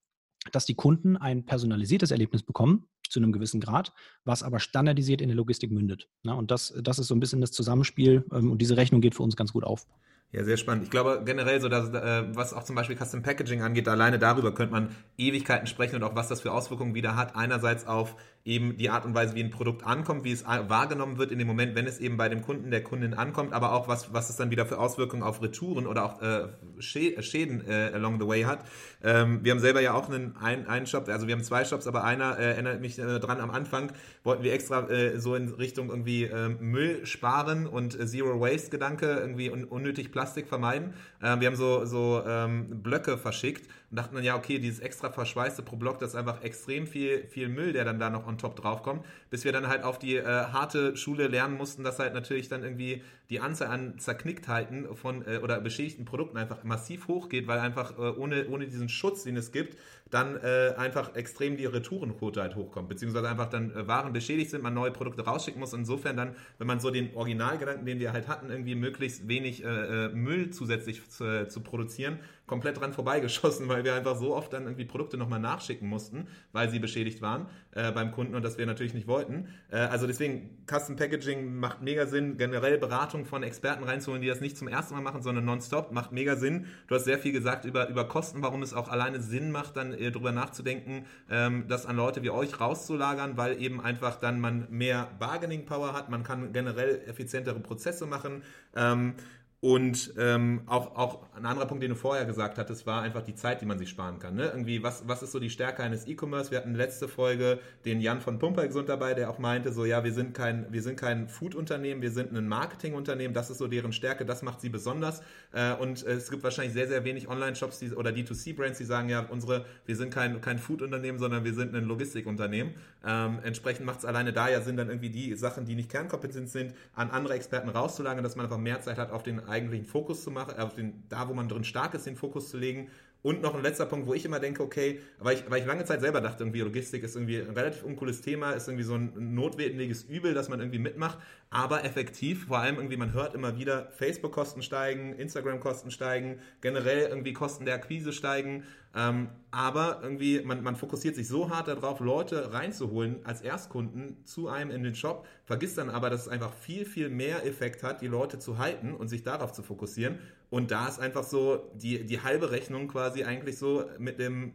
dass 0.52 0.66
die 0.66 0.74
Kunden 0.74 1.16
ein 1.16 1.44
personalisiertes 1.44 2.10
Erlebnis 2.10 2.42
bekommen, 2.42 2.88
zu 3.08 3.20
einem 3.20 3.32
gewissen 3.32 3.60
Grad, 3.60 3.92
was 4.24 4.42
aber 4.42 4.60
standardisiert 4.60 5.20
in 5.20 5.28
der 5.28 5.36
Logistik 5.36 5.70
mündet. 5.70 6.08
Ne? 6.22 6.34
Und 6.34 6.50
das, 6.50 6.74
das 6.82 6.98
ist 6.98 7.08
so 7.08 7.14
ein 7.14 7.20
bisschen 7.20 7.40
das 7.40 7.52
Zusammenspiel 7.52 8.24
ähm, 8.32 8.50
und 8.50 8.58
diese 8.58 8.76
Rechnung 8.76 9.00
geht 9.00 9.14
für 9.14 9.22
uns 9.22 9.36
ganz 9.36 9.52
gut 9.52 9.64
auf. 9.64 9.86
Ja, 10.30 10.44
sehr 10.44 10.58
spannend. 10.58 10.84
Ich 10.84 10.90
glaube 10.90 11.22
generell 11.24 11.58
so, 11.58 11.70
dass, 11.70 11.88
äh, 11.88 12.24
was 12.34 12.52
auch 12.52 12.62
zum 12.62 12.76
Beispiel 12.76 12.96
Custom 12.96 13.22
Packaging 13.22 13.62
angeht, 13.62 13.88
alleine 13.88 14.18
darüber 14.18 14.52
könnte 14.52 14.72
man 14.72 14.94
Ewigkeiten 15.16 15.66
sprechen 15.66 15.96
und 15.96 16.02
auch 16.02 16.16
was 16.16 16.28
das 16.28 16.42
für 16.42 16.52
Auswirkungen 16.52 16.94
wieder 16.94 17.16
hat. 17.16 17.34
Einerseits 17.34 17.86
auf 17.86 18.14
eben 18.48 18.76
die 18.76 18.88
Art 18.88 19.04
und 19.04 19.14
Weise, 19.14 19.34
wie 19.34 19.42
ein 19.42 19.50
Produkt 19.50 19.84
ankommt, 19.84 20.24
wie 20.24 20.32
es 20.32 20.44
wahrgenommen 20.44 21.18
wird 21.18 21.32
in 21.32 21.38
dem 21.38 21.46
Moment, 21.46 21.74
wenn 21.74 21.86
es 21.86 21.98
eben 21.98 22.16
bei 22.16 22.28
dem 22.28 22.42
Kunden, 22.42 22.70
der 22.70 22.82
Kundin 22.82 23.14
ankommt, 23.14 23.52
aber 23.52 23.72
auch 23.72 23.88
was, 23.88 24.12
was 24.14 24.30
es 24.30 24.36
dann 24.36 24.50
wieder 24.50 24.64
für 24.64 24.78
Auswirkungen 24.78 25.22
auf 25.22 25.42
Retouren 25.42 25.86
oder 25.86 26.04
auch 26.04 26.22
äh, 26.22 26.48
Schäden 26.78 27.66
äh, 27.68 27.90
along 27.92 28.18
the 28.20 28.26
way 28.26 28.42
hat. 28.42 28.64
Ähm, 29.02 29.40
wir 29.42 29.52
haben 29.52 29.60
selber 29.60 29.80
ja 29.80 29.92
auch 29.92 30.08
einen, 30.08 30.36
einen, 30.36 30.66
einen 30.66 30.86
Shop, 30.86 31.08
also 31.08 31.26
wir 31.26 31.34
haben 31.34 31.44
zwei 31.44 31.64
Shops, 31.64 31.86
aber 31.86 32.04
einer 32.04 32.38
äh, 32.38 32.52
erinnert 32.52 32.80
mich 32.80 32.98
äh, 32.98 33.18
dran, 33.20 33.40
am 33.40 33.50
Anfang 33.50 33.92
wollten 34.24 34.42
wir 34.42 34.52
extra 34.54 34.88
äh, 34.88 35.20
so 35.20 35.34
in 35.34 35.48
Richtung 35.48 35.90
irgendwie 35.90 36.24
äh, 36.24 36.48
Müll 36.48 37.04
sparen 37.04 37.66
und 37.66 37.98
äh, 38.00 38.06
Zero 38.06 38.40
Waste 38.40 38.70
Gedanke, 38.70 39.06
irgendwie 39.06 39.50
un 39.50 39.64
unnötig 39.64 40.10
Plastik 40.18 40.48
vermeiden. 40.48 40.94
Äh, 41.22 41.38
wir 41.38 41.46
haben 41.46 41.54
so, 41.54 41.84
so 41.84 42.24
ähm, 42.26 42.82
Blöcke 42.82 43.16
verschickt 43.18 43.70
und 43.90 43.96
dachten 43.96 44.14
dann, 44.14 44.24
ja, 44.24 44.36
okay, 44.36 44.58
dieses 44.58 44.80
extra 44.80 45.10
verschweißte 45.10 45.62
pro 45.62 45.76
Block, 45.76 45.98
das 45.98 46.10
ist 46.10 46.16
einfach 46.16 46.42
extrem 46.42 46.86
viel, 46.86 47.26
viel 47.26 47.48
Müll, 47.48 47.72
der 47.72 47.84
dann 47.84 47.98
da 47.98 48.10
noch 48.10 48.26
on 48.26 48.36
top 48.36 48.56
draufkommt, 48.56 49.04
bis 49.30 49.44
wir 49.44 49.52
dann 49.52 49.68
halt 49.68 49.82
auf 49.82 49.98
die 49.98 50.16
äh, 50.16 50.24
harte 50.24 50.96
Schule 50.96 51.28
lernen 51.28 51.56
mussten, 51.56 51.84
dass 51.84 51.98
halt 51.98 52.12
natürlich 52.12 52.48
dann 52.48 52.62
irgendwie 52.62 53.02
die 53.30 53.40
Anzahl 53.40 53.68
an 53.68 53.98
Zerknicktheiten 53.98 54.94
von 54.94 55.26
äh, 55.26 55.38
oder 55.38 55.60
beschädigten 55.60 56.04
Produkten 56.04 56.36
einfach 56.36 56.64
massiv 56.64 57.08
hochgeht, 57.08 57.46
weil 57.46 57.60
einfach 57.60 57.98
äh, 57.98 58.02
ohne, 58.02 58.48
ohne 58.48 58.66
diesen 58.66 58.88
Schutz, 58.90 59.24
den 59.24 59.36
es 59.36 59.52
gibt, 59.52 59.76
dann 60.10 60.36
äh, 60.36 60.74
einfach 60.76 61.14
extrem 61.14 61.56
die 61.56 61.66
Retourenquote 61.66 62.40
halt 62.40 62.56
hochkommt, 62.56 62.88
beziehungsweise 62.88 63.28
einfach 63.28 63.48
dann 63.50 63.70
äh, 63.70 63.86
Waren 63.86 64.12
beschädigt 64.12 64.50
sind, 64.50 64.62
man 64.62 64.74
neue 64.74 64.90
Produkte 64.90 65.22
rausschicken 65.22 65.60
muss. 65.60 65.72
Insofern 65.72 66.16
dann, 66.16 66.36
wenn 66.58 66.66
man 66.66 66.80
so 66.80 66.90
den 66.90 67.14
Originalgedanken, 67.14 67.84
den 67.84 68.00
wir 68.00 68.12
halt 68.12 68.28
hatten, 68.28 68.50
irgendwie 68.50 68.74
möglichst 68.74 69.28
wenig 69.28 69.64
äh, 69.64 70.06
äh 70.06 70.08
Müll 70.08 70.50
zusätzlich 70.50 71.08
zu, 71.10 71.46
zu 71.48 71.60
produzieren, 71.60 72.18
komplett 72.48 72.80
dran 72.80 72.92
vorbeigeschossen, 72.92 73.68
weil 73.68 73.84
wir 73.84 73.94
einfach 73.94 74.16
so 74.16 74.34
oft 74.34 74.52
dann 74.52 74.64
irgendwie 74.64 74.86
Produkte 74.86 75.16
nochmal 75.16 75.38
nachschicken 75.38 75.88
mussten, 75.88 76.26
weil 76.52 76.68
sie 76.68 76.80
beschädigt 76.80 77.22
waren 77.22 77.46
äh, 77.72 77.92
beim 77.92 78.10
Kunden 78.10 78.34
und 78.34 78.44
das 78.44 78.58
wir 78.58 78.66
natürlich 78.66 78.94
nicht 78.94 79.06
wollten. 79.06 79.48
Äh, 79.70 79.76
also 79.76 80.08
deswegen, 80.08 80.64
Custom 80.66 80.96
Packaging 80.96 81.54
macht 81.54 81.82
mega 81.82 82.06
Sinn, 82.06 82.36
generell 82.36 82.78
Beratung 82.78 83.24
von 83.26 83.42
Experten 83.42 83.84
reinzuholen, 83.84 84.22
die 84.22 84.28
das 84.28 84.40
nicht 84.40 84.56
zum 84.56 84.66
ersten 84.66 84.94
Mal 84.94 85.02
machen, 85.02 85.22
sondern 85.22 85.44
nonstop, 85.44 85.92
macht 85.92 86.10
mega 86.10 86.34
Sinn. 86.36 86.66
Du 86.88 86.94
hast 86.94 87.04
sehr 87.04 87.18
viel 87.18 87.32
gesagt 87.32 87.64
über, 87.64 87.88
über 87.88 88.08
Kosten, 88.08 88.42
warum 88.42 88.62
es 88.62 88.72
auch 88.72 88.88
alleine 88.88 89.20
Sinn 89.20 89.52
macht, 89.52 89.76
dann 89.76 89.92
äh, 89.92 90.10
drüber 90.10 90.32
nachzudenken, 90.32 91.04
ähm, 91.30 91.66
das 91.68 91.86
an 91.86 91.96
Leute 91.96 92.22
wie 92.22 92.30
euch 92.30 92.58
rauszulagern, 92.58 93.36
weil 93.36 93.62
eben 93.62 93.80
einfach 93.80 94.16
dann 94.16 94.40
man 94.40 94.66
mehr 94.70 95.08
Bargaining 95.18 95.66
Power 95.66 95.92
hat, 95.92 96.08
man 96.08 96.22
kann 96.24 96.52
generell 96.52 97.02
effizientere 97.06 97.60
Prozesse 97.60 98.06
machen. 98.06 98.42
Ähm, 98.74 99.14
und 99.60 100.14
ähm, 100.16 100.60
auch, 100.66 100.94
auch 100.94 101.18
ein 101.34 101.44
anderer 101.44 101.66
Punkt, 101.66 101.82
den 101.82 101.90
du 101.90 101.96
vorher 101.96 102.24
gesagt 102.24 102.58
hattest, 102.58 102.86
war 102.86 103.02
einfach 103.02 103.22
die 103.22 103.34
Zeit, 103.34 103.60
die 103.60 103.66
man 103.66 103.76
sich 103.76 103.88
sparen 103.88 104.20
kann. 104.20 104.36
Ne? 104.36 104.44
Irgendwie, 104.44 104.84
was, 104.84 105.08
was 105.08 105.20
ist 105.24 105.32
so 105.32 105.40
die 105.40 105.50
Stärke 105.50 105.82
eines 105.82 106.06
E-Commerce? 106.06 106.52
Wir 106.52 106.58
hatten 106.58 106.76
letzte 106.76 107.08
Folge 107.08 107.58
den 107.84 108.00
Jan 108.00 108.20
von 108.20 108.38
Pumpergesund 108.38 108.88
dabei, 108.88 109.14
der 109.14 109.28
auch 109.28 109.40
meinte, 109.40 109.72
so 109.72 109.84
ja, 109.84 110.04
wir 110.04 110.12
sind 110.12 110.32
kein, 110.32 110.70
kein 110.94 111.26
Food-Unternehmen, 111.26 112.02
wir 112.02 112.12
sind 112.12 112.32
ein 112.32 112.46
Marketing-Unternehmen, 112.46 113.34
das 113.34 113.50
ist 113.50 113.58
so 113.58 113.66
deren 113.66 113.92
Stärke, 113.92 114.24
das 114.24 114.42
macht 114.42 114.60
sie 114.60 114.68
besonders. 114.68 115.22
Äh, 115.52 115.74
und 115.74 116.06
äh, 116.06 116.12
es 116.12 116.30
gibt 116.30 116.44
wahrscheinlich 116.44 116.74
sehr, 116.74 116.86
sehr 116.86 117.02
wenig 117.02 117.28
Online-Shops 117.28 117.82
oder 117.94 118.10
D2C-Brands, 118.10 118.78
die 118.78 118.84
sagen, 118.84 119.08
ja, 119.08 119.26
unsere, 119.28 119.64
wir 119.86 119.96
sind 119.96 120.14
kein, 120.14 120.40
kein 120.40 120.60
Food-Unternehmen, 120.60 121.18
sondern 121.18 121.42
wir 121.42 121.54
sind 121.54 121.74
ein 121.74 121.82
Logistikunternehmen. 121.84 122.74
Ähm, 123.04 123.40
entsprechend 123.42 123.86
macht 123.86 123.98
es 123.98 124.04
alleine 124.04 124.32
da 124.32 124.48
ja 124.48 124.60
Sinn, 124.60 124.76
dann 124.76 124.88
irgendwie 124.88 125.10
die 125.10 125.34
Sachen, 125.34 125.64
die 125.64 125.74
nicht 125.74 125.90
kernkompetent 125.90 126.48
sind, 126.48 126.74
an 126.94 127.10
andere 127.10 127.34
Experten 127.34 127.68
rauszulagern, 127.68 128.22
dass 128.22 128.36
man 128.36 128.46
einfach 128.46 128.58
mehr 128.58 128.80
Zeit 128.82 128.98
hat, 128.98 129.10
auf 129.10 129.24
den 129.24 129.47
eigentlichen 129.48 129.86
Fokus 129.86 130.22
zu 130.22 130.30
machen, 130.30 130.58
auf 130.58 130.74
den, 130.74 131.04
da 131.08 131.28
wo 131.28 131.34
man 131.34 131.48
drin 131.48 131.64
stark 131.64 131.94
ist, 131.94 132.06
den 132.06 132.16
Fokus 132.16 132.50
zu 132.50 132.58
legen 132.58 132.88
und 133.22 133.42
noch 133.42 133.54
ein 133.54 133.62
letzter 133.62 133.86
Punkt, 133.86 134.06
wo 134.06 134.14
ich 134.14 134.24
immer 134.24 134.38
denke, 134.38 134.62
okay, 134.62 135.00
weil 135.18 135.36
ich, 135.36 135.50
weil 135.50 135.60
ich 135.60 135.66
lange 135.66 135.84
Zeit 135.84 136.00
selber 136.00 136.20
dachte, 136.20 136.44
irgendwie 136.44 136.60
Logistik 136.60 137.02
ist 137.02 137.16
irgendwie 137.16 137.40
ein 137.40 137.50
relativ 137.50 137.82
uncooles 137.82 138.20
Thema, 138.20 138.52
ist 138.52 138.68
irgendwie 138.68 138.84
so 138.84 138.94
ein 138.94 139.34
notwendiges 139.34 140.04
Übel, 140.04 140.34
dass 140.34 140.48
man 140.48 140.60
irgendwie 140.60 140.78
mitmacht, 140.78 141.18
aber 141.50 141.84
effektiv, 141.84 142.46
vor 142.46 142.58
allem 142.58 142.76
irgendwie, 142.76 142.96
man 142.96 143.12
hört 143.12 143.34
immer 143.34 143.58
wieder, 143.58 143.90
Facebook-Kosten 143.90 144.62
steigen, 144.62 145.14
Instagram-Kosten 145.14 145.90
steigen, 145.90 146.38
generell 146.60 147.08
irgendwie 147.08 147.32
Kosten 147.32 147.64
der 147.64 147.74
Akquise 147.74 148.12
steigen, 148.12 148.62
ähm, 148.94 149.30
aber 149.50 149.98
irgendwie, 150.02 150.40
man, 150.42 150.62
man 150.62 150.76
fokussiert 150.76 151.16
sich 151.16 151.26
so 151.26 151.50
hart 151.50 151.66
darauf, 151.66 151.98
Leute 151.98 152.52
reinzuholen 152.52 153.16
als 153.24 153.40
Erstkunden 153.40 154.24
zu 154.24 154.48
einem 154.48 154.70
in 154.70 154.84
den 154.84 154.94
Shop, 154.94 155.26
vergisst 155.44 155.76
dann 155.76 155.90
aber, 155.90 156.08
dass 156.08 156.22
es 156.22 156.28
einfach 156.28 156.52
viel, 156.54 156.84
viel 156.84 157.08
mehr 157.08 157.44
Effekt 157.44 157.82
hat, 157.82 158.00
die 158.00 158.06
Leute 158.06 158.38
zu 158.38 158.58
halten 158.58 158.94
und 158.94 159.08
sich 159.08 159.24
darauf 159.24 159.52
zu 159.52 159.64
fokussieren 159.64 160.18
und 160.50 160.70
da 160.70 160.88
ist 160.88 160.98
einfach 160.98 161.24
so 161.24 161.70
die, 161.74 162.04
die 162.04 162.22
halbe 162.22 162.50
Rechnung 162.50 162.88
quasi 162.88 163.24
eigentlich 163.24 163.58
so 163.58 163.84
mit 163.98 164.18
dem 164.18 164.52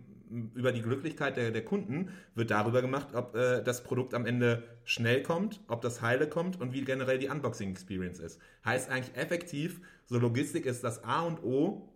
über 0.56 0.72
die 0.72 0.82
Glücklichkeit 0.82 1.38
der, 1.38 1.52
der 1.52 1.64
Kunden 1.64 2.10
wird 2.34 2.50
darüber 2.50 2.82
gemacht, 2.82 3.10
ob 3.14 3.36
äh, 3.36 3.62
das 3.62 3.84
Produkt 3.84 4.16
am 4.16 4.26
Ende 4.26 4.64
schnell 4.84 5.22
kommt, 5.22 5.62
ob 5.68 5.82
das 5.82 6.02
heile 6.02 6.28
kommt 6.28 6.60
und 6.60 6.74
wie 6.74 6.82
generell 6.82 7.20
die 7.20 7.30
Unboxing-Experience 7.30 8.20
ist. 8.20 8.40
Heißt 8.66 8.90
eigentlich 8.90 9.16
effektiv, 9.16 9.82
so 10.06 10.18
Logistik 10.18 10.66
ist 10.66 10.84
das 10.84 11.04
A 11.04 11.22
und 11.22 11.44
O 11.44 11.93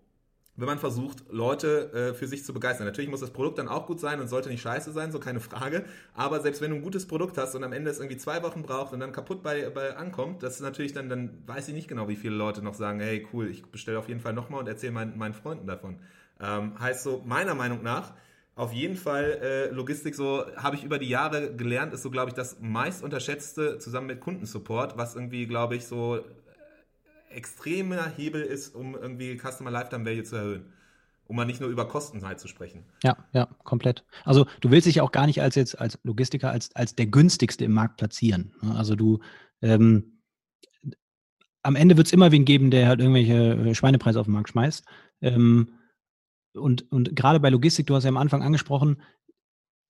wenn 0.57 0.65
man 0.65 0.79
versucht, 0.79 1.23
Leute 1.29 1.93
äh, 1.93 2.13
für 2.13 2.27
sich 2.27 2.43
zu 2.43 2.53
begeistern. 2.53 2.87
Natürlich 2.87 3.09
muss 3.09 3.19
das 3.19 3.29
Produkt 3.29 3.59
dann 3.59 3.67
auch 3.67 3.85
gut 3.85 3.99
sein 3.99 4.19
und 4.19 4.27
sollte 4.27 4.49
nicht 4.49 4.61
scheiße 4.61 4.91
sein, 4.91 5.11
so 5.11 5.19
keine 5.19 5.39
Frage. 5.39 5.85
Aber 6.15 6.39
selbst 6.41 6.61
wenn 6.61 6.71
du 6.71 6.77
ein 6.77 6.81
gutes 6.81 7.07
Produkt 7.07 7.37
hast 7.37 7.55
und 7.55 7.63
am 7.63 7.73
Ende 7.73 7.91
es 7.91 7.99
irgendwie 7.99 8.17
zwei 8.17 8.41
Wochen 8.41 8.63
braucht 8.63 8.91
und 8.91 8.99
dann 8.99 9.11
kaputt 9.11 9.43
bei, 9.43 9.69
bei 9.69 9.95
ankommt, 9.95 10.41
das 10.41 10.55
ist 10.55 10.61
natürlich 10.61 10.93
dann, 10.93 11.09
dann 11.09 11.43
weiß 11.45 11.67
ich 11.67 11.75
nicht 11.75 11.87
genau, 11.87 12.09
wie 12.09 12.15
viele 12.15 12.35
Leute 12.35 12.63
noch 12.63 12.73
sagen, 12.73 12.99
hey 12.99 13.25
cool, 13.31 13.47
ich 13.49 13.65
bestelle 13.67 13.99
auf 13.99 14.07
jeden 14.07 14.19
Fall 14.19 14.33
nochmal 14.33 14.59
und 14.59 14.67
erzähle 14.67 14.93
mein, 14.93 15.17
meinen 15.17 15.35
Freunden 15.35 15.67
davon. 15.67 15.99
Ähm, 16.41 16.79
heißt 16.79 17.03
so, 17.03 17.21
meiner 17.23 17.53
Meinung 17.53 17.83
nach, 17.83 18.13
auf 18.55 18.73
jeden 18.73 18.95
Fall 18.95 19.39
äh, 19.43 19.69
Logistik, 19.69 20.15
so 20.15 20.43
habe 20.55 20.75
ich 20.75 20.83
über 20.83 20.97
die 20.97 21.07
Jahre 21.07 21.55
gelernt, 21.55 21.93
ist 21.93 22.01
so, 22.01 22.09
glaube 22.09 22.29
ich, 22.29 22.33
das 22.33 22.57
meist 22.59 23.03
unterschätzte 23.03 23.77
zusammen 23.77 24.07
mit 24.07 24.21
Kundensupport, 24.21 24.97
was 24.97 25.13
irgendwie, 25.13 25.45
glaube 25.45 25.75
ich, 25.75 25.85
so 25.85 26.25
extremer 27.29 28.09
Hebel 28.15 28.41
ist, 28.41 28.75
um 28.75 28.95
irgendwie 28.95 29.37
Customer 29.37 29.71
Lifetime 29.71 30.05
Value 30.05 30.23
zu 30.23 30.35
erhöhen. 30.35 30.73
Um 31.25 31.35
mal 31.35 31.45
nicht 31.45 31.59
nur 31.59 31.69
über 31.69 31.87
Kosten 31.87 32.25
halt 32.25 32.39
zu 32.39 32.47
sprechen. 32.47 32.85
Ja, 33.03 33.17
ja, 33.33 33.47
komplett. 33.63 34.05
Also 34.23 34.45
du 34.61 34.71
willst 34.71 34.87
dich 34.87 34.95
ja 34.95 35.03
auch 35.03 35.11
gar 35.11 35.25
nicht 35.25 35.41
als 35.41 35.55
jetzt 35.55 35.77
als 35.79 35.99
Logistiker 36.03 36.51
als, 36.51 36.73
als 36.73 36.95
der 36.95 37.07
günstigste 37.07 37.65
im 37.65 37.73
Markt 37.73 37.97
platzieren. 37.97 38.53
Ne? 38.61 38.73
Also 38.75 38.95
du 38.95 39.19
ähm, 39.61 40.17
am 41.67 41.75
Ende 41.75 41.97
wird 41.97 42.07
es 42.07 42.13
immer 42.13 42.31
wen 42.31 42.45
geben, 42.45 42.71
der 42.71 42.87
halt 42.87 43.01
irgendwelche 43.01 43.53
äh, 43.55 43.75
Schweinepreise 43.75 44.21
auf 44.21 44.25
den 44.27 44.33
Markt 44.33 44.49
schmeißt. 44.49 44.85
Ähm, 45.21 45.73
und, 46.53 46.89
und 46.91 47.13
gerade 47.13 47.41
bei 47.41 47.49
Logistik, 47.49 47.87
du 47.87 47.95
hast 47.95 48.05
ja 48.05 48.09
am 48.09 48.17
Anfang 48.17 48.41
angesprochen, 48.41 49.01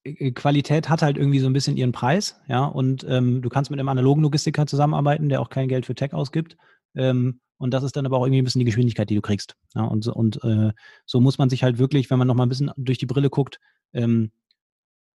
äh, 0.04 0.32
Qualität 0.32 0.90
hat 0.90 1.04
halt 1.04 1.18
irgendwie 1.18 1.40
so 1.40 1.46
ein 1.46 1.54
bisschen 1.54 1.78
ihren 1.78 1.92
Preis, 1.92 2.42
ja, 2.48 2.66
und 2.66 3.06
ähm, 3.08 3.44
du 3.44 3.50
kannst 3.50 3.70
mit 3.70 3.80
einem 3.80 3.90
analogen 3.90 4.24
Logistiker 4.24 4.66
zusammenarbeiten, 4.66 5.30
der 5.30 5.40
auch 5.40 5.50
kein 5.50 5.68
Geld 5.68 5.86
für 5.86 5.94
Tech 5.94 6.14
ausgibt. 6.14 6.58
Ähm, 6.96 7.40
und 7.58 7.74
das 7.74 7.84
ist 7.84 7.96
dann 7.96 8.06
aber 8.06 8.18
auch 8.18 8.26
irgendwie 8.26 8.42
ein 8.42 8.46
bisschen 8.46 8.60
die 8.60 8.66
Geschwindigkeit, 8.66 9.10
die 9.10 9.16
du 9.16 9.22
kriegst. 9.22 9.56
Ja, 9.74 9.84
und 9.86 10.04
so, 10.04 10.14
und 10.14 10.44
äh, 10.44 10.74
so 11.06 11.20
muss 11.20 11.38
man 11.38 11.50
sich 11.50 11.64
halt 11.64 11.80
wirklich, 11.80 12.10
wenn 12.10 12.20
man 12.20 12.28
nochmal 12.28 12.46
ein 12.46 12.50
bisschen 12.50 12.72
durch 12.78 12.98
die 12.98 13.06
Brille 13.06 13.30
guckt, 13.30 13.60
ähm, 13.94 14.32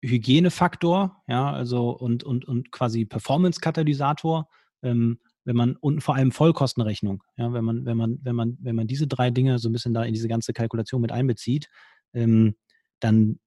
Hygienefaktor, 0.03 1.21
ja, 1.27 1.51
also 1.51 1.91
und, 1.91 2.23
und, 2.23 2.45
und 2.45 2.71
quasi 2.71 3.05
Performance-Katalysator, 3.05 4.49
ähm, 4.81 5.19
wenn 5.45 5.55
man 5.55 5.75
und 5.75 6.01
vor 6.01 6.15
allem 6.15 6.31
Vollkostenrechnung, 6.31 7.23
ja, 7.37 7.53
wenn 7.53 7.63
man, 7.63 7.85
wenn 7.85 7.97
man, 7.97 8.19
wenn 8.23 8.35
man, 8.35 8.57
wenn 8.61 8.75
man 8.75 8.87
diese 8.87 9.07
drei 9.07 9.29
Dinge 9.29 9.59
so 9.59 9.69
ein 9.69 9.73
bisschen 9.73 9.93
da 9.93 10.03
in 10.03 10.13
diese 10.13 10.27
ganze 10.27 10.53
Kalkulation 10.53 11.01
mit 11.01 11.11
einbezieht, 11.11 11.69
ähm, 12.13 12.55
dann, 12.99 13.39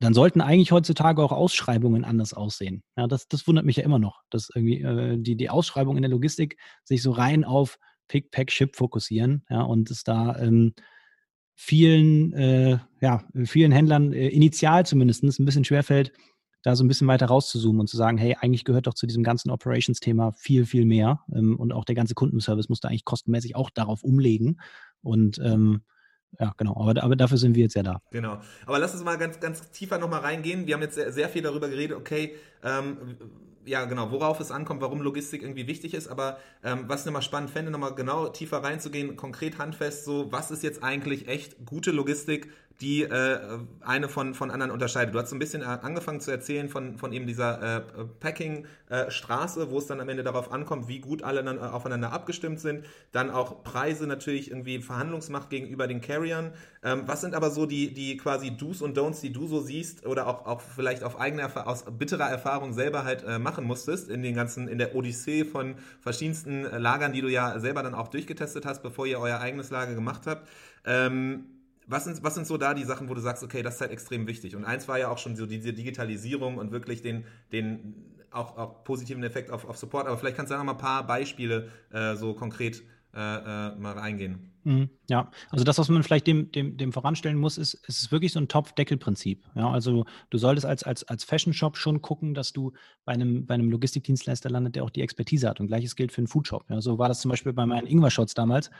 dann 0.00 0.14
sollten 0.14 0.40
eigentlich 0.40 0.72
heutzutage 0.72 1.22
auch 1.22 1.32
Ausschreibungen 1.32 2.04
anders 2.04 2.34
aussehen. 2.34 2.82
Ja, 2.96 3.06
das, 3.06 3.28
das 3.28 3.46
wundert 3.46 3.64
mich 3.64 3.76
ja 3.76 3.84
immer 3.84 3.98
noch, 3.98 4.22
dass 4.30 4.48
irgendwie 4.54 4.82
äh, 4.82 5.18
die, 5.18 5.36
die 5.36 5.50
Ausschreibung 5.50 5.96
in 5.96 6.02
der 6.02 6.10
Logistik 6.10 6.56
sich 6.84 7.02
so 7.02 7.10
rein 7.10 7.44
auf 7.44 7.78
Pick, 8.06 8.30
Pack, 8.30 8.50
Ship 8.50 8.74
fokussieren, 8.74 9.44
ja, 9.50 9.62
und 9.62 9.90
es 9.90 10.02
da 10.04 10.38
ähm, 10.38 10.72
vielen, 11.54 12.32
äh, 12.32 12.78
ja, 13.00 13.24
vielen 13.44 13.72
Händlern 13.72 14.12
äh, 14.12 14.28
initial 14.28 14.86
zumindest 14.86 15.24
ein 15.24 15.44
bisschen 15.44 15.64
schwerfällt, 15.64 16.12
da 16.62 16.76
so 16.76 16.84
ein 16.84 16.88
bisschen 16.88 17.08
weiter 17.08 17.26
rauszuzoomen 17.26 17.80
und 17.80 17.88
zu 17.88 17.96
sagen, 17.96 18.18
hey, 18.18 18.36
eigentlich 18.40 18.64
gehört 18.64 18.86
doch 18.86 18.94
zu 18.94 19.06
diesem 19.06 19.22
ganzen 19.22 19.50
Operations-Thema 19.50 20.32
viel, 20.32 20.66
viel 20.66 20.86
mehr. 20.86 21.20
Ähm, 21.34 21.58
und 21.58 21.72
auch 21.72 21.84
der 21.84 21.94
ganze 21.94 22.14
Kundenservice 22.14 22.68
muss 22.68 22.80
da 22.80 22.88
eigentlich 22.88 23.04
kostenmäßig 23.04 23.56
auch 23.56 23.70
darauf 23.70 24.04
umlegen. 24.04 24.60
Und 25.02 25.38
ähm, 25.38 25.82
ja, 26.38 26.52
genau. 26.56 26.76
Aber, 26.76 27.02
aber 27.02 27.16
dafür 27.16 27.38
sind 27.38 27.54
wir 27.54 27.62
jetzt 27.62 27.74
ja 27.74 27.82
da. 27.82 28.00
Genau. 28.10 28.38
Aber 28.66 28.78
lass 28.78 28.94
uns 28.94 29.04
mal 29.04 29.16
ganz, 29.16 29.40
ganz 29.40 29.70
tiefer 29.70 29.98
nochmal 29.98 30.20
reingehen. 30.20 30.66
Wir 30.66 30.74
haben 30.74 30.82
jetzt 30.82 30.94
sehr, 30.94 31.12
sehr 31.12 31.28
viel 31.28 31.42
darüber 31.42 31.68
geredet, 31.68 31.96
okay, 31.96 32.36
ähm, 32.62 32.96
ja, 33.64 33.84
genau, 33.84 34.10
worauf 34.10 34.40
es 34.40 34.50
ankommt, 34.50 34.80
warum 34.80 35.02
Logistik 35.02 35.42
irgendwie 35.42 35.66
wichtig 35.66 35.94
ist. 35.94 36.08
Aber 36.08 36.38
ähm, 36.64 36.84
was 36.86 37.00
ich 37.00 37.06
nochmal 37.06 37.22
spannend 37.22 37.50
fände, 37.50 37.70
nochmal 37.70 37.94
genau 37.94 38.28
tiefer 38.28 38.58
reinzugehen, 38.64 39.16
konkret 39.16 39.58
handfest, 39.58 40.04
so, 40.04 40.32
was 40.32 40.50
ist 40.50 40.62
jetzt 40.62 40.82
eigentlich 40.82 41.28
echt 41.28 41.66
gute 41.66 41.90
Logistik? 41.90 42.50
Die 42.80 43.02
äh, 43.02 43.40
eine 43.80 44.08
von, 44.08 44.34
von 44.34 44.52
anderen 44.52 44.70
unterscheidet. 44.70 45.12
Du 45.12 45.18
hast 45.18 45.30
so 45.30 45.36
ein 45.36 45.40
bisschen 45.40 45.62
äh, 45.62 45.64
angefangen 45.64 46.20
zu 46.20 46.30
erzählen 46.30 46.68
von, 46.68 46.96
von 46.96 47.12
eben 47.12 47.26
dieser 47.26 47.78
äh, 47.78 47.80
Packing-Straße, 48.20 49.62
äh, 49.62 49.70
wo 49.70 49.78
es 49.78 49.86
dann 49.86 50.00
am 50.00 50.08
Ende 50.08 50.22
darauf 50.22 50.52
ankommt, 50.52 50.86
wie 50.86 51.00
gut 51.00 51.24
alle 51.24 51.42
dann 51.42 51.58
äh, 51.58 51.60
aufeinander 51.60 52.12
abgestimmt 52.12 52.60
sind. 52.60 52.84
Dann 53.10 53.30
auch 53.30 53.64
Preise 53.64 54.06
natürlich 54.06 54.50
irgendwie 54.50 54.80
Verhandlungsmacht 54.80 55.50
gegenüber 55.50 55.88
den 55.88 56.00
Carriern. 56.00 56.52
Ähm, 56.84 57.02
was 57.06 57.20
sind 57.20 57.34
aber 57.34 57.50
so 57.50 57.66
die, 57.66 57.92
die 57.92 58.16
quasi 58.16 58.56
Do's 58.56 58.80
und 58.80 58.96
Don'ts, 58.96 59.22
die 59.22 59.32
du 59.32 59.48
so 59.48 59.60
siehst 59.60 60.06
oder 60.06 60.28
auch, 60.28 60.46
auch 60.46 60.60
vielleicht 60.60 61.02
auf 61.02 61.18
eigene 61.18 61.48
aus 61.66 61.84
bitterer 61.98 62.30
Erfahrung 62.30 62.72
selber 62.72 63.02
halt 63.02 63.24
äh, 63.24 63.40
machen 63.40 63.64
musstest 63.64 64.08
in 64.08 64.22
den 64.22 64.36
ganzen, 64.36 64.68
in 64.68 64.78
der 64.78 64.94
Odyssee 64.94 65.44
von 65.44 65.74
verschiedensten 66.00 66.62
Lagern, 66.62 67.12
die 67.12 67.22
du 67.22 67.28
ja 67.28 67.58
selber 67.58 67.82
dann 67.82 67.94
auch 67.94 68.06
durchgetestet 68.06 68.66
hast, 68.66 68.82
bevor 68.84 69.06
ihr 69.06 69.18
euer 69.18 69.40
eigenes 69.40 69.70
Lager 69.70 69.94
gemacht 69.94 70.22
habt. 70.26 70.48
Ähm, 70.84 71.57
was 71.88 72.04
sind, 72.04 72.22
was 72.22 72.34
sind 72.34 72.46
so 72.46 72.56
da 72.56 72.74
die 72.74 72.84
Sachen, 72.84 73.08
wo 73.08 73.14
du 73.14 73.20
sagst, 73.20 73.42
okay, 73.42 73.62
das 73.62 73.76
ist 73.76 73.80
halt 73.80 73.90
extrem 73.90 74.26
wichtig? 74.26 74.54
Und 74.54 74.64
eins 74.64 74.86
war 74.88 74.98
ja 74.98 75.08
auch 75.08 75.18
schon 75.18 75.36
so 75.36 75.46
diese 75.46 75.72
Digitalisierung 75.72 76.58
und 76.58 76.70
wirklich 76.70 77.02
den, 77.02 77.24
den 77.50 77.94
auch, 78.30 78.56
auch 78.56 78.84
positiven 78.84 79.22
Effekt 79.22 79.50
auf, 79.50 79.64
auf 79.64 79.78
Support. 79.78 80.06
Aber 80.06 80.18
vielleicht 80.18 80.36
kannst 80.36 80.50
du 80.50 80.54
da 80.54 80.58
noch 80.58 80.66
mal 80.66 80.72
ein 80.72 80.78
paar 80.78 81.06
Beispiele 81.06 81.70
äh, 81.90 82.14
so 82.14 82.34
konkret 82.34 82.82
äh, 83.14 83.20
äh, 83.20 83.74
mal 83.76 83.98
reingehen. 83.98 84.52
Mhm, 84.64 84.90
ja, 85.08 85.30
also 85.48 85.64
das, 85.64 85.78
was 85.78 85.88
man 85.88 86.02
vielleicht 86.02 86.26
dem, 86.26 86.52
dem, 86.52 86.76
dem 86.76 86.92
voranstellen 86.92 87.38
muss, 87.38 87.56
ist, 87.56 87.72
ist 87.88 88.12
wirklich 88.12 88.32
so 88.32 88.38
ein 88.38 88.48
Topf-Deckel-Prinzip. 88.48 89.46
Ja, 89.54 89.70
also 89.70 90.04
du 90.28 90.36
solltest 90.36 90.66
als, 90.66 90.82
als, 90.82 91.04
als 91.04 91.24
Fashion-Shop 91.24 91.78
schon 91.78 92.02
gucken, 92.02 92.34
dass 92.34 92.52
du 92.52 92.74
bei 93.06 93.12
einem, 93.12 93.46
bei 93.46 93.54
einem 93.54 93.70
Logistikdienstleister 93.70 94.50
landet, 94.50 94.76
der 94.76 94.84
auch 94.84 94.90
die 94.90 95.00
Expertise 95.00 95.48
hat. 95.48 95.58
Und 95.58 95.68
gleiches 95.68 95.96
gilt 95.96 96.12
für 96.12 96.18
einen 96.18 96.26
Foodshop. 96.26 96.68
Ja, 96.68 96.82
so 96.82 96.98
war 96.98 97.08
das 97.08 97.20
zum 97.22 97.30
Beispiel 97.30 97.54
bei 97.54 97.64
meinen 97.64 97.86
Ingwer-Shots 97.86 98.34
damals. 98.34 98.70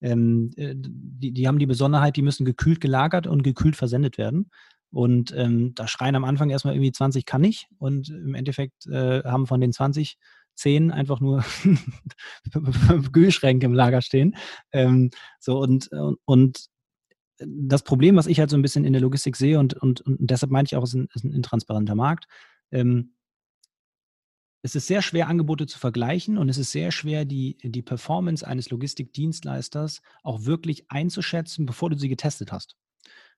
Ähm, 0.00 0.50
äh, 0.56 0.74
die, 0.76 1.32
die 1.32 1.48
haben 1.48 1.58
die 1.58 1.66
Besonderheit, 1.66 2.16
die 2.16 2.22
müssen 2.22 2.44
gekühlt 2.44 2.80
gelagert 2.80 3.26
und 3.26 3.42
gekühlt 3.42 3.76
versendet 3.76 4.18
werden. 4.18 4.50
Und 4.90 5.34
ähm, 5.36 5.74
da 5.74 5.88
schreien 5.88 6.14
am 6.14 6.24
Anfang 6.24 6.50
erstmal 6.50 6.74
irgendwie 6.74 6.92
20 6.92 7.26
kann 7.26 7.44
ich. 7.44 7.66
Und 7.78 8.08
im 8.08 8.34
Endeffekt 8.34 8.86
äh, 8.86 9.22
haben 9.24 9.46
von 9.46 9.60
den 9.60 9.72
20 9.72 10.16
10 10.56 10.90
einfach 10.90 11.20
nur 11.20 11.44
Kühlschränke 13.12 13.66
im 13.66 13.74
Lager 13.74 14.02
stehen. 14.02 14.36
Ähm, 14.72 15.10
so 15.38 15.58
und, 15.58 15.88
und, 15.92 16.18
und 16.24 16.66
das 17.38 17.82
Problem, 17.82 18.16
was 18.16 18.26
ich 18.26 18.40
halt 18.40 18.50
so 18.50 18.56
ein 18.56 18.62
bisschen 18.62 18.84
in 18.84 18.92
der 18.92 19.02
Logistik 19.02 19.36
sehe 19.36 19.58
und, 19.58 19.74
und, 19.74 20.00
und 20.00 20.16
deshalb 20.18 20.50
meine 20.50 20.66
ich 20.66 20.76
auch, 20.76 20.82
es 20.82 20.90
ist 20.90 20.94
ein, 20.94 21.08
ist 21.14 21.24
ein 21.24 21.32
intransparenter 21.32 21.94
Markt. 21.94 22.24
Ähm, 22.72 23.12
es 24.66 24.74
ist 24.74 24.88
sehr 24.88 25.00
schwer, 25.00 25.28
Angebote 25.28 25.68
zu 25.68 25.78
vergleichen 25.78 26.36
und 26.38 26.48
es 26.48 26.58
ist 26.58 26.72
sehr 26.72 26.90
schwer, 26.90 27.24
die, 27.24 27.56
die 27.62 27.82
Performance 27.82 28.44
eines 28.44 28.68
Logistikdienstleisters 28.70 30.02
auch 30.24 30.44
wirklich 30.44 30.90
einzuschätzen, 30.90 31.66
bevor 31.66 31.88
du 31.88 31.96
sie 31.96 32.08
getestet 32.08 32.50
hast. 32.50 32.76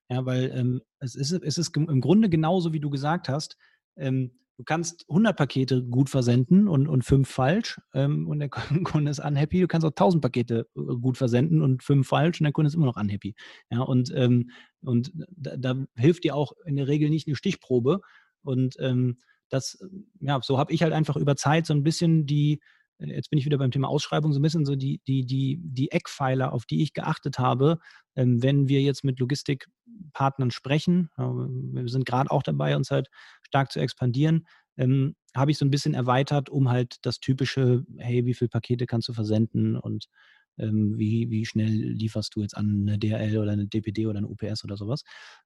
Ja, 0.08 0.24
weil 0.24 0.50
ähm, 0.54 0.80
es, 1.00 1.14
ist, 1.14 1.32
es 1.32 1.58
ist 1.58 1.76
im 1.76 2.00
Grunde 2.00 2.30
genauso, 2.30 2.72
wie 2.72 2.80
du 2.80 2.88
gesagt 2.88 3.28
hast. 3.28 3.58
Ähm, 3.98 4.38
du 4.56 4.64
kannst 4.64 5.04
100 5.10 5.36
Pakete 5.36 5.84
gut 5.84 6.08
versenden 6.08 6.66
und, 6.66 6.88
und 6.88 7.04
fünf 7.04 7.28
falsch 7.28 7.78
ähm, 7.92 8.26
und 8.26 8.38
der 8.38 8.48
Kunde 8.84 9.10
ist 9.10 9.20
unhappy. 9.20 9.60
Du 9.60 9.68
kannst 9.68 9.84
auch 9.84 9.90
1000 9.90 10.22
Pakete 10.22 10.66
äh, 10.74 10.80
gut 10.80 11.18
versenden 11.18 11.60
und 11.60 11.82
fünf 11.82 12.08
falsch 12.08 12.40
und 12.40 12.44
der 12.44 12.54
Kunde 12.54 12.68
ist 12.68 12.74
immer 12.74 12.86
noch 12.86 12.96
unhappy. 12.96 13.34
Ja, 13.70 13.82
und, 13.82 14.10
ähm, 14.16 14.48
und 14.80 15.12
da, 15.36 15.58
da, 15.58 15.84
hilft 15.94 16.24
dir 16.24 16.34
auch 16.34 16.54
in 16.64 16.76
der 16.76 16.88
Regel 16.88 17.10
nicht 17.10 17.26
eine 17.26 17.36
Stichprobe. 17.36 18.00
Und 18.42 18.76
ähm, 18.78 19.18
das, 19.49 19.78
ja, 20.20 20.40
so 20.42 20.59
habe 20.59 20.72
ich 20.72 20.82
halt 20.82 20.92
einfach 20.92 21.16
über 21.16 21.36
Zeit 21.36 21.66
so 21.66 21.74
ein 21.74 21.82
bisschen 21.82 22.26
die, 22.26 22.61
äh, 22.99 23.07
jetzt 23.07 23.30
bin 23.30 23.38
ich 23.38 23.44
wieder 23.44 23.59
beim 23.59 23.70
Thema 23.70 23.88
Ausschreibung, 23.88 24.32
so 24.32 24.38
ein 24.38 24.42
bisschen 24.42 24.64
so 24.64 24.76
die, 24.76 25.01
die, 25.07 25.24
die, 25.24 25.59
die 25.62 25.90
Eckpfeiler, 25.90 26.53
auf 26.53 26.66
die 26.66 26.82
ich 26.82 26.92
geachtet 26.92 27.38
habe, 27.38 27.78
ähm, 28.16 28.42
wenn 28.42 28.68
wir 28.68 28.82
jetzt 28.82 29.05
mit 29.05 29.18
Logistikpartnern 29.20 30.51
sprechen. 30.51 31.11
Äh, 31.16 31.22
wir 31.22 31.88
sind 31.88 32.07
gerade 32.07 32.30
auch 32.30 32.42
dabei, 32.42 32.76
uns 32.76 32.90
halt 32.90 33.09
stark 33.42 33.72
zu 33.72 33.80
expandieren. 33.80 34.46
Ähm, 34.76 35.16
habe 35.36 35.51
ich 35.51 35.59
so 35.59 35.64
ein 35.64 35.70
bisschen 35.70 35.94
erweitert, 35.94 36.51
um 36.51 36.70
halt 36.70 36.96
das 37.03 37.20
typische, 37.20 37.84
hey, 37.99 38.24
wie 38.26 38.34
viele 38.34 38.49
Pakete 38.49 38.86
kannst 38.86 39.09
du 39.09 39.12
versenden 39.12 39.76
und 39.76 40.07
ähm, 40.07 40.12
wie, 40.59 41.30
wie 41.30 41.46
schnell 41.46 41.70
lieferst 41.70 42.34
du 42.34 42.42
jetzt 42.42 42.56
an 42.56 42.86
eine 42.88 42.98
DRL 42.98 43.38
oder 43.38 43.52
eine 43.52 43.66
DPD 43.66 44.06
oder 44.06 44.18
eine 44.18 44.28
UPS 44.28 44.64
oder 44.64 44.76
sowas? 44.76 45.02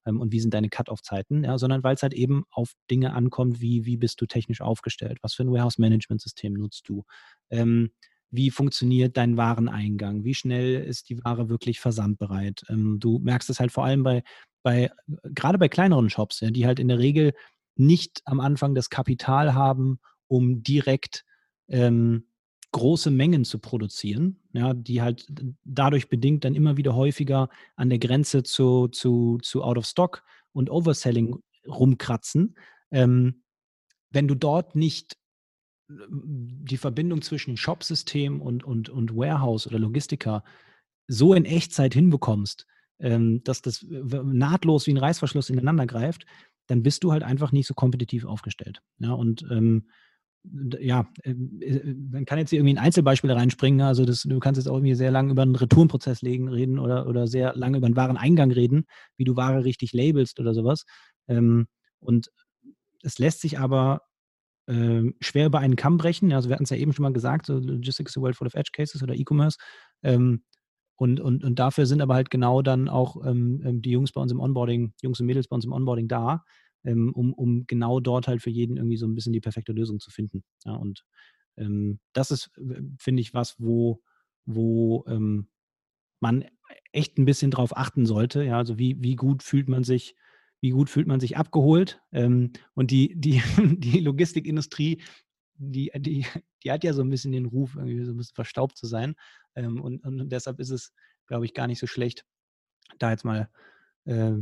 Ähm, 0.06 0.20
und 0.20 0.32
wie 0.32 0.40
sind 0.40 0.54
deine 0.54 0.68
Cut-off-Zeiten, 0.68 1.44
ja, 1.44 1.58
sondern 1.58 1.82
weil 1.82 1.94
es 1.94 2.02
halt 2.02 2.14
eben 2.14 2.44
auf 2.50 2.72
Dinge 2.90 3.12
ankommt, 3.14 3.60
wie, 3.60 3.84
wie 3.86 3.96
bist 3.96 4.20
du 4.20 4.26
technisch 4.26 4.60
aufgestellt, 4.60 5.18
was 5.22 5.34
für 5.34 5.44
ein 5.44 5.52
Warehouse-Management-System 5.52 6.54
nutzt 6.54 6.88
du, 6.88 7.04
ähm, 7.50 7.90
wie 8.30 8.50
funktioniert 8.50 9.16
dein 9.16 9.36
Wareneingang, 9.36 10.24
wie 10.24 10.34
schnell 10.34 10.82
ist 10.82 11.10
die 11.10 11.22
Ware 11.22 11.48
wirklich 11.48 11.80
versandbereit. 11.80 12.64
Ähm, 12.68 12.98
du 12.98 13.18
merkst 13.18 13.50
es 13.50 13.60
halt 13.60 13.72
vor 13.72 13.84
allem 13.84 14.02
bei, 14.02 14.22
bei 14.62 14.90
gerade 15.24 15.58
bei 15.58 15.68
kleineren 15.68 16.08
Shops, 16.08 16.40
ja, 16.40 16.50
die 16.50 16.66
halt 16.66 16.80
in 16.80 16.88
der 16.88 16.98
Regel 16.98 17.34
nicht 17.76 18.22
am 18.24 18.40
Anfang 18.40 18.74
das 18.74 18.90
Kapital 18.90 19.54
haben, 19.54 19.98
um 20.28 20.62
direkt 20.62 21.24
ähm, 21.68 22.26
große 22.72 23.10
Mengen 23.10 23.44
zu 23.44 23.58
produzieren, 23.58 24.40
ja, 24.52 24.74
die 24.74 25.02
halt 25.02 25.26
dadurch 25.64 26.08
bedingt 26.08 26.44
dann 26.44 26.54
immer 26.54 26.76
wieder 26.76 26.94
häufiger 26.94 27.48
an 27.76 27.90
der 27.90 27.98
Grenze 27.98 28.42
zu, 28.42 28.88
zu, 28.88 29.38
zu 29.42 29.62
Out 29.62 29.78
of 29.78 29.86
Stock 29.86 30.24
und 30.52 30.70
Overselling 30.70 31.36
rumkratzen. 31.66 32.56
Ähm, 32.90 33.42
wenn 34.10 34.26
du 34.26 34.34
dort 34.34 34.74
nicht 34.74 35.16
äh, 35.88 35.94
die 36.10 36.78
Verbindung 36.78 37.22
zwischen 37.22 37.56
Shop-System 37.56 38.40
und, 38.40 38.64
und, 38.64 38.88
und 38.88 39.14
Warehouse 39.14 39.66
oder 39.66 39.78
Logistiker 39.78 40.42
so 41.08 41.34
in 41.34 41.44
Echtzeit 41.44 41.94
hinbekommst, 41.94 42.66
ähm, 43.00 43.44
dass 43.44 43.62
das 43.62 43.84
nahtlos 43.88 44.86
wie 44.86 44.94
ein 44.94 44.98
Reißverschluss 44.98 45.50
ineinander 45.50 45.86
greift, 45.86 46.26
dann 46.68 46.82
bist 46.82 47.04
du 47.04 47.12
halt 47.12 47.22
einfach 47.22 47.52
nicht 47.52 47.66
so 47.66 47.74
kompetitiv 47.74 48.24
aufgestellt. 48.24 48.80
Ja, 48.98 49.12
und 49.12 49.44
ähm, 49.50 49.88
ja, 50.44 51.06
ähm, 51.24 51.60
äh, 51.60 51.94
man 52.10 52.24
kann 52.24 52.38
jetzt 52.38 52.50
hier 52.50 52.58
irgendwie 52.58 52.74
ein 52.74 52.84
Einzelbeispiel 52.84 53.30
reinspringen. 53.30 53.80
Also 53.80 54.04
das, 54.04 54.22
du 54.22 54.38
kannst 54.40 54.58
jetzt 54.58 54.66
auch 54.66 54.76
irgendwie 54.76 54.94
sehr 54.94 55.10
lange 55.10 55.32
über 55.32 55.42
einen 55.42 55.54
Retourenprozess 55.54 56.22
legen, 56.22 56.48
reden 56.48 56.78
oder, 56.78 57.06
oder 57.06 57.26
sehr 57.26 57.54
lange 57.54 57.78
über 57.78 57.86
einen 57.86 57.96
Wareneingang 57.96 58.50
reden, 58.50 58.84
wie 59.16 59.24
du 59.24 59.36
Ware 59.36 59.64
richtig 59.64 59.92
labelst 59.92 60.40
oder 60.40 60.54
sowas. 60.54 60.84
Ähm, 61.28 61.68
und 62.00 62.30
es 63.02 63.18
lässt 63.18 63.40
sich 63.40 63.58
aber 63.58 64.02
äh, 64.66 65.02
schwer 65.20 65.46
über 65.46 65.60
einen 65.60 65.76
Kamm 65.76 65.96
brechen. 65.96 66.32
Also 66.32 66.48
wir 66.48 66.54
hatten 66.54 66.64
es 66.64 66.70
ja 66.70 66.76
eben 66.76 66.92
schon 66.92 67.04
mal 67.04 67.12
gesagt, 67.12 67.46
so 67.46 67.58
Logistics 67.58 68.12
is 68.12 68.16
a 68.16 68.20
world 68.20 68.36
full 68.36 68.46
of 68.46 68.54
edge 68.54 68.70
cases 68.72 69.02
oder 69.02 69.14
E-Commerce. 69.14 69.58
Ähm, 70.02 70.42
und, 70.96 71.20
und, 71.20 71.42
und 71.44 71.58
dafür 71.58 71.86
sind 71.86 72.00
aber 72.00 72.14
halt 72.14 72.30
genau 72.30 72.62
dann 72.62 72.88
auch 72.88 73.16
ähm, 73.24 73.62
ähm 73.64 73.82
die 73.82 73.90
Jungs 73.90 74.12
bei 74.12 74.20
uns 74.20 74.30
im 74.30 74.40
Onboarding, 74.40 74.92
Jungs 75.02 75.20
und 75.20 75.26
Mädels 75.26 75.48
bei 75.48 75.54
uns 75.54 75.64
im 75.64 75.72
Onboarding 75.72 76.06
da, 76.06 76.44
ähm, 76.84 77.12
um, 77.14 77.32
um 77.32 77.66
genau 77.66 78.00
dort 78.00 78.28
halt 78.28 78.42
für 78.42 78.50
jeden 78.50 78.76
irgendwie 78.76 78.96
so 78.96 79.06
ein 79.06 79.14
bisschen 79.14 79.32
die 79.32 79.40
perfekte 79.40 79.72
Lösung 79.72 80.00
zu 80.00 80.10
finden. 80.10 80.44
Ja, 80.64 80.74
und 80.74 81.04
ähm, 81.56 82.00
das 82.12 82.30
ist, 82.30 82.50
finde 82.98 83.20
ich, 83.20 83.34
was, 83.34 83.56
wo, 83.58 84.02
wo 84.46 85.04
ähm, 85.08 85.48
man 86.20 86.44
echt 86.92 87.18
ein 87.18 87.24
bisschen 87.24 87.50
drauf 87.50 87.76
achten 87.76 88.06
sollte. 88.06 88.44
Ja, 88.44 88.58
also 88.58 88.78
wie, 88.78 89.02
wie 89.02 89.16
gut 89.16 89.42
fühlt 89.42 89.68
man 89.68 89.84
sich, 89.84 90.14
wie 90.60 90.70
gut 90.70 90.88
fühlt 90.88 91.08
man 91.08 91.20
sich 91.20 91.36
abgeholt? 91.36 92.00
Ähm, 92.12 92.52
und 92.74 92.90
die, 92.90 93.14
die, 93.16 93.42
die 93.78 94.00
Logistikindustrie, 94.00 95.02
die, 95.54 95.90
die, 95.96 96.26
die 96.62 96.70
hat 96.70 96.84
ja 96.84 96.92
so 96.92 97.02
ein 97.02 97.10
bisschen 97.10 97.32
den 97.32 97.46
Ruf, 97.46 97.76
irgendwie 97.76 98.04
so 98.04 98.12
ein 98.12 98.16
bisschen 98.16 98.34
verstaubt 98.34 98.78
zu 98.78 98.86
sein. 98.86 99.14
Ähm, 99.54 99.80
und, 99.80 100.04
und 100.04 100.28
deshalb 100.30 100.60
ist 100.60 100.70
es, 100.70 100.92
glaube 101.26 101.44
ich, 101.44 101.54
gar 101.54 101.66
nicht 101.66 101.80
so 101.80 101.86
schlecht, 101.86 102.24
da 102.98 103.10
jetzt 103.10 103.24
mal 103.24 103.50
äh, 104.04 104.32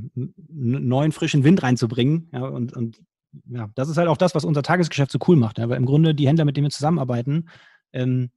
neuen 0.49 1.13
frischen 1.13 1.45
Wind 1.45 1.63
reinzubringen. 1.63 2.29
Ja, 2.33 2.45
und, 2.45 2.75
und 2.75 3.01
ja, 3.49 3.71
das 3.75 3.89
ist 3.89 3.97
halt 3.97 4.09
auch 4.09 4.17
das, 4.17 4.35
was 4.35 4.45
unser 4.45 4.63
Tagesgeschäft 4.63 5.13
so 5.13 5.19
cool 5.29 5.37
macht. 5.37 5.59
Ja, 5.59 5.69
weil 5.69 5.77
im 5.77 5.87
Grunde 5.87 6.15
die 6.15 6.27
Händler, 6.27 6.45
mit 6.45 6.57
denen 6.57 6.67
wir 6.67 6.71
zusammenarbeiten, 6.71 7.49
ähm, 7.93 8.31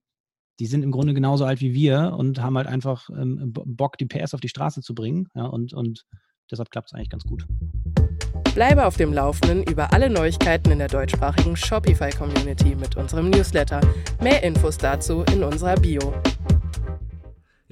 die 0.60 0.68
sind 0.68 0.84
im 0.84 0.92
Grunde 0.92 1.14
genauso 1.14 1.46
alt 1.46 1.62
wie 1.62 1.74
wir 1.74 2.14
und 2.18 2.42
haben 2.42 2.58
halt 2.58 2.68
einfach 2.68 3.10
ähm, 3.10 3.52
Bock, 3.54 3.98
die 3.98 4.06
PS 4.06 4.34
auf 4.34 4.40
die 4.40 4.50
Straße 4.50 4.82
zu 4.82 4.94
bringen. 4.94 5.28
Ja, 5.36 5.46
und, 5.46 5.74
und 5.74 6.06
deshalb 6.52 6.70
klappt 6.70 6.90
es 6.90 6.94
eigentlich 6.94 7.10
ganz 7.10 7.24
gut. 7.24 7.46
Bleibe 8.54 8.86
auf 8.86 8.98
dem 8.98 9.12
Laufenden 9.12 9.64
über 9.64 9.94
alle 9.94 10.12
Neuigkeiten 10.12 10.72
in 10.72 10.78
der 10.78 10.90
deutschsprachigen 10.90 11.56
Shopify-Community 11.56 12.76
mit 12.76 12.96
unserem 12.98 13.32
Newsletter. 13.32 13.82
Mehr 14.22 14.44
Infos 14.44 14.78
dazu 14.78 15.24
in 15.34 15.44
unserer 15.44 15.76
Bio. 15.76 16.14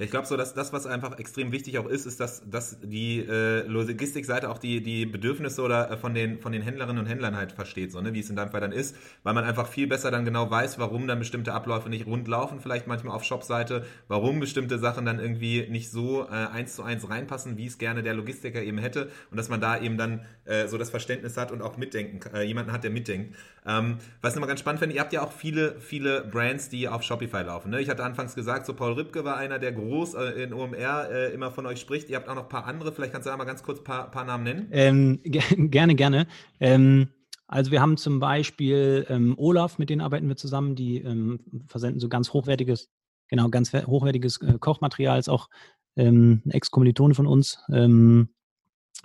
Ich 0.02 0.10
glaube 0.10 0.26
so, 0.26 0.36
dass 0.36 0.52
das, 0.52 0.72
was 0.72 0.84
einfach 0.86 1.16
extrem 1.20 1.52
wichtig 1.52 1.78
auch 1.78 1.86
ist, 1.86 2.06
ist, 2.06 2.18
dass, 2.18 2.42
dass 2.50 2.76
die 2.82 3.20
äh, 3.20 3.64
Logistikseite 3.66 4.50
auch 4.50 4.58
die, 4.58 4.82
die 4.82 5.06
Bedürfnisse 5.06 5.62
oder 5.62 5.92
äh, 5.92 5.96
von 5.96 6.12
den, 6.12 6.40
von 6.40 6.50
den 6.50 6.60
Händlerinnen 6.60 6.98
und 6.98 7.06
Händlern 7.08 7.36
halt 7.36 7.52
versteht, 7.52 7.92
so, 7.92 8.00
ne, 8.00 8.12
wie 8.12 8.18
es 8.18 8.28
in 8.28 8.34
deinem 8.34 8.50
Fall 8.50 8.60
dann 8.60 8.72
ist, 8.72 8.96
weil 9.22 9.32
man 9.32 9.44
einfach 9.44 9.68
viel 9.68 9.86
besser 9.86 10.10
dann 10.10 10.24
genau 10.24 10.50
weiß, 10.50 10.80
warum 10.80 11.06
dann 11.06 11.20
bestimmte 11.20 11.52
Abläufe 11.52 11.88
nicht 11.88 12.06
rund 12.06 12.26
laufen, 12.26 12.58
vielleicht 12.60 12.88
manchmal 12.88 13.14
auf 13.14 13.22
Shopseite, 13.22 13.84
warum 14.08 14.40
bestimmte 14.40 14.78
Sachen 14.78 15.06
dann 15.06 15.20
irgendwie 15.20 15.68
nicht 15.70 15.90
so 15.92 16.24
äh, 16.24 16.30
eins 16.30 16.74
zu 16.74 16.82
eins 16.82 17.08
reinpassen, 17.08 17.56
wie 17.56 17.66
es 17.66 17.78
gerne 17.78 18.02
der 18.02 18.14
Logistiker 18.14 18.60
eben 18.60 18.78
hätte 18.78 19.08
und 19.30 19.36
dass 19.36 19.48
man 19.48 19.60
da 19.60 19.80
eben 19.80 19.98
dann 19.98 20.26
äh, 20.46 20.66
so 20.66 20.78
das 20.78 20.90
Verständnis 20.90 21.36
hat 21.36 21.52
und 21.52 21.62
auch 21.62 21.76
mitdenken, 21.76 22.20
äh, 22.34 22.42
jemanden 22.42 22.72
hat, 22.72 22.82
der 22.82 22.90
mitdenkt. 22.90 23.36
Ähm, 23.64 23.98
was 24.20 24.32
ich 24.32 24.36
nochmal 24.36 24.48
ganz 24.48 24.58
spannend 24.58 24.80
finde, 24.80 24.96
ihr 24.96 25.00
habt 25.00 25.12
ja 25.12 25.22
auch 25.22 25.30
viele, 25.30 25.80
viele 25.80 26.22
Brands, 26.22 26.68
die 26.68 26.88
auf 26.88 27.04
Shopify 27.04 27.42
laufen. 27.42 27.70
Ne? 27.70 27.80
Ich 27.80 27.88
hatte 27.88 28.02
anfangs 28.02 28.34
gesagt, 28.34 28.66
so 28.66 28.74
Paul 28.74 28.94
Ripke 28.94 29.24
war 29.24 29.36
einer, 29.36 29.60
der 29.60 29.70
groß 29.70 29.91
äh, 30.00 30.42
in 30.42 30.52
OMR 30.52 31.10
äh, 31.10 31.34
immer 31.34 31.50
von 31.50 31.66
euch 31.66 31.80
spricht. 31.80 32.08
Ihr 32.08 32.16
habt 32.16 32.28
auch 32.28 32.34
noch 32.34 32.44
ein 32.44 32.48
paar 32.48 32.66
andere, 32.66 32.92
vielleicht 32.92 33.12
kannst 33.12 33.26
du 33.26 33.30
da 33.30 33.36
mal 33.36 33.44
ganz 33.44 33.62
kurz 33.62 33.78
ein 33.78 33.84
paar, 33.84 34.10
paar 34.10 34.24
Namen 34.24 34.44
nennen. 34.44 34.68
Ähm, 34.70 35.20
gerne, 35.24 35.94
gerne. 35.94 36.26
Ähm, 36.60 37.08
also 37.46 37.70
wir 37.70 37.80
haben 37.80 37.96
zum 37.96 38.18
Beispiel 38.18 39.06
ähm, 39.08 39.34
Olaf, 39.36 39.78
mit 39.78 39.90
denen 39.90 40.00
arbeiten 40.00 40.28
wir 40.28 40.36
zusammen, 40.36 40.74
die 40.74 40.98
ähm, 41.02 41.40
versenden 41.66 42.00
so 42.00 42.08
ganz 42.08 42.32
hochwertiges, 42.32 42.88
genau, 43.28 43.48
ganz 43.50 43.72
hochwertiges 43.72 44.40
äh, 44.40 44.58
Kochmaterial, 44.58 45.18
ist 45.18 45.28
auch 45.28 45.48
ähm, 45.96 46.42
Ex-Kommilitone 46.48 47.14
von 47.14 47.26
uns. 47.26 47.58
Ähm, 47.70 48.30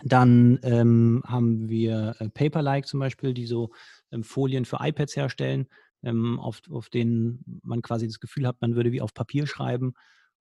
dann 0.04 0.60
ähm, 0.64 1.24
haben 1.26 1.70
wir 1.70 2.16
äh, 2.20 2.30
Paperlike 2.30 2.88
zum 2.88 3.00
Beispiel, 3.00 3.34
die 3.34 3.46
so 3.46 3.72
ähm, 4.12 4.24
Folien 4.24 4.66
für 4.66 4.78
iPads 4.80 5.16
herstellen, 5.16 5.68
ähm, 6.04 6.40
auf, 6.40 6.62
auf 6.72 6.90
denen 6.90 7.62
man 7.64 7.82
quasi 7.82 8.08
das 8.08 8.20
Gefühl 8.20 8.48
hat, 8.48 8.62
man 8.62 8.76
würde 8.76 8.92
wie 8.92 9.02
auf 9.02 9.14
Papier 9.14 9.48
schreiben. 9.48 9.94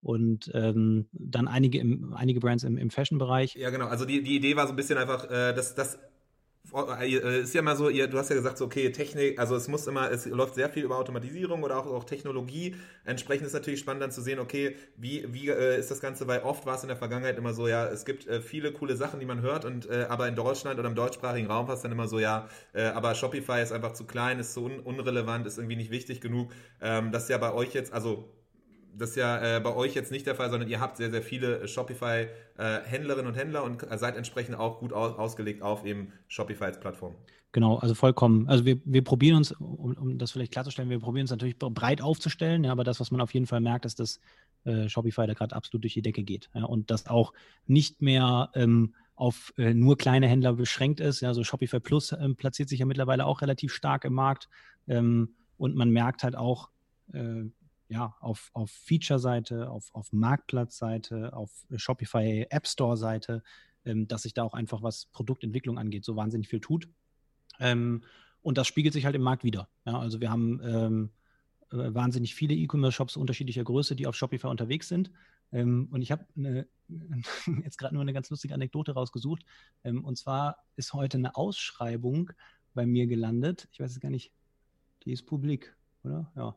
Und 0.03 0.51
ähm, 0.55 1.07
dann 1.13 1.49
einige, 1.49 1.79
im, 1.79 2.15
einige 2.15 2.39
Brands 2.39 2.65
im, 2.65 2.79
im 2.79 2.91
Fashion-Bereich. 2.91 3.55
Ja, 3.57 3.71
genau. 3.71 3.87
Also 3.87 4.05
die, 4.05 4.23
die 4.23 4.37
Idee 4.37 4.57
war 4.57 4.67
so 4.67 4.73
ein 4.73 4.77
bisschen 4.77 4.99
einfach, 4.99 5.25
äh, 5.31 5.53
dass 5.53 5.75
das 5.75 5.99
äh, 6.75 7.41
ist 7.41 7.55
ja 7.55 7.63
mal 7.63 7.77
so, 7.77 7.89
ihr, 7.89 8.09
du 8.09 8.19
hast 8.19 8.31
ja 8.31 8.37
gesagt, 8.37 8.59
so, 8.59 8.65
okay, 8.65 8.91
Technik, 8.91 9.39
also 9.39 9.57
es 9.57 9.69
muss 9.69 9.87
immer, 9.87 10.11
es 10.11 10.27
läuft 10.27 10.55
sehr 10.55 10.69
viel 10.69 10.85
über 10.85 10.99
Automatisierung 10.99 11.63
oder 11.63 11.79
auch, 11.79 11.87
auch 11.87 12.05
Technologie. 12.05 12.77
Entsprechend 13.05 13.47
ist 13.47 13.53
natürlich 13.53 13.81
spannend 13.81 14.03
dann 14.03 14.11
zu 14.11 14.21
sehen, 14.21 14.39
okay, 14.39 14.77
wie, 14.97 15.33
wie 15.33 15.49
äh, 15.49 15.79
ist 15.79 15.91
das 15.91 16.01
Ganze, 16.01 16.27
weil 16.27 16.41
oft 16.41 16.67
war 16.67 16.77
es 16.77 16.83
in 16.83 16.89
der 16.89 16.97
Vergangenheit 16.97 17.39
immer 17.39 17.55
so, 17.55 17.69
ja, 17.69 17.87
es 17.87 18.05
gibt 18.05 18.27
äh, 18.27 18.41
viele 18.41 18.73
coole 18.73 18.97
Sachen, 18.97 19.21
die 19.21 19.27
man 19.27 19.41
hört 19.43 19.65
und 19.65 19.89
äh, 19.89 20.07
aber 20.09 20.29
in 20.29 20.35
Deutschland 20.35 20.79
oder 20.79 20.89
im 20.89 20.95
deutschsprachigen 20.95 21.47
Raum 21.47 21.69
war 21.69 21.75
es 21.75 21.83
dann 21.83 21.93
immer 21.93 22.09
so, 22.09 22.19
ja, 22.19 22.49
äh, 22.73 22.85
aber 22.87 23.15
Shopify 23.15 23.63
ist 23.63 23.73
einfach 23.73 23.93
zu 23.93 24.05
klein, 24.05 24.39
ist 24.39 24.53
zu 24.53 24.65
un 24.65 24.81
unrelevant, 24.81 25.47
ist 25.47 25.59
irgendwie 25.59 25.77
nicht 25.77 25.91
wichtig 25.91 26.21
genug. 26.21 26.53
Ähm, 26.81 27.13
das 27.13 27.25
ist 27.25 27.29
ja 27.31 27.39
bei 27.39 27.53
euch 27.53 27.75
jetzt, 27.75 27.93
also 27.93 28.29
das 28.99 29.11
ist 29.11 29.17
ja 29.17 29.57
äh, 29.57 29.61
bei 29.61 29.75
euch 29.75 29.95
jetzt 29.95 30.11
nicht 30.11 30.27
der 30.27 30.35
Fall, 30.35 30.51
sondern 30.51 30.69
ihr 30.69 30.81
habt 30.81 30.97
sehr, 30.97 31.11
sehr 31.11 31.23
viele 31.23 31.67
Shopify-Händlerinnen 31.67 33.27
äh, 33.27 33.29
und 33.29 33.35
Händler 33.35 33.65
und 33.65 33.87
seid 33.99 34.17
entsprechend 34.17 34.59
auch 34.59 34.79
gut 34.79 34.93
aus, 34.93 35.17
ausgelegt 35.19 35.63
auf 35.63 35.85
eben 35.85 36.13
Shopify 36.29 36.65
als 36.65 36.81
Plattform. 36.81 37.15
Genau, 37.53 37.79
also 37.79 37.95
vollkommen. 37.95 38.49
Also 38.49 38.67
wir, 38.67 38.79
wir 38.85 39.03
probieren 39.03 39.37
uns, 39.37 39.53
um, 39.53 39.95
um 39.95 40.19
das 40.19 40.33
vielleicht 40.33 40.53
klarzustellen, 40.53 40.91
wir 40.91 41.01
probieren 41.01 41.25
uns 41.25 41.31
natürlich 41.31 41.59
breit 41.59 42.03
aufzustellen, 42.03 42.65
ja, 42.65 42.73
aber 42.73 42.85
das, 42.85 43.01
was 43.01 43.11
man 43.11 43.21
auf 43.21 43.33
jeden 43.33 43.47
Fall 43.47 43.61
merkt, 43.61 43.87
ist, 43.87 43.99
dass 43.99 44.21
äh, 44.65 44.89
Shopify 44.89 45.27
da 45.27 45.33
gerade 45.33 45.55
absolut 45.55 45.85
durch 45.85 45.95
die 45.95 46.03
Decke 46.03 46.23
geht. 46.23 46.51
Ja, 46.55 46.65
und 46.65 46.91
das 46.91 47.07
auch 47.07 47.33
nicht 47.67 48.03
mehr 48.03 48.51
ähm, 48.55 48.95
auf 49.15 49.55
äh, 49.57 49.73
nur 49.73 49.97
kleine 49.97 50.29
Händler 50.29 50.53
beschränkt 50.53 51.01
ist. 51.01 51.23
Ja, 51.23 51.33
so 51.33 51.45
Shopify 51.45 51.81
Plus 51.81 52.13
ähm, 52.13 52.37
platziert 52.37 52.69
sich 52.69 52.81
ja 52.81 52.87
mittlerweile 52.87 53.25
auch 53.25 53.41
relativ 53.41 53.73
stark 53.73 54.05
im 54.05 54.13
Markt. 54.13 54.49
Ähm, 54.87 55.35
und 55.57 55.75
man 55.75 55.91
merkt 55.91 56.23
halt 56.23 56.37
auch, 56.37 56.69
äh, 57.15 57.45
ja, 57.89 58.16
auf, 58.20 58.51
auf 58.53 58.70
Feature-Seite, 58.70 59.70
auf, 59.70 59.95
auf 59.95 60.12
Marktplatz-Seite, 60.12 61.32
auf 61.32 61.51
Shopify 61.76 62.47
App 62.51 62.66
Store-Seite, 62.66 63.43
ähm, 63.84 64.09
dass 64.09 64.22
sich 64.22 64.34
da 64.34 64.43
auch 64.43 64.55
einfach 64.55 64.82
was 64.82 65.07
Produktentwicklung 65.07 65.78
angeht, 65.78 66.05
so 66.05 66.16
wahnsinnig 66.16 66.49
viel 66.49 66.61
tut. 66.61 66.89
Ähm, 67.61 68.03
und 68.43 68.59
das 68.59 68.66
spiegelt 68.66 68.93
sich 68.93 69.05
halt 69.05 69.14
im 69.14 69.22
Markt 69.22 69.45
wieder. 69.45 69.68
Ja, 69.84 69.99
also 69.99 70.20
wir 70.20 70.30
haben 70.30 70.61
ähm, 70.62 71.11
äh, 71.70 71.95
wahnsinnig 71.95 72.34
viele 72.34 72.55
E-Commerce-Shops 72.55 73.16
unterschiedlicher 73.16 73.64
Größe, 73.64 73.97
die 73.97 74.07
auf 74.07 74.14
Shopify 74.14 74.49
unterwegs 74.49 74.89
sind. 74.89 75.11
Ähm, 75.53 75.89
und 75.91 76.03
ich 76.03 76.11
habe 76.11 76.26
jetzt 77.64 77.78
gerade 77.78 77.95
nur 77.95 78.03
eine 78.03 78.12
ganz 78.12 78.30
lustige 78.30 78.55
Anekdote 78.55 78.93
rausgesucht. 78.93 79.45
Ähm, 79.84 80.05
und 80.05 80.16
zwar 80.16 80.59
ist 80.76 80.93
heute 80.93 81.18
eine 81.18 81.37
Ausschreibung 81.37 82.32
bei 82.74 82.87
mir 82.87 83.07
gelandet. 83.07 83.68
Ich 83.72 83.80
weiß 83.80 83.93
es 83.93 84.01
gar 84.01 84.11
nicht, 84.11 84.32
die 85.05 85.12
ist 85.12 85.24
publik, 85.24 85.76
oder? 86.05 86.30
Ja. 86.37 86.57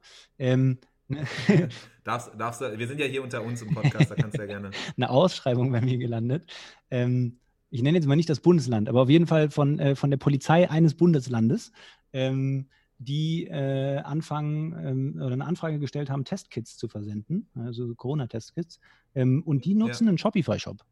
Darfst, 2.03 2.32
darfst 2.38 2.62
du, 2.62 2.80
wir 2.80 2.88
sind 2.88 2.99
ja 2.99 3.05
hier 3.05 3.22
unter 3.22 3.43
uns 3.43 3.62
im 3.62 3.74
Podcast, 3.74 4.10
da 4.10 4.16
kannst 4.16 4.38
du 4.38 4.41
ja 4.41 4.47
gerne. 4.47 4.72
eine 4.97 5.10
Ausschreibung 5.10 5.72
bei 5.72 5.82
mir 5.82 5.97
gelandet. 5.97 6.51
Ähm, 6.89 7.38
ich 7.70 7.84
nenne 7.84 7.97
jetzt 7.97 8.07
mal 8.07 8.16
nicht 8.16 8.30
das 8.30 8.39
Bundesland, 8.39 8.89
aber 8.89 9.01
auf 9.01 9.10
jeden 9.10 9.28
Fall 9.28 9.51
von, 9.51 9.78
äh, 9.80 9.95
von 9.95 10.10
der 10.10 10.18
Polizei 10.18 10.70
eines 10.70 10.95
Bundeslandes, 10.95 11.72
ähm, 12.14 12.68
die 12.97 13.45
äh, 13.45 13.97
anfangen 13.99 14.74
ähm, 14.86 15.22
oder 15.22 15.34
eine 15.34 15.45
Anfrage 15.45 15.80
gestellt 15.80 16.10
haben, 16.10 16.26
Testkits 16.26 16.78
zu 16.78 16.88
versenden, 16.88 17.47
also 17.53 17.93
Corona-Testkits. 17.95 18.80
Ähm, 19.16 19.43
und 19.45 19.66
die 19.66 19.76
nutzen 19.76 20.05
ja. 20.05 20.10
einen 20.10 20.18
Shopify-Shop. 20.18 20.84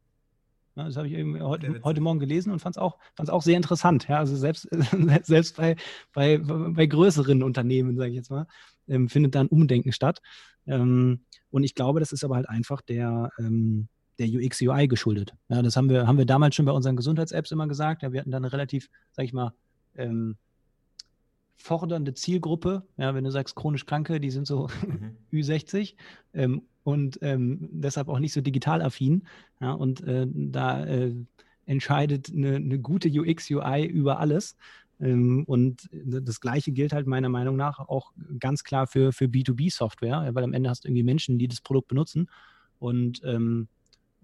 Ja, 0.78 0.84
das 0.84 0.96
habe 0.96 1.08
ich 1.08 1.42
heute, 1.42 1.82
heute, 1.84 2.02
Morgen 2.02 2.20
gelesen 2.20 2.52
und 2.52 2.60
fand 2.60 2.76
es 2.76 2.82
auch, 2.82 3.00
auch 3.18 3.42
sehr 3.42 3.58
interessant. 3.58 4.08
Ja, 4.08 4.20
also 4.20 4.36
selbst, 4.36 4.70
selbst 5.24 5.58
bei, 5.58 5.76
bei, 6.14 6.38
bei 6.38 6.86
größeren 6.86 7.42
Unternehmen, 7.42 7.98
sage 7.98 8.12
ich 8.12 8.16
jetzt 8.16 8.30
mal, 8.30 8.46
ähm, 8.88 9.10
findet 9.10 9.34
da 9.34 9.40
ein 9.40 9.48
Umdenken 9.48 9.92
statt. 9.92 10.22
Ähm, 10.68 11.22
und 11.50 11.64
ich 11.64 11.74
glaube, 11.74 12.00
das 12.00 12.12
ist 12.12 12.24
aber 12.24 12.36
halt 12.36 12.48
einfach 12.48 12.82
der, 12.82 13.32
ähm, 13.40 13.88
der 14.20 14.28
UX, 14.28 14.62
UI 14.62 14.88
geschuldet. 14.88 15.34
Ja, 15.50 15.64
das 15.64 15.76
haben 15.76 15.90
wir, 15.90 16.06
haben 16.06 16.20
wir 16.20 16.28
damals 16.28 16.54
schon 16.54 16.66
bei 16.66 16.72
unseren 16.72 16.96
Gesundheits-Apps 16.96 17.52
immer 17.52 17.68
gesagt. 17.68 18.04
Ja, 18.04 18.14
wir 18.14 18.20
hatten 18.20 18.32
da 18.32 18.38
eine 18.38 18.54
relativ, 18.54 18.88
sage 19.14 19.26
ich 19.26 19.34
mal, 19.34 19.54
ähm, 19.96 20.38
fordernde 21.56 22.14
Zielgruppe. 22.14 22.84
Ja, 22.98 23.16
wenn 23.16 23.24
du 23.24 23.32
sagst 23.32 23.56
chronisch 23.56 23.88
Kranke, 23.88 24.20
die 24.20 24.30
sind 24.30 24.46
so 24.46 24.68
mhm. 24.86 25.18
Ü60. 25.34 25.96
Und 26.88 27.20
ähm, 27.22 27.68
deshalb 27.74 28.08
auch 28.08 28.20
nicht 28.20 28.32
so 28.32 28.40
digital 28.40 28.82
affin. 28.82 29.28
Ja, 29.60 29.74
und 29.74 30.08
äh, 30.08 30.26
da 30.26 30.86
äh, 30.86 31.14
entscheidet 31.66 32.32
eine, 32.34 32.56
eine, 32.56 32.80
gute 32.80 33.10
UX, 33.10 33.52
UI 33.52 33.84
über 33.84 34.22
alles. 34.22 34.56
Ähm, 35.02 35.44
und 35.48 35.90
das 35.92 36.40
Gleiche 36.40 36.72
gilt 36.72 36.94
halt 36.94 37.06
meiner 37.06 37.28
Meinung 37.28 37.58
nach 37.58 37.80
auch 37.80 38.14
ganz 38.40 38.64
klar 38.64 38.88
für, 38.88 39.12
für 39.12 39.26
B2B-Software, 39.26 40.30
weil 40.34 40.46
am 40.46 40.54
Ende 40.54 40.70
hast 40.70 40.86
du 40.86 40.88
irgendwie 40.88 41.04
Menschen, 41.04 41.38
die 41.38 41.50
das 41.50 41.60
Produkt 41.60 41.90
benutzen. 41.90 42.30
Und 42.80 43.22
ähm, 43.26 43.68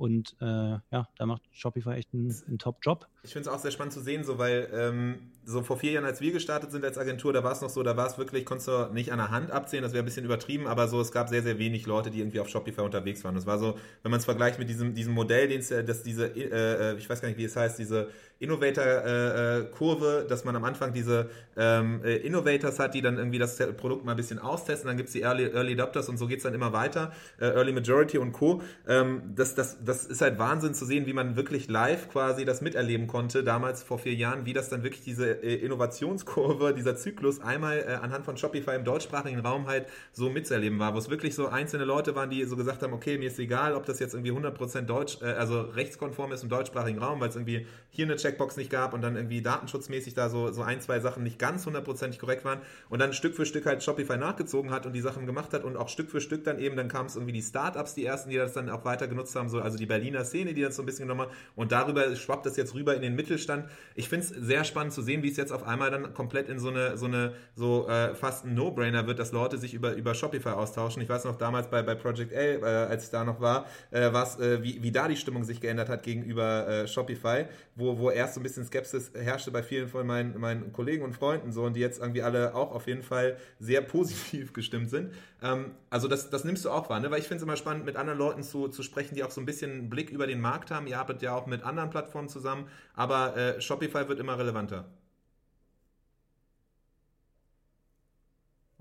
und 0.04 0.36
äh, 0.42 0.46
ja, 0.46 1.08
da 1.18 1.26
macht 1.26 1.44
Shopify 1.54 1.92
echt 1.92 2.14
einen, 2.14 2.36
einen 2.46 2.60
Top-Job. 2.60 3.08
Ich 3.24 3.32
finde 3.32 3.48
es 3.48 3.56
auch 3.56 3.60
sehr 3.60 3.72
spannend 3.72 3.94
zu 3.94 4.02
sehen, 4.02 4.26
so 4.26 4.38
weil 4.38 4.68
ähm, 4.74 5.32
so 5.46 5.64
vor 5.64 5.78
vier 5.78 5.94
Jahren, 5.94 6.04
als 6.04 6.20
wir 6.20 6.34
gestartet 6.34 6.74
sind 6.74 6.84
als 6.84 6.98
Agentur, 6.98 7.32
da 7.32 7.42
war 7.42 7.54
es 7.54 7.62
noch 7.62 7.70
so, 7.70 7.84
da 7.84 7.96
war 7.96 8.06
es 8.08 8.18
wirklich, 8.18 8.44
konntest 8.44 8.68
du 8.68 8.90
nicht 8.92 9.14
an 9.14 9.20
der 9.20 9.32
Hand 9.32 9.50
abzählen, 9.52 9.82
das 9.82 9.94
wäre 9.94 10.04
ein 10.04 10.06
bisschen 10.06 10.26
übertrieben, 10.26 10.68
aber 10.68 10.90
so, 10.90 11.00
es 11.00 11.14
gab 11.14 11.30
sehr, 11.30 11.42
sehr 11.42 11.58
wenig 11.58 11.86
Leute, 11.86 12.12
die 12.12 12.20
irgendwie 12.20 12.42
auf 12.42 12.50
Shopify 12.50 12.82
unterwegs 12.82 13.24
waren. 13.24 13.34
Das 13.34 13.46
war 13.46 13.58
so, 13.58 13.78
wenn 14.02 14.12
man 14.12 14.20
es 14.20 14.26
vergleicht 14.26 14.60
mit 14.60 14.68
diesem, 14.68 14.94
diesem 14.94 15.14
Modell, 15.14 15.48
den 15.48 15.62
es, 15.62 15.70
dass 15.70 16.04
diese, 16.04 16.28
äh, 16.36 16.92
äh, 16.92 16.98
ich 16.98 17.10
weiß 17.10 17.22
gar 17.22 17.30
nicht, 17.30 17.38
wie 17.38 17.46
es 17.46 17.56
heißt, 17.56 17.80
diese 17.80 18.10
Innovator-Kurve, 18.44 20.24
äh, 20.26 20.28
dass 20.28 20.44
man 20.44 20.56
am 20.56 20.64
Anfang 20.64 20.94
diese 20.94 21.30
ähm, 21.56 22.02
äh, 22.04 22.18
Innovators 22.18 22.80
hat, 22.80 22.94
die 22.94 23.02
dann 23.02 23.18
irgendwie 23.18 23.40
das 23.40 23.58
Produkt 23.78 24.06
mal 24.06 24.12
ein 24.12 24.18
bisschen 24.18 24.40
austesten, 24.40 24.88
dann 24.88 24.98
gibt 24.98 25.08
es 25.08 25.14
die 25.14 25.22
Early, 25.22 25.46
Early 25.46 25.74
Adopters 25.74 26.10
und 26.10 26.18
so 26.18 26.28
geht 26.28 26.38
es 26.38 26.44
dann 26.44 26.54
immer 26.54 26.74
weiter, 26.74 27.12
äh, 27.40 27.46
Early 27.46 27.72
Majority 27.72 28.18
und 28.18 28.34
Co. 28.34 28.62
Ähm, 28.88 29.34
das, 29.36 29.56
das, 29.56 29.78
das 29.84 30.06
ist 30.06 30.22
halt 30.22 30.38
Wahnsinn 30.40 30.74
zu 30.74 30.86
sehen, 30.86 31.06
wie 31.06 31.14
man 31.14 31.36
wirklich 31.36 31.68
live 31.70 32.10
quasi 32.10 32.46
das 32.46 32.62
miterleben 32.62 33.08
konnte, 33.08 33.44
damals 33.44 33.84
vor 33.84 34.00
vier 34.00 34.14
Jahren, 34.14 34.46
wie 34.46 34.54
das 34.54 34.70
dann 34.70 34.84
wirklich 34.84 35.04
diese 35.04 35.44
äh, 35.44 35.56
Innovationskurve, 35.56 36.74
dieser 36.74 36.96
Zyklus 36.96 37.40
einmal 37.42 37.80
äh, 37.80 37.94
anhand 38.02 38.26
von 38.26 38.38
Shopify 38.38 38.76
im 38.76 38.84
deutschsprachigen 38.84 39.40
Raum 39.40 39.68
halt 39.68 39.88
so 40.12 40.30
mitzuerleben 40.30 40.80
war, 40.80 40.94
wo 40.94 40.98
es 40.98 41.10
wirklich 41.10 41.36
so 41.36 41.48
einzelne 41.48 41.86
Leute 41.86 42.16
waren, 42.16 42.30
die 42.30 42.44
so 42.46 42.56
gesagt 42.56 42.82
haben, 42.84 42.94
okay, 42.94 43.18
mir 43.18 43.28
ist 43.28 43.40
egal, 43.40 43.76
ob 43.76 43.86
das 43.86 44.00
jetzt 44.00 44.14
irgendwie 44.14 44.32
100% 44.32 44.82
deutsch, 44.82 45.20
äh, 45.22 45.26
also 45.26 45.62
rechtskonform 45.62 46.32
ist 46.32 46.44
im 46.44 46.50
deutschsprachigen 46.50 47.00
Raum, 47.00 47.20
weil 47.20 47.30
es 47.30 47.36
irgendwie 47.36 47.68
hier 47.90 48.06
eine 48.06 48.18
Checkbox 48.34 48.58
nicht 48.58 48.70
gab 48.70 48.94
und 48.94 49.02
dann 49.02 49.16
irgendwie 49.16 49.42
datenschutzmäßig 49.42 50.14
da 50.14 50.30
so, 50.30 50.52
so 50.52 50.62
ein, 50.62 50.82
zwei 50.82 51.00
Sachen 51.00 51.24
nicht 51.24 51.40
ganz 51.40 51.66
hundertprozentig 51.66 52.20
korrekt 52.20 52.46
waren 52.46 52.60
und 52.90 53.00
dann 53.00 53.14
Stück 53.14 53.36
für 53.36 53.46
Stück 53.46 53.66
halt 53.66 53.84
Shopify 53.84 54.18
nachgezogen 54.18 54.72
hat 54.72 54.86
und 54.86 54.94
die 54.94 55.02
Sachen 55.02 55.26
gemacht 55.26 55.54
hat 55.54 55.64
und 55.64 55.78
auch 55.78 55.90
Stück 55.90 56.10
für 56.10 56.22
Stück 56.22 56.44
dann 56.44 56.60
eben, 56.60 56.76
dann 56.76 56.88
kam 56.88 57.06
es 57.06 57.16
irgendwie 57.16 57.34
die 57.34 57.42
Startups, 57.42 57.94
die 57.94 58.06
ersten, 58.06 58.30
die 58.30 58.38
das 58.38 58.54
dann 58.54 58.70
auch 58.70 58.86
weiter 58.86 59.08
genutzt 59.08 59.36
haben, 59.36 59.50
so, 59.50 59.62
also 59.62 59.78
die 59.78 59.86
Berliner 59.86 60.26
Szene, 60.26 60.54
die 60.54 60.62
das 60.62 60.76
so 60.76 60.82
ein 60.82 60.86
bisschen 60.86 61.08
genommen 61.08 61.30
hat 61.30 61.36
und 61.56 61.72
darüber 61.72 62.16
schwappt 62.16 62.46
das 62.46 62.58
jetzt 62.58 62.74
rüber 62.74 62.96
in 62.96 63.02
den 63.02 63.16
Mittelstand. 63.16 63.70
Ich 63.96 64.10
finde 64.10 64.26
es 64.26 64.30
sehr 64.30 64.64
spannend 64.64 64.94
zu 64.94 65.02
sehen, 65.02 65.24
wie 65.24 65.30
es 65.30 65.38
jetzt 65.38 65.52
auf 65.52 65.64
einmal 65.64 65.92
dann 65.92 66.14
komplett 66.14 66.50
in 66.50 66.60
so 66.60 66.70
eine, 66.70 66.98
so 66.98 67.06
eine, 67.06 67.34
so 67.56 67.88
äh, 67.88 68.16
fast 68.16 68.46
ein 68.46 68.56
No-Brainer 68.56 69.08
wird, 69.08 69.20
dass 69.20 69.32
Leute 69.32 69.58
sich 69.58 69.74
über, 69.74 69.94
über 69.94 70.14
Shopify 70.16 70.50
austauschen. 70.50 71.02
Ich 71.02 71.10
weiß 71.10 71.26
noch 71.26 71.38
damals 71.38 71.68
bei, 71.68 71.82
bei 71.82 71.96
Project 71.96 72.34
A, 72.34 72.38
äh, 72.38 72.64
als 72.64 73.06
ich 73.06 73.10
da 73.12 73.24
noch 73.24 73.40
war, 73.40 73.66
äh, 73.92 74.12
was, 74.12 74.40
äh, 74.40 74.64
wie, 74.64 74.82
wie 74.82 74.92
da 74.92 75.08
die 75.08 75.18
Stimmung 75.18 75.44
sich 75.44 75.62
geändert 75.62 75.90
hat 75.90 76.04
gegenüber 76.04 76.68
äh, 76.68 76.88
Shopify, 76.88 77.46
wo, 77.76 77.98
wo 77.98 78.10
erst 78.14 78.36
so 78.36 78.40
ein 78.40 78.44
bisschen 78.44 78.66
Skepsis 78.66 79.12
herrschte 79.14 79.52
bei 79.52 79.64
vielen 79.64 79.88
von 79.88 80.06
meinen, 80.06 80.40
meinen 80.40 80.72
Kollegen 80.72 81.04
und 81.04 81.14
Freunden 81.14 81.52
so 81.52 81.64
und 81.64 81.76
die 81.76 81.80
jetzt 81.80 82.00
irgendwie 82.00 82.22
alle 82.22 82.56
auch 82.56 82.72
auf 82.72 82.88
jeden 82.88 83.04
Fall 83.04 83.38
sehr 83.60 83.82
positiv 83.94 84.54
gestimmt 84.54 84.90
sind. 84.90 85.14
Ähm, 85.42 85.72
also 85.90 86.08
das, 86.08 86.30
das 86.30 86.44
nimmst 86.44 86.66
du 86.66 86.70
auch 86.70 86.90
wahr, 86.90 87.00
ne? 87.00 87.12
weil 87.12 87.20
ich 87.20 87.28
finde 87.28 87.38
es 87.38 87.44
immer 87.44 87.58
spannend, 87.58 87.86
mit 87.86 87.96
anderen 87.96 88.20
Leuten 88.20 88.44
zu, 88.44 88.68
zu 88.68 88.84
sprechen, 88.84 89.16
die 89.16 89.24
auch 89.24 89.32
so 89.32 89.42
ein 89.42 89.46
bisschen 89.46 89.90
Blick 89.90 90.10
über 90.10 90.28
den 90.28 90.42
Markt 90.42 90.72
haben. 90.72 90.88
Ihr 90.88 91.00
arbeitet 91.00 91.22
ja 91.24 91.36
auch 91.36 91.46
mit 91.46 91.64
anderen 91.64 91.90
Plattformen 91.90 92.30
zusammen, 92.30 92.68
aber 92.94 93.36
äh, 93.36 93.62
Shopify 93.62 94.08
wird 94.08 94.20
immer 94.20 94.38
relevanter. 94.38 94.86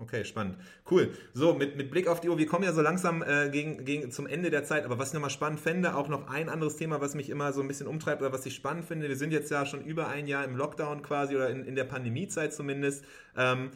Okay, 0.03 0.25
spannend. 0.25 0.57
Cool. 0.91 1.15
So, 1.33 1.55
mit, 1.55 1.77
mit 1.77 1.93
Blick 1.93 2.09
auf 2.09 2.21
die 2.21 2.29
Uhr, 2.29 2.37
wir 2.37 2.47
kommen 2.47 2.65
ja 2.65 2.73
so 2.73 2.83
langsam 2.83 3.23
äh, 3.23 3.51
gegen, 3.51 3.85
gegen 3.85 4.11
zum 4.11 4.27
Ende 4.27 4.51
der 4.51 4.65
Zeit, 4.65 4.85
aber 4.85 4.99
was 4.99 5.09
ich 5.09 5.15
nochmal 5.15 5.31
spannend 5.31 5.61
fände, 5.61 5.95
auch 5.95 6.09
noch 6.09 6.29
ein 6.29 6.49
anderes 6.49 6.77
Thema, 6.77 7.01
was 7.01 7.15
mich 7.15 7.31
immer 7.31 7.53
so 7.53 7.61
ein 7.61 7.69
bisschen 7.69 7.87
umtreibt 7.87 8.21
oder 8.21 8.33
was 8.33 8.45
ich 8.45 8.57
spannend 8.57 8.85
finde, 8.85 9.09
wir 9.09 9.17
sind 9.17 9.33
jetzt 9.33 9.53
ja 9.53 9.65
schon 9.65 9.85
über 9.85 10.09
ein 10.09 10.27
Jahr 10.27 10.45
im 10.45 10.57
Lockdown 10.57 11.03
quasi 11.03 11.37
oder 11.37 11.51
in, 11.51 11.65
in 11.65 11.77
der 11.77 11.85
Pandemiezeit 11.85 12.53
zumindest. 12.53 13.05
Ähm, 13.37 13.71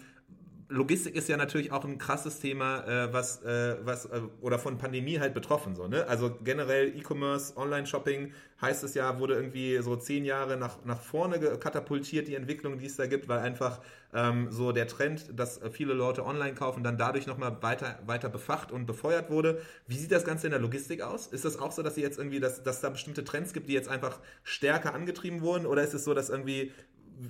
Logistik 0.69 1.15
ist 1.15 1.29
ja 1.29 1.37
natürlich 1.37 1.71
auch 1.71 1.85
ein 1.85 1.97
krasses 1.99 2.41
Thema, 2.41 2.85
äh, 2.87 3.13
was, 3.13 3.43
äh, 3.43 3.77
was 3.85 4.07
äh, 4.07 4.21
oder 4.41 4.59
von 4.59 4.79
Pandemie 4.79 5.21
halt 5.21 5.33
betroffen 5.33 5.77
so, 5.77 5.87
ne? 5.87 6.07
Also 6.09 6.37
generell 6.43 6.89
E-Commerce, 6.97 7.57
Online-Shopping 7.57 8.33
heißt 8.61 8.83
es 8.83 8.95
ja, 8.95 9.21
wurde 9.21 9.35
irgendwie 9.35 9.79
so 9.79 9.95
zehn 9.95 10.25
Jahre 10.25 10.57
nach, 10.57 10.85
nach 10.85 11.01
vorne 11.01 11.39
katapultiert, 11.59 12.27
die 12.27 12.35
Entwicklung, 12.35 12.79
die 12.79 12.87
es 12.87 12.97
da 12.97 13.07
gibt, 13.07 13.29
weil 13.29 13.41
einfach 13.41 13.81
ähm, 14.13 14.49
so 14.51 14.73
der 14.73 14.89
Trend, 14.89 15.39
dass 15.39 15.61
viele 15.71 15.93
Leute 15.93 16.25
online 16.25 16.55
kaufen, 16.55 16.83
dann 16.83 16.99
dadurch 16.99 17.29
nochmal 17.29 17.63
weiter, 17.63 18.01
weiter 18.07 18.29
befacht 18.29 18.73
und 18.73 18.87
befeuert 18.87 19.31
wurde. 19.31 19.61
Wie 19.87 19.97
sieht 19.97 20.11
das 20.11 20.25
Ganze 20.25 20.49
in 20.49 20.51
der 20.51 20.61
Logistik 20.61 21.03
aus? 21.03 21.29
Ist 21.29 21.45
das 21.45 21.59
auch 21.61 21.71
so, 21.71 21.83
dass 21.83 21.95
sie 21.95 22.03
jetzt 22.03 22.19
irgendwie, 22.19 22.41
dass, 22.41 22.63
dass 22.65 22.81
da 22.81 22.91
bestimmte 22.91 23.23
Trends 23.23 23.53
gibt, 23.53 23.69
die 23.69 23.75
jetzt 23.75 23.89
einfach 23.89 24.19
stärker 24.43 24.95
angetrieben 24.95 25.43
wurden? 25.43 25.67
Oder 25.67 25.85
ist 25.85 25.95
es 25.95 26.05
so, 26.05 26.15
dass 26.15 26.31
irgendwie 26.31 26.73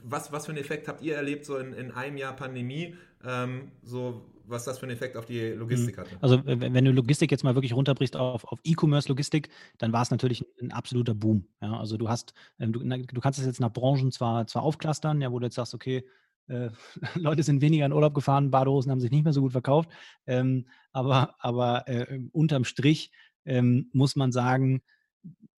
was, 0.04 0.32
was 0.32 0.46
für 0.46 0.52
einen 0.52 0.60
Effekt 0.60 0.88
habt 0.88 1.02
ihr 1.02 1.16
erlebt, 1.16 1.44
so 1.44 1.58
in, 1.58 1.72
in 1.72 1.92
einem 1.92 2.16
Jahr 2.16 2.34
Pandemie? 2.34 2.96
Ähm, 3.26 3.72
so, 3.82 4.22
was 4.46 4.64
das 4.64 4.78
für 4.78 4.86
einen 4.86 4.94
Effekt 4.94 5.16
auf 5.16 5.26
die 5.26 5.40
Logistik 5.48 5.96
mhm. 5.96 6.00
hatte. 6.00 6.16
Also 6.20 6.42
wenn 6.44 6.84
du 6.84 6.92
Logistik 6.92 7.30
jetzt 7.32 7.42
mal 7.42 7.56
wirklich 7.56 7.74
runterbrichst 7.74 8.16
auf, 8.16 8.44
auf 8.44 8.60
E-Commerce-Logistik, 8.62 9.48
dann 9.78 9.92
war 9.92 10.02
es 10.02 10.10
natürlich 10.10 10.46
ein 10.62 10.70
absoluter 10.70 11.14
Boom. 11.14 11.48
Ja, 11.60 11.78
also 11.78 11.96
du 11.96 12.08
hast, 12.08 12.34
ähm, 12.60 12.72
du, 12.72 12.80
du 12.80 13.20
kannst 13.20 13.40
es 13.40 13.46
jetzt 13.46 13.60
nach 13.60 13.72
Branchen 13.72 14.12
zwar, 14.12 14.46
zwar 14.46 14.62
aufklustern, 14.62 15.20
ja, 15.20 15.32
wo 15.32 15.40
du 15.40 15.46
jetzt 15.46 15.56
sagst, 15.56 15.74
okay, 15.74 16.06
äh, 16.46 16.70
Leute 17.14 17.42
sind 17.42 17.60
weniger 17.60 17.86
in 17.86 17.92
Urlaub 17.92 18.14
gefahren, 18.14 18.50
Badehosen 18.50 18.92
haben 18.92 19.00
sich 19.00 19.10
nicht 19.10 19.24
mehr 19.24 19.32
so 19.32 19.40
gut 19.40 19.52
verkauft, 19.52 19.90
ähm, 20.26 20.68
aber, 20.92 21.34
aber 21.40 21.88
äh, 21.88 22.20
unterm 22.30 22.64
Strich 22.64 23.10
ähm, 23.44 23.90
muss 23.92 24.14
man 24.14 24.30
sagen, 24.30 24.82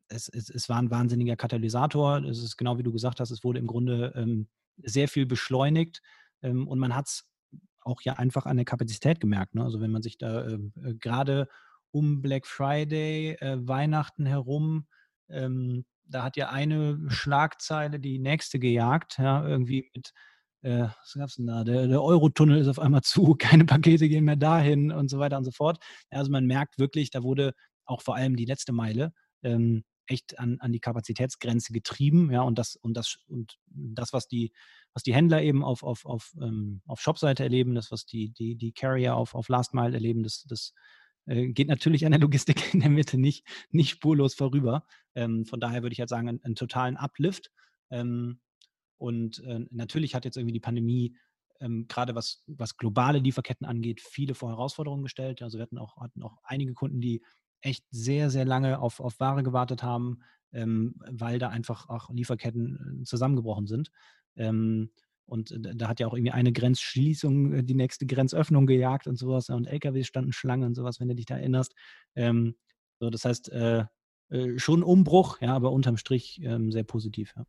es, 0.07 0.30
es, 0.30 0.49
es, 0.49 0.70
war 0.70 0.78
ein 0.78 0.89
wahnsinniger 0.89 1.36
Katalysator. 1.36 2.24
Es 2.24 2.41
ist 2.41 2.55
genau 2.55 2.78
wie 2.78 2.84
du 2.84 2.93
gesagt 2.93 3.20
hast, 3.20 3.30
es 3.30 3.43
wurde 3.43 3.59
im 3.59 3.68
Grunde 3.68 4.13
ähm, 4.15 4.47
sehr 4.82 5.09
viel 5.09 5.26
beschleunigt 5.26 6.01
und 6.41 6.78
man 6.78 6.95
hat 6.95 7.07
es 7.07 7.28
auch 7.88 8.02
ja 8.02 8.14
einfach 8.14 8.46
an 8.46 8.58
der 8.58 8.66
Kapazität 8.66 9.20
gemerkt. 9.20 9.56
Ne? 9.56 9.64
Also 9.64 9.82
wenn 9.82 9.92
man 9.92 10.04
sich 10.04 10.18
da 10.18 10.46
äh, 10.46 10.60
äh, 10.84 10.94
gerade 10.96 11.48
um 11.92 12.22
Black 12.22 12.46
Friday, 12.46 13.38
äh, 13.40 13.58
Weihnachten 13.68 14.26
herum, 14.26 14.88
ähm, 15.30 15.86
da 16.06 16.24
hat 16.24 16.38
ja 16.38 16.50
eine 16.50 17.00
Schlagzeile 17.08 18.00
die 18.00 18.20
nächste 18.20 18.60
gejagt, 18.60 19.18
ja, 19.18 19.46
irgendwie 19.46 19.90
mit 19.94 20.14
äh, 20.62 20.88
was 21.02 21.14
gab 21.14 21.30
es 21.30 21.36
denn 21.36 21.48
da? 21.48 21.64
Der, 21.64 21.88
der 21.88 22.02
Eurotunnel 22.02 22.60
ist 22.60 22.68
auf 22.68 22.80
einmal 22.80 23.02
zu, 23.02 23.36
keine 23.40 23.66
Pakete 23.66 24.10
gehen 24.10 24.26
mehr 24.26 24.36
dahin 24.36 24.92
und 24.92 25.10
so 25.10 25.20
weiter 25.20 25.38
und 25.38 25.46
so 25.46 25.52
fort. 25.52 25.80
Also 26.10 26.32
man 26.32 26.46
merkt 26.46 26.80
wirklich, 26.80 27.10
da 27.10 27.24
wurde 27.24 27.54
auch 27.86 28.02
vor 28.02 28.16
allem 28.16 28.36
die 28.36 28.46
letzte 28.46 28.74
Meile 28.74 29.14
ähm, 29.44 29.84
echt 30.08 30.39
an, 30.39 30.58
an 30.60 30.72
die 30.72 30.80
Kapazitätsgrenze 30.80 31.74
getrieben, 31.74 32.32
ja, 32.32 32.41
und 32.41 32.58
das, 32.58 32.76
und 32.76 32.95
das, 32.95 33.18
und 33.28 33.58
das, 33.68 34.14
was 34.14 34.28
die, 34.28 34.51
was 34.93 35.03
die 35.03 35.14
Händler 35.14 35.41
eben 35.41 35.64
auf, 35.64 35.84
auf, 35.84 36.05
auf, 36.05 36.34
ähm, 36.41 36.82
auf 36.88 36.99
Shopseite 36.99 37.43
erleben, 37.43 37.76
das, 37.76 37.91
was 37.91 38.05
die, 38.05 38.30
die, 38.32 38.55
die 38.55 38.72
Carrier 38.72 39.16
auf, 39.16 39.36
auf 39.36 39.49
Last 39.49 39.74
Mile 39.74 39.93
erleben, 39.93 40.24
das, 40.24 40.43
das 40.43 40.74
äh, 41.28 41.49
geht 41.49 41.68
natürlich 41.68 42.05
an 42.05 42.12
der 42.12 42.22
Logistik 42.22 42.55
in 42.74 42.80
der 42.80 42.89
Mitte 42.89 43.18
nicht, 43.18 43.45
nicht 43.70 43.89
spurlos 43.89 44.34
vorüber. 44.34 44.86
Ähm, 45.16 45.45
von 45.45 45.60
daher 45.60 45.84
würde 45.84 45.93
ich 45.93 45.99
halt 45.99 46.10
sagen, 46.10 46.28
einen, 46.28 46.43
einen 46.43 46.55
totalen 46.55 46.97
Uplift. 46.97 47.51
Ähm, 47.91 48.39
und 48.97 49.43
äh, 49.43 49.60
natürlich 49.70 50.16
hat 50.16 50.26
jetzt 50.26 50.38
irgendwie 50.38 50.53
die 50.53 50.60
Pandemie 50.60 51.16
ähm, 51.60 51.88
gerade 51.88 52.16
was, 52.16 52.43
was 52.47 52.78
globale 52.78 53.20
Lieferketten 53.20 53.66
angeht, 53.66 54.01
viele 54.01 54.36
vor 54.36 54.49
Herausforderungen 54.49 55.03
gestellt. 55.03 55.41
Also 55.41 55.58
wir 55.58 55.64
hatten 55.64 55.78
auch, 55.78 55.97
hatten 55.97 56.24
auch 56.24 56.38
einige 56.43 56.74
Kunden, 56.74 57.01
die 57.01 57.24
echt 57.62 57.86
sehr, 57.91 58.30
sehr 58.30 58.45
lange 58.45 58.80
auf, 58.80 58.99
auf 58.99 59.20
Ware 59.20 59.43
gewartet 59.43 59.84
haben, 59.84 60.20
ähm, 60.51 60.95
weil 61.10 61.39
da 61.39 61.49
einfach 61.49 61.89
auch 61.89 62.10
Lieferketten 62.10 63.01
äh, 63.01 63.03
zusammengebrochen 63.03 63.68
sind. 63.68 63.91
Ähm, 64.36 64.91
und 65.26 65.51
äh, 65.51 65.76
da 65.76 65.88
hat 65.88 65.99
ja 65.99 66.08
auch 66.08 66.14
irgendwie 66.14 66.32
eine 66.32 66.53
Grenzschließung 66.53 67.53
äh, 67.53 67.64
die 67.64 67.76
nächste 67.76 68.05
Grenzöffnung 68.05 68.66
gejagt 68.66 69.08
und 69.08 69.18
sowas. 69.18 69.49
Und 69.49 69.68
LKWs 69.68 70.08
standen 70.08 70.32
Schlange 70.32 70.66
und 70.66 70.76
sowas, 70.76 70.99
wenn 70.99 71.10
du 71.10 71.16
dich 71.16 71.26
da 71.26 71.38
erinnerst. 71.38 71.74
Ähm, 72.16 72.55
so, 72.99 73.10
das 73.10 73.26
heißt, 73.26 73.49
äh, 73.51 73.86
äh, 74.30 74.58
schon 74.58 74.84
Umbruch, 74.84 75.39
ja, 75.41 75.53
aber 75.53 75.72
unterm 75.72 75.97
Strich 75.97 76.41
ähm, 76.43 76.72
sehr 76.72 76.84
positiv. 76.84 77.34
Ja. 77.36 77.45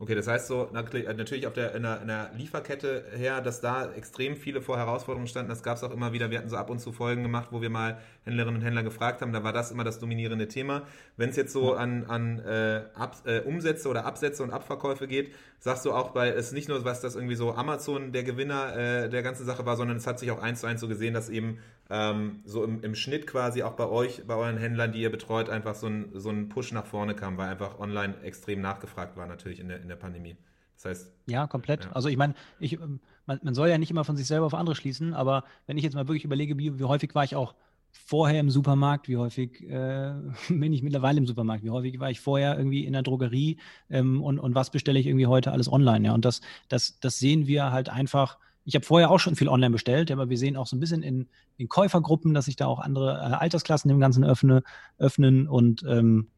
Okay, 0.00 0.14
das 0.14 0.28
heißt 0.28 0.46
so, 0.46 0.68
natürlich 0.72 1.48
auf 1.48 1.54
der, 1.54 1.74
in 1.74 1.82
der, 1.82 2.00
in 2.00 2.06
der 2.06 2.30
Lieferkette 2.36 3.06
her, 3.16 3.40
dass 3.40 3.60
da 3.60 3.92
extrem 3.94 4.36
viele 4.36 4.62
vor 4.62 4.76
Herausforderungen 4.76 5.26
standen. 5.26 5.48
Das 5.48 5.64
gab 5.64 5.76
es 5.76 5.82
auch 5.82 5.90
immer 5.90 6.12
wieder. 6.12 6.30
Wir 6.30 6.38
hatten 6.38 6.48
so 6.48 6.56
ab 6.56 6.70
und 6.70 6.78
zu 6.78 6.92
Folgen 6.92 7.24
gemacht, 7.24 7.48
wo 7.50 7.62
wir 7.62 7.68
mal 7.68 7.98
Händlerinnen 8.24 8.60
und 8.60 8.64
Händler 8.64 8.84
gefragt 8.84 9.22
haben. 9.22 9.32
Da 9.32 9.42
war 9.42 9.52
das 9.52 9.72
immer 9.72 9.82
das 9.82 9.98
dominierende 9.98 10.46
Thema. 10.46 10.82
Wenn 11.16 11.30
es 11.30 11.36
jetzt 11.36 11.52
so 11.52 11.74
an, 11.74 12.04
an 12.04 12.38
äh, 12.38 12.82
Ab, 12.94 13.16
äh, 13.24 13.40
Umsätze 13.40 13.88
oder 13.88 14.04
Absätze 14.04 14.44
und 14.44 14.52
Abverkäufe 14.52 15.08
geht, 15.08 15.34
sagst 15.60 15.84
du 15.84 15.92
auch, 15.92 16.14
weil 16.14 16.32
es 16.32 16.52
nicht 16.52 16.68
nur, 16.68 16.84
was 16.84 17.00
das 17.00 17.16
irgendwie 17.16 17.34
so 17.34 17.54
Amazon 17.54 18.12
der 18.12 18.22
Gewinner 18.22 18.76
äh, 18.76 19.08
der 19.08 19.22
ganzen 19.22 19.44
Sache 19.44 19.66
war, 19.66 19.76
sondern 19.76 19.96
es 19.96 20.06
hat 20.06 20.18
sich 20.18 20.30
auch 20.30 20.40
eins 20.40 20.60
zu 20.60 20.66
eins 20.66 20.80
so 20.80 20.88
gesehen, 20.88 21.14
dass 21.14 21.28
eben 21.28 21.58
ähm, 21.90 22.40
so 22.44 22.64
im, 22.64 22.82
im 22.82 22.94
Schnitt 22.94 23.26
quasi 23.26 23.62
auch 23.62 23.72
bei 23.72 23.86
euch, 23.86 24.26
bei 24.26 24.34
euren 24.34 24.56
Händlern, 24.56 24.92
die 24.92 25.00
ihr 25.00 25.10
betreut, 25.10 25.48
einfach 25.48 25.74
so 25.74 25.88
ein, 25.88 26.10
so 26.14 26.30
ein 26.30 26.48
Push 26.48 26.72
nach 26.72 26.86
vorne 26.86 27.14
kam, 27.14 27.36
weil 27.38 27.48
einfach 27.48 27.78
online 27.78 28.14
extrem 28.22 28.60
nachgefragt 28.60 29.16
war 29.16 29.26
natürlich 29.26 29.60
in 29.60 29.68
der, 29.68 29.80
in 29.80 29.88
der 29.88 29.96
Pandemie. 29.96 30.36
Das 30.76 30.84
heißt. 30.84 31.12
Ja, 31.26 31.46
komplett. 31.48 31.86
Ja. 31.86 31.92
Also 31.92 32.08
ich 32.08 32.16
meine, 32.16 32.34
ich, 32.60 32.78
man, 32.78 33.00
man, 33.42 33.54
soll 33.54 33.68
ja 33.68 33.78
nicht 33.78 33.90
immer 33.90 34.04
von 34.04 34.16
sich 34.16 34.26
selber 34.26 34.46
auf 34.46 34.54
andere 34.54 34.76
schließen, 34.76 35.12
aber 35.12 35.44
wenn 35.66 35.76
ich 35.76 35.82
jetzt 35.82 35.94
mal 35.94 36.06
wirklich 36.06 36.24
überlege, 36.24 36.56
wie, 36.56 36.78
wie 36.78 36.84
häufig 36.84 37.14
war 37.16 37.24
ich 37.24 37.34
auch 37.34 37.54
vorher 38.04 38.40
im 38.40 38.50
Supermarkt, 38.50 39.08
wie 39.08 39.16
häufig 39.16 39.62
äh, 39.68 40.14
bin 40.48 40.72
ich 40.72 40.82
mittlerweile 40.82 41.18
im 41.18 41.26
Supermarkt, 41.26 41.64
wie 41.64 41.70
häufig 41.70 41.98
war 42.00 42.10
ich 42.10 42.20
vorher 42.20 42.56
irgendwie 42.56 42.84
in 42.84 42.92
der 42.92 43.02
Drogerie 43.02 43.58
ähm, 43.90 44.22
und, 44.22 44.38
und 44.38 44.54
was 44.54 44.70
bestelle 44.70 44.98
ich 44.98 45.06
irgendwie 45.06 45.26
heute 45.26 45.52
alles 45.52 45.70
online. 45.70 46.06
Ja? 46.06 46.14
Und 46.14 46.24
das, 46.24 46.40
das, 46.68 46.98
das 47.00 47.18
sehen 47.18 47.46
wir 47.46 47.72
halt 47.72 47.88
einfach 47.88 48.38
ich 48.68 48.74
habe 48.74 48.84
vorher 48.84 49.10
auch 49.10 49.18
schon 49.18 49.34
viel 49.34 49.48
online 49.48 49.70
bestellt, 49.70 50.10
aber 50.10 50.28
wir 50.28 50.36
sehen 50.36 50.54
auch 50.58 50.66
so 50.66 50.76
ein 50.76 50.80
bisschen 50.80 51.02
in, 51.02 51.26
in 51.56 51.70
Käufergruppen, 51.70 52.34
dass 52.34 52.44
sich 52.44 52.56
da 52.56 52.66
auch 52.66 52.80
andere 52.80 53.14
äh, 53.14 53.34
Altersklassen 53.34 53.88
dem 53.88 53.98
Ganzen 53.98 54.24
öffne, 54.24 54.62
öffnen 54.98 55.48
und 55.48 55.84
ähm, 55.88 56.28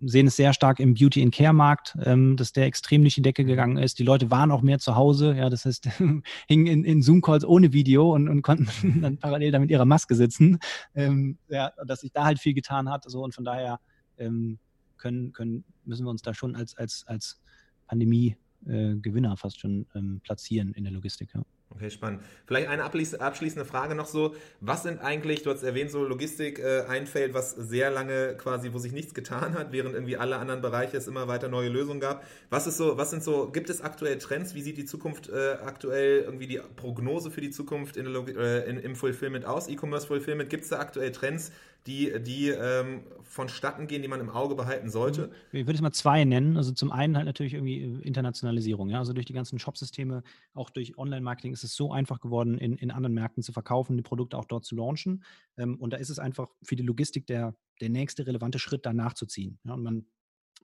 sehen 0.00 0.26
es 0.26 0.36
sehr 0.36 0.52
stark 0.52 0.80
im 0.80 0.94
Beauty 0.94 1.22
and 1.22 1.34
Care 1.34 1.52
Markt, 1.52 1.96
ähm, 2.02 2.36
dass 2.36 2.52
der 2.52 2.66
extrem 2.66 3.02
durch 3.02 3.14
die 3.14 3.22
Decke 3.22 3.44
gegangen 3.44 3.76
ist. 3.76 3.98
Die 3.98 4.04
Leute 4.04 4.30
waren 4.30 4.50
auch 4.50 4.62
mehr 4.62 4.78
zu 4.78 4.96
Hause, 4.96 5.34
ja, 5.34 5.50
das 5.50 5.64
heißt, 5.64 5.88
hingen 6.48 6.66
in, 6.66 6.84
in 6.84 7.02
Zoom-Calls 7.02 7.44
ohne 7.44 7.72
Video 7.72 8.14
und, 8.14 8.28
und 8.28 8.42
konnten 8.42 8.68
dann 9.02 9.18
parallel 9.18 9.52
da 9.52 9.58
mit 9.58 9.70
ihrer 9.70 9.84
Maske 9.84 10.14
sitzen. 10.14 10.58
Ähm, 10.94 11.38
ja, 11.48 11.72
dass 11.86 12.00
sich 12.00 12.12
da 12.12 12.24
halt 12.24 12.38
viel 12.38 12.54
getan 12.54 12.90
hat. 12.90 13.04
So 13.08 13.22
und 13.22 13.34
von 13.34 13.44
daher 13.44 13.80
ähm, 14.18 14.58
können, 14.96 15.32
können, 15.32 15.64
müssen 15.84 16.04
wir 16.04 16.10
uns 16.10 16.22
da 16.22 16.34
schon 16.34 16.56
als, 16.56 16.76
als, 16.76 17.04
als 17.06 17.40
Pandemie-Gewinner 17.86 19.32
äh, 19.32 19.36
fast 19.36 19.60
schon 19.60 19.86
ähm, 19.94 20.20
platzieren 20.22 20.72
in 20.72 20.84
der 20.84 20.92
Logistik. 20.92 21.30
Ja. 21.34 21.42
Okay, 21.68 21.90
spannend. 21.90 22.22
Vielleicht 22.46 22.68
eine 22.68 22.84
abschließende 22.84 23.64
Frage 23.64 23.94
noch 23.94 24.06
so. 24.06 24.34
Was 24.60 24.84
sind 24.84 25.00
eigentlich, 25.00 25.42
du 25.42 25.50
hast 25.50 25.64
erwähnt, 25.64 25.90
so 25.90 26.04
Logistik, 26.04 26.60
äh, 26.60 26.84
ein 26.88 27.08
was 27.32 27.50
sehr 27.50 27.90
lange 27.90 28.36
quasi, 28.36 28.72
wo 28.72 28.78
sich 28.78 28.92
nichts 28.92 29.14
getan 29.14 29.54
hat, 29.54 29.72
während 29.72 29.94
irgendwie 29.94 30.16
alle 30.16 30.36
anderen 30.36 30.62
Bereiche 30.62 30.96
es 30.96 31.08
immer 31.08 31.26
weiter 31.28 31.48
neue 31.48 31.68
Lösungen 31.68 32.00
gab. 32.00 32.24
Was 32.50 32.66
ist 32.66 32.76
so, 32.76 32.96
was 32.98 33.10
sind 33.10 33.22
so, 33.22 33.50
gibt 33.50 33.68
es 33.68 33.80
aktuell 33.80 34.18
Trends? 34.18 34.54
Wie 34.54 34.62
sieht 34.62 34.78
die 34.78 34.84
Zukunft 34.84 35.28
äh, 35.28 35.56
aktuell, 35.64 36.22
irgendwie 36.22 36.46
die 36.46 36.60
Prognose 36.76 37.30
für 37.30 37.40
die 37.40 37.50
Zukunft 37.50 37.96
in 37.96 38.06
äh, 38.06 38.64
in, 38.70 38.78
im 38.78 38.94
Fulfillment 38.94 39.44
aus? 39.44 39.68
E-Commerce 39.68 40.06
Fulfillment, 40.06 40.48
gibt 40.48 40.62
es 40.62 40.70
da 40.70 40.78
aktuell 40.78 41.10
Trends, 41.10 41.50
die, 41.86 42.12
die 42.22 42.48
ähm, 42.48 43.04
vonstatten 43.22 43.86
gehen, 43.86 44.02
die 44.02 44.08
man 44.08 44.20
im 44.20 44.30
Auge 44.30 44.54
behalten 44.54 44.90
sollte? 44.90 45.30
Ich 45.52 45.66
würde 45.66 45.74
es 45.74 45.80
mal 45.80 45.92
zwei 45.92 46.24
nennen. 46.24 46.56
Also 46.56 46.72
zum 46.72 46.90
einen 46.90 47.16
halt 47.16 47.26
natürlich 47.26 47.54
irgendwie 47.54 47.82
äh, 47.82 48.02
Internationalisierung. 48.02 48.90
Ja? 48.90 48.98
Also 48.98 49.12
durch 49.12 49.26
die 49.26 49.32
ganzen 49.32 49.58
Shopsysteme, 49.58 50.22
auch 50.54 50.70
durch 50.70 50.98
Online-Marketing 50.98 51.52
ist 51.52 51.64
es 51.64 51.74
so 51.74 51.92
einfach 51.92 52.20
geworden, 52.20 52.58
in, 52.58 52.76
in 52.76 52.90
anderen 52.90 53.14
Märkten 53.14 53.42
zu 53.42 53.52
verkaufen, 53.52 53.96
die 53.96 54.02
Produkte 54.02 54.36
auch 54.36 54.46
dort 54.46 54.64
zu 54.64 54.74
launchen. 54.74 55.24
Ähm, 55.56 55.76
und 55.80 55.92
da 55.92 55.96
ist 55.96 56.10
es 56.10 56.18
einfach 56.18 56.50
für 56.62 56.76
die 56.76 56.82
Logistik 56.82 57.26
der, 57.26 57.54
der 57.80 57.90
nächste 57.90 58.26
relevante 58.26 58.58
Schritt, 58.58 58.84
da 58.86 58.92
nachzuziehen. 58.92 59.58
Ja? 59.64 59.74
Und 59.74 59.82
man 59.82 60.06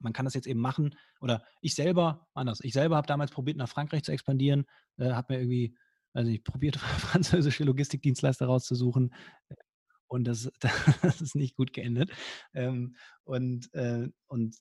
man 0.00 0.12
kann 0.12 0.24
das 0.24 0.34
jetzt 0.34 0.46
eben 0.46 0.60
machen. 0.60 0.96
Oder 1.20 1.44
ich 1.60 1.74
selber, 1.74 2.26
anders, 2.34 2.60
ich 2.62 2.72
selber 2.72 2.96
habe 2.96 3.06
damals 3.06 3.30
probiert, 3.30 3.56
nach 3.56 3.68
Frankreich 3.68 4.02
zu 4.02 4.10
expandieren, 4.10 4.64
äh, 4.98 5.12
habe 5.12 5.34
mir 5.34 5.40
irgendwie, 5.40 5.76
also 6.12 6.30
ich 6.30 6.42
probiert, 6.42 6.76
französische 6.76 7.64
Logistikdienstleister 7.64 8.46
rauszusuchen, 8.46 9.14
und 10.12 10.24
das, 10.24 10.50
das 11.02 11.20
ist 11.20 11.34
nicht 11.34 11.56
gut 11.56 11.72
geendet. 11.72 12.10
Ähm, 12.54 12.96
und, 13.24 13.72
äh, 13.74 14.08
und 14.26 14.56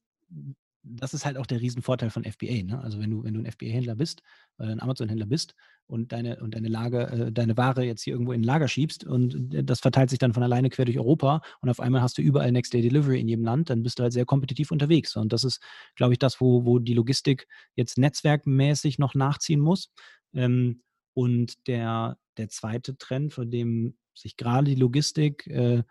das 0.84 1.14
ist 1.14 1.26
halt 1.26 1.38
auch 1.38 1.46
der 1.46 1.62
Riesenvorteil 1.62 2.10
von 2.10 2.24
FBA. 2.24 2.64
Ne? 2.64 2.82
Also 2.82 3.00
wenn 3.00 3.12
du, 3.12 3.24
wenn 3.24 3.34
du 3.34 3.42
ein 3.42 3.52
FBA-Händler 3.52 3.96
bist, 3.96 4.24
äh, 4.60 4.64
ein 4.64 4.82
Amazon-Händler 4.82 5.26
bist 5.28 5.54
und 5.88 6.14
deine, 6.14 6.40
und 6.40 6.56
deine 6.56 6.70
Lager, 6.70 7.12
äh, 7.12 7.32
deine 7.32 7.58
Ware 7.58 7.84
jetzt 7.84 8.02
hier 8.02 8.14
irgendwo 8.14 8.32
in 8.32 8.42
ein 8.42 8.46
Lager 8.46 8.70
schiebst 8.70 9.06
und 9.06 9.50
das 9.52 9.82
verteilt 9.82 10.10
sich 10.10 10.20
dann 10.20 10.34
von 10.34 10.42
alleine 10.42 10.70
quer 10.70 10.86
durch 10.86 10.98
Europa 10.98 11.42
und 11.60 11.70
auf 11.70 11.82
einmal 11.82 12.02
hast 12.02 12.18
du 12.18 12.22
überall 12.22 12.52
Next 12.52 12.74
Day 12.74 12.82
Delivery 12.82 13.20
in 13.20 13.28
jedem 13.28 13.44
Land, 13.44 13.70
dann 13.70 13.84
bist 13.84 14.00
du 14.00 14.04
halt 14.04 14.14
sehr 14.14 14.26
kompetitiv 14.26 14.72
unterwegs. 14.72 15.18
Und 15.18 15.34
das 15.34 15.44
ist, 15.44 15.62
glaube 15.96 16.14
ich, 16.14 16.20
das, 16.20 16.40
wo, 16.40 16.66
wo 16.66 16.80
die 16.80 16.94
Logistik 16.94 17.48
jetzt 17.76 17.98
netzwerkmäßig 17.98 19.00
noch 19.00 19.16
nachziehen 19.16 19.60
muss. 19.60 19.92
Ähm, 20.34 20.82
und 21.14 21.68
der, 21.68 22.18
der 22.38 22.48
zweite 22.48 22.98
Trend, 22.98 23.34
von 23.34 23.52
dem 23.52 23.98
sich 24.14 24.38
gerade 24.38 24.66
die 24.66 24.80
Logistik 24.80 25.48
äh, 25.48 25.84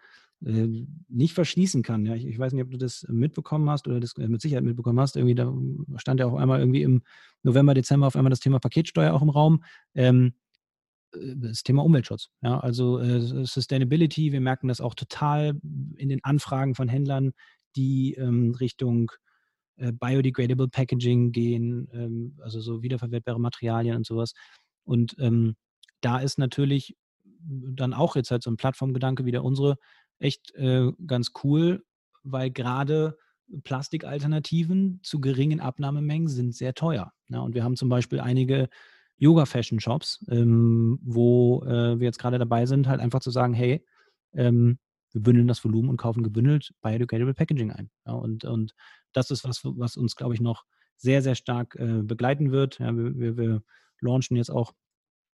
äh, 0.44 0.86
nicht 1.08 1.34
verschließen 1.34 1.82
kann. 1.82 2.06
Ja, 2.06 2.14
ich, 2.14 2.26
ich, 2.26 2.38
weiß 2.38 2.52
nicht, 2.52 2.62
ob 2.62 2.70
du 2.70 2.78
das 2.78 3.06
mitbekommen 3.08 3.68
hast 3.68 3.86
oder 3.86 4.00
das 4.00 4.16
äh, 4.16 4.28
mit 4.28 4.40
Sicherheit 4.40 4.64
mitbekommen 4.64 4.98
hast. 4.98 5.16
Irgendwie 5.16 5.34
da 5.34 5.52
stand 5.96 6.20
ja 6.20 6.26
auch 6.26 6.34
einmal 6.34 6.60
irgendwie 6.60 6.82
im 6.82 7.02
November, 7.42 7.74
Dezember 7.74 8.06
auf 8.06 8.16
einmal 8.16 8.30
das 8.30 8.40
Thema 8.40 8.58
Paketsteuer 8.58 9.12
auch 9.12 9.22
im 9.22 9.28
Raum. 9.28 9.62
Ähm, 9.94 10.32
äh, 11.12 11.34
das 11.36 11.62
Thema 11.62 11.84
Umweltschutz. 11.84 12.30
Ja, 12.42 12.58
also 12.58 12.98
äh, 12.98 13.44
Sustainability, 13.44 14.32
wir 14.32 14.40
merken 14.40 14.68
das 14.68 14.80
auch 14.80 14.94
total 14.94 15.60
in 15.96 16.08
den 16.08 16.24
Anfragen 16.24 16.74
von 16.74 16.88
Händlern, 16.88 17.32
die 17.76 18.14
ähm, 18.14 18.54
Richtung 18.58 19.10
äh, 19.76 19.92
biodegradable 19.92 20.68
Packaging 20.68 21.32
gehen, 21.32 21.88
ähm, 21.92 22.38
also 22.42 22.60
so 22.60 22.82
wiederverwertbare 22.82 23.40
Materialien 23.40 23.96
und 23.96 24.06
sowas. 24.06 24.32
Und 24.84 25.16
ähm, 25.18 25.56
da 26.00 26.18
ist 26.18 26.38
natürlich 26.38 26.96
dann 27.42 27.94
auch 27.94 28.16
jetzt 28.16 28.30
halt 28.30 28.42
so 28.42 28.50
ein 28.50 28.56
Plattformgedanke 28.56 29.24
wie 29.24 29.32
der 29.32 29.44
unsere 29.44 29.76
echt 30.18 30.54
äh, 30.54 30.92
ganz 31.06 31.32
cool, 31.42 31.84
weil 32.22 32.50
gerade 32.50 33.16
Plastikalternativen 33.64 35.00
zu 35.02 35.20
geringen 35.20 35.60
Abnahmemengen 35.60 36.28
sind 36.28 36.54
sehr 36.54 36.74
teuer. 36.74 37.12
Ja, 37.28 37.38
ne? 37.38 37.42
und 37.42 37.54
wir 37.54 37.64
haben 37.64 37.76
zum 37.76 37.88
Beispiel 37.88 38.20
einige 38.20 38.68
Yoga-Fashion-Shops, 39.18 40.24
ähm, 40.30 40.98
wo 41.02 41.62
äh, 41.64 41.98
wir 41.98 42.06
jetzt 42.06 42.18
gerade 42.18 42.38
dabei 42.38 42.66
sind, 42.66 42.88
halt 42.88 43.00
einfach 43.00 43.20
zu 43.20 43.30
sagen, 43.30 43.52
hey, 43.52 43.84
ähm, 44.32 44.78
wir 45.12 45.22
bündeln 45.22 45.48
das 45.48 45.64
Volumen 45.64 45.88
und 45.88 45.96
kaufen 45.96 46.22
gebündelt 46.22 46.72
Biodegradable 46.82 47.34
Packaging 47.34 47.72
ein. 47.72 47.90
Ja, 48.06 48.12
und, 48.12 48.44
und 48.44 48.74
das 49.12 49.30
ist 49.30 49.44
was, 49.44 49.62
was 49.64 49.96
uns, 49.96 50.16
glaube 50.16 50.34
ich, 50.34 50.40
noch 50.40 50.64
sehr, 50.96 51.22
sehr 51.22 51.34
stark 51.34 51.74
äh, 51.76 52.02
begleiten 52.02 52.52
wird. 52.52 52.78
Ja, 52.78 52.96
wir, 52.96 53.18
wir, 53.18 53.36
wir 53.36 53.62
launchen 54.00 54.36
jetzt 54.36 54.50
auch 54.50 54.72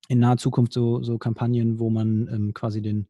in 0.09 0.19
naher 0.19 0.37
Zukunft 0.37 0.73
so, 0.73 1.03
so 1.03 1.19
Kampagnen, 1.19 1.79
wo 1.79 1.91
man 1.91 2.29
ähm, 2.33 2.55
quasi 2.55 2.83
den, 2.83 3.09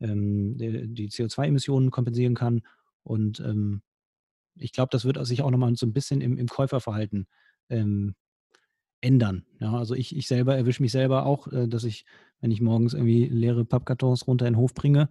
ähm, 0.00 0.56
die, 0.58 0.88
die 0.88 1.08
CO2-Emissionen 1.08 1.90
kompensieren 1.90 2.34
kann. 2.34 2.62
Und 3.02 3.40
ähm, 3.40 3.82
ich 4.56 4.72
glaube, 4.72 4.88
das 4.90 5.04
wird 5.04 5.24
sich 5.26 5.42
auch 5.42 5.50
nochmal 5.50 5.74
so 5.76 5.86
ein 5.86 5.92
bisschen 5.92 6.20
im, 6.20 6.38
im 6.38 6.48
Käuferverhalten 6.48 7.26
ähm, 7.68 8.14
ändern. 9.00 9.44
Ja, 9.60 9.72
also 9.72 9.94
ich, 9.94 10.16
ich 10.16 10.26
selber 10.26 10.56
erwische 10.56 10.82
mich 10.82 10.92
selber 10.92 11.26
auch, 11.26 11.46
äh, 11.48 11.68
dass 11.68 11.84
ich, 11.84 12.04
wenn 12.40 12.50
ich 12.50 12.60
morgens 12.60 12.94
irgendwie 12.94 13.26
leere 13.26 13.64
Pappkartons 13.64 14.26
runter 14.26 14.46
in 14.46 14.54
den 14.54 14.60
Hof 14.60 14.74
bringe, 14.74 15.08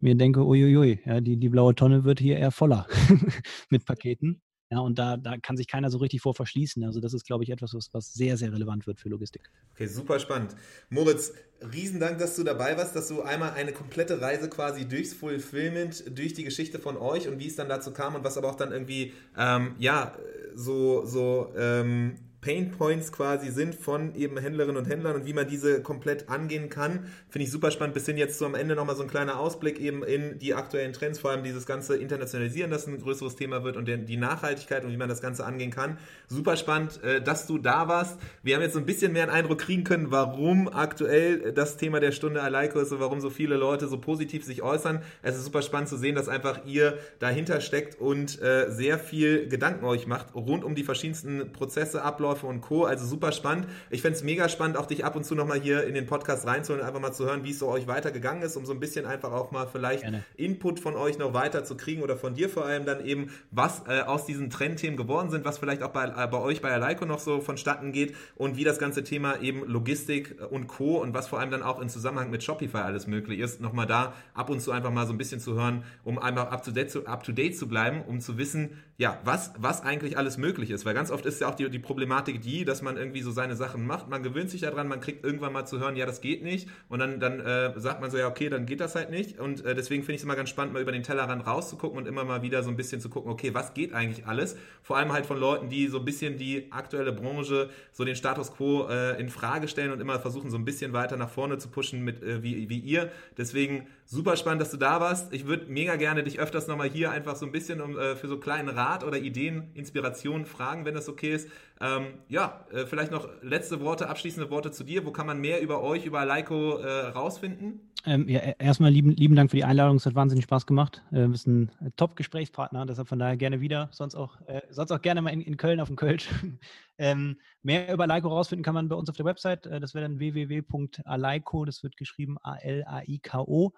mir 0.00 0.14
denke, 0.14 0.44
uiuiui, 0.44 1.00
ja, 1.04 1.20
die, 1.20 1.36
die 1.36 1.48
blaue 1.48 1.74
Tonne 1.74 2.04
wird 2.04 2.20
hier 2.20 2.36
eher 2.38 2.52
voller 2.52 2.86
mit 3.70 3.84
Paketen. 3.84 4.40
Ja, 4.70 4.80
und 4.80 4.98
da, 4.98 5.16
da 5.16 5.38
kann 5.38 5.56
sich 5.56 5.66
keiner 5.66 5.90
so 5.90 5.98
richtig 5.98 6.20
vor 6.20 6.34
verschließen. 6.34 6.84
Also 6.84 7.00
das 7.00 7.14
ist, 7.14 7.26
glaube 7.26 7.42
ich, 7.42 7.50
etwas, 7.50 7.72
was, 7.72 7.88
was 7.94 8.12
sehr, 8.12 8.36
sehr 8.36 8.52
relevant 8.52 8.86
wird 8.86 9.00
für 9.00 9.08
Logistik. 9.08 9.50
Okay, 9.72 9.86
super 9.86 10.18
spannend. 10.18 10.54
Moritz, 10.90 11.32
riesen 11.72 12.00
Dank, 12.00 12.18
dass 12.18 12.36
du 12.36 12.44
dabei 12.44 12.76
warst, 12.76 12.94
dass 12.94 13.08
du 13.08 13.22
einmal 13.22 13.52
eine 13.52 13.72
komplette 13.72 14.20
Reise 14.20 14.50
quasi 14.50 14.86
durchs 14.86 15.14
Fulfillment, 15.14 16.04
durch 16.18 16.34
die 16.34 16.44
Geschichte 16.44 16.78
von 16.78 16.98
euch 16.98 17.28
und 17.28 17.38
wie 17.38 17.46
es 17.46 17.56
dann 17.56 17.70
dazu 17.70 17.92
kam 17.92 18.14
und 18.14 18.24
was 18.24 18.36
aber 18.36 18.50
auch 18.50 18.56
dann 18.56 18.72
irgendwie, 18.72 19.14
ähm, 19.38 19.74
ja, 19.78 20.14
so, 20.54 21.06
so 21.06 21.50
ähm, 21.56 22.16
Pain 22.40 22.70
Points 22.70 23.10
quasi 23.10 23.50
sind 23.50 23.74
von 23.74 24.14
eben 24.14 24.38
Händlerinnen 24.38 24.76
und 24.76 24.88
Händlern 24.88 25.16
und 25.16 25.26
wie 25.26 25.32
man 25.32 25.48
diese 25.48 25.82
komplett 25.82 26.28
angehen 26.28 26.68
kann. 26.68 27.06
Finde 27.28 27.44
ich 27.44 27.50
super 27.50 27.72
spannend. 27.72 27.94
Bis 27.94 28.06
hin 28.06 28.16
jetzt 28.16 28.38
so 28.38 28.46
am 28.46 28.54
Ende 28.54 28.76
nochmal 28.76 28.94
so 28.94 29.02
ein 29.02 29.08
kleiner 29.08 29.40
Ausblick 29.40 29.80
eben 29.80 30.04
in 30.04 30.38
die 30.38 30.54
aktuellen 30.54 30.92
Trends, 30.92 31.18
vor 31.18 31.32
allem 31.32 31.42
dieses 31.42 31.66
ganze 31.66 31.96
Internationalisieren, 31.96 32.70
das 32.70 32.86
ein 32.86 33.00
größeres 33.00 33.34
Thema 33.34 33.64
wird 33.64 33.76
und 33.76 33.86
die 33.86 34.16
Nachhaltigkeit 34.16 34.84
und 34.84 34.92
wie 34.92 34.96
man 34.96 35.08
das 35.08 35.20
Ganze 35.20 35.44
angehen 35.44 35.72
kann. 35.72 35.98
Super 36.28 36.56
spannend, 36.56 37.02
äh, 37.02 37.20
dass 37.20 37.48
du 37.48 37.58
da 37.58 37.88
warst. 37.88 38.18
Wir 38.44 38.54
haben 38.54 38.62
jetzt 38.62 38.74
so 38.74 38.78
ein 38.78 38.86
bisschen 38.86 39.12
mehr 39.12 39.24
einen 39.24 39.32
Eindruck 39.32 39.58
kriegen 39.58 39.82
können, 39.82 40.12
warum 40.12 40.68
aktuell 40.68 41.52
das 41.52 41.76
Thema 41.76 41.98
der 41.98 42.12
Stunde 42.12 42.42
Aleiko 42.42 42.78
ist 42.78 42.92
und 42.92 43.00
warum 43.00 43.20
so 43.20 43.30
viele 43.30 43.56
Leute 43.56 43.88
so 43.88 43.98
positiv 43.98 44.44
sich 44.44 44.62
äußern. 44.62 45.02
Es 45.22 45.36
ist 45.36 45.44
super 45.44 45.62
spannend 45.62 45.88
zu 45.88 45.96
sehen, 45.96 46.14
dass 46.14 46.28
einfach 46.28 46.64
ihr 46.66 46.98
dahinter 47.18 47.60
steckt 47.60 48.00
und 48.00 48.40
äh, 48.40 48.70
sehr 48.70 49.00
viel 49.00 49.48
Gedanken 49.48 49.84
euch 49.84 50.06
macht 50.06 50.36
rund 50.36 50.62
um 50.62 50.76
die 50.76 50.84
verschiedensten 50.84 51.52
Prozesse, 51.52 52.02
Abläufe 52.02 52.27
Abläufe 52.28 52.46
und 52.46 52.60
Co. 52.60 52.84
Also 52.84 53.06
super 53.06 53.32
spannend. 53.32 53.66
Ich 53.90 54.02
fände 54.02 54.16
es 54.16 54.24
mega 54.24 54.48
spannend, 54.48 54.76
auch 54.76 54.86
dich 54.86 55.04
ab 55.04 55.16
und 55.16 55.24
zu 55.24 55.34
nochmal 55.34 55.60
hier 55.60 55.84
in 55.84 55.94
den 55.94 56.06
Podcast 56.06 56.46
reinzuholen 56.46 56.82
und 56.82 56.86
einfach 56.86 57.00
mal 57.00 57.12
zu 57.12 57.24
hören, 57.24 57.44
wie 57.44 57.50
es 57.50 57.58
so 57.58 57.68
euch 57.68 57.86
weitergegangen 57.86 58.42
ist, 58.42 58.56
um 58.56 58.66
so 58.66 58.72
ein 58.72 58.80
bisschen 58.80 59.06
einfach 59.06 59.32
auch 59.32 59.50
mal 59.50 59.66
vielleicht 59.66 60.02
Gerne. 60.02 60.24
Input 60.36 60.80
von 60.80 60.94
euch 60.96 61.18
noch 61.18 61.32
weiter 61.32 61.64
zu 61.64 61.76
kriegen 61.76 62.02
oder 62.02 62.16
von 62.16 62.34
dir 62.34 62.48
vor 62.48 62.66
allem 62.66 62.84
dann 62.84 63.04
eben, 63.04 63.30
was 63.50 63.82
äh, 63.88 64.02
aus 64.02 64.26
diesen 64.26 64.50
Trendthemen 64.50 64.96
geworden 64.96 65.30
sind, 65.30 65.44
was 65.44 65.58
vielleicht 65.58 65.82
auch 65.82 65.90
bei, 65.90 66.04
äh, 66.04 66.26
bei 66.26 66.38
euch 66.38 66.60
bei 66.60 66.72
Aleiko 66.72 67.06
noch 67.06 67.18
so 67.18 67.40
vonstatten 67.40 67.92
geht 67.92 68.14
und 68.36 68.56
wie 68.56 68.64
das 68.64 68.78
ganze 68.78 69.04
Thema 69.04 69.40
eben 69.40 69.64
Logistik 69.66 70.36
und 70.50 70.66
Co. 70.66 71.00
und 71.00 71.14
was 71.14 71.28
vor 71.28 71.40
allem 71.40 71.50
dann 71.50 71.62
auch 71.62 71.80
im 71.80 71.88
Zusammenhang 71.88 72.30
mit 72.30 72.42
Shopify 72.42 72.78
alles 72.78 73.06
möglich 73.06 73.40
ist, 73.40 73.60
nochmal 73.60 73.86
da 73.86 74.12
ab 74.34 74.50
und 74.50 74.60
zu 74.60 74.72
einfach 74.72 74.90
mal 74.90 75.06
so 75.06 75.12
ein 75.12 75.18
bisschen 75.18 75.40
zu 75.40 75.54
hören, 75.54 75.84
um 76.04 76.18
einfach 76.18 76.50
up 76.50 76.64
to 76.64 76.70
date 76.70 76.90
zu, 76.90 77.06
up 77.06 77.22
to 77.24 77.32
date 77.32 77.56
zu 77.56 77.68
bleiben, 77.68 78.02
um 78.06 78.20
zu 78.20 78.38
wissen, 78.38 78.70
ja, 79.00 79.20
was, 79.22 79.52
was 79.56 79.82
eigentlich 79.82 80.18
alles 80.18 80.38
möglich 80.38 80.70
ist. 80.70 80.84
Weil 80.84 80.92
ganz 80.92 81.12
oft 81.12 81.24
ist 81.24 81.40
ja 81.40 81.48
auch 81.48 81.54
die, 81.54 81.70
die 81.70 81.78
Problematik 81.78 82.42
die, 82.42 82.64
dass 82.64 82.82
man 82.82 82.96
irgendwie 82.96 83.22
so 83.22 83.30
seine 83.30 83.54
Sachen 83.54 83.86
macht, 83.86 84.08
man 84.08 84.24
gewöhnt 84.24 84.50
sich 84.50 84.62
daran, 84.62 84.88
man 84.88 85.00
kriegt 85.00 85.24
irgendwann 85.24 85.52
mal 85.52 85.66
zu 85.66 85.78
hören, 85.78 85.94
ja, 85.94 86.04
das 86.04 86.20
geht 86.20 86.42
nicht. 86.42 86.68
Und 86.88 86.98
dann, 86.98 87.20
dann 87.20 87.38
äh, 87.38 87.78
sagt 87.78 88.00
man 88.00 88.10
so, 88.10 88.18
ja, 88.18 88.26
okay, 88.26 88.48
dann 88.48 88.66
geht 88.66 88.80
das 88.80 88.96
halt 88.96 89.10
nicht. 89.10 89.38
Und 89.38 89.64
äh, 89.64 89.76
deswegen 89.76 90.02
finde 90.02 90.14
ich 90.14 90.20
es 90.22 90.24
immer 90.24 90.34
ganz 90.34 90.48
spannend, 90.48 90.74
mal 90.74 90.82
über 90.82 90.90
den 90.90 91.04
Tellerrand 91.04 91.46
rauszugucken 91.46 91.96
und 91.96 92.08
immer 92.08 92.24
mal 92.24 92.42
wieder 92.42 92.64
so 92.64 92.70
ein 92.70 92.76
bisschen 92.76 93.00
zu 93.00 93.08
gucken, 93.08 93.30
okay, 93.30 93.54
was 93.54 93.72
geht 93.72 93.92
eigentlich 93.92 94.26
alles? 94.26 94.56
Vor 94.82 94.96
allem 94.96 95.12
halt 95.12 95.26
von 95.26 95.38
Leuten, 95.38 95.68
die 95.68 95.86
so 95.86 96.00
ein 96.00 96.04
bisschen 96.04 96.36
die 96.36 96.72
aktuelle 96.72 97.12
Branche, 97.12 97.70
so 97.92 98.04
den 98.04 98.16
Status 98.16 98.52
quo 98.52 98.88
äh, 98.88 99.20
in 99.20 99.28
Frage 99.28 99.68
stellen 99.68 99.92
und 99.92 100.00
immer 100.00 100.18
versuchen, 100.18 100.50
so 100.50 100.58
ein 100.58 100.64
bisschen 100.64 100.92
weiter 100.92 101.16
nach 101.16 101.30
vorne 101.30 101.58
zu 101.58 101.68
pushen 101.68 102.02
mit 102.02 102.20
äh, 102.24 102.42
wie, 102.42 102.68
wie 102.68 102.80
ihr. 102.80 103.12
Deswegen 103.36 103.86
super 104.06 104.36
spannend, 104.36 104.62
dass 104.62 104.70
du 104.70 104.76
da 104.76 105.00
warst. 105.00 105.32
Ich 105.32 105.46
würde 105.46 105.66
mega 105.68 105.94
gerne 105.96 106.24
dich 106.24 106.40
öfters 106.40 106.66
nochmal 106.66 106.88
hier 106.88 107.12
einfach 107.12 107.36
so 107.36 107.46
ein 107.46 107.52
bisschen 107.52 107.80
um, 107.80 107.96
äh, 107.96 108.16
für 108.16 108.26
so 108.26 108.38
kleinen 108.38 108.68
Rat 108.88 109.04
oder 109.04 109.18
Ideen, 109.18 109.70
Inspirationen 109.74 110.46
fragen, 110.46 110.84
wenn 110.84 110.94
das 110.94 111.08
okay 111.08 111.34
ist. 111.34 111.48
Ähm, 111.80 112.14
ja, 112.28 112.66
äh, 112.72 112.86
vielleicht 112.86 113.12
noch 113.12 113.28
letzte 113.42 113.80
Worte, 113.80 114.08
abschließende 114.08 114.50
Worte 114.50 114.70
zu 114.70 114.84
dir. 114.84 115.04
Wo 115.04 115.12
kann 115.12 115.26
man 115.26 115.40
mehr 115.40 115.60
über 115.60 115.82
euch, 115.82 116.06
über 116.06 116.24
Leiko 116.24 116.78
äh, 116.78 117.08
rausfinden? 117.08 117.80
Ähm, 118.06 118.28
ja, 118.28 118.40
e-, 118.40 118.54
erstmal 118.58 118.90
lieben, 118.90 119.10
lieben 119.10 119.36
Dank 119.36 119.50
für 119.50 119.56
die 119.56 119.64
Einladung. 119.64 119.96
Es 119.96 120.06
hat 120.06 120.14
wahnsinnig 120.14 120.44
Spaß 120.44 120.66
gemacht. 120.66 121.02
Äh, 121.12 121.22
du 121.22 121.28
bist 121.28 121.46
ein 121.46 121.70
Top-Gesprächspartner, 121.96 122.86
deshalb 122.86 123.08
von 123.08 123.18
daher 123.18 123.36
gerne 123.36 123.60
wieder. 123.60 123.90
Sonst 123.92 124.14
auch, 124.14 124.40
äh, 124.46 124.62
sonst 124.70 124.90
auch 124.90 125.02
gerne 125.02 125.22
mal 125.22 125.30
in, 125.30 125.40
in 125.40 125.56
Köln 125.56 125.80
auf 125.80 125.88
dem 125.88 125.96
Kölsch. 125.96 126.28
ähm, 126.98 127.38
mehr 127.62 127.92
über 127.92 128.06
Leiko 128.06 128.28
rausfinden 128.28 128.64
kann 128.64 128.74
man 128.74 128.88
bei 128.88 128.96
uns 128.96 129.10
auf 129.10 129.16
der 129.16 129.26
Website. 129.26 129.66
Äh, 129.66 129.80
das 129.80 129.94
wäre 129.94 130.08
dann 130.08 130.18
www.aleiko, 130.18 131.64
das 131.64 131.82
wird 131.82 131.96
geschrieben 131.96 132.38
A-L-A-I-K-O.com. 132.42 133.72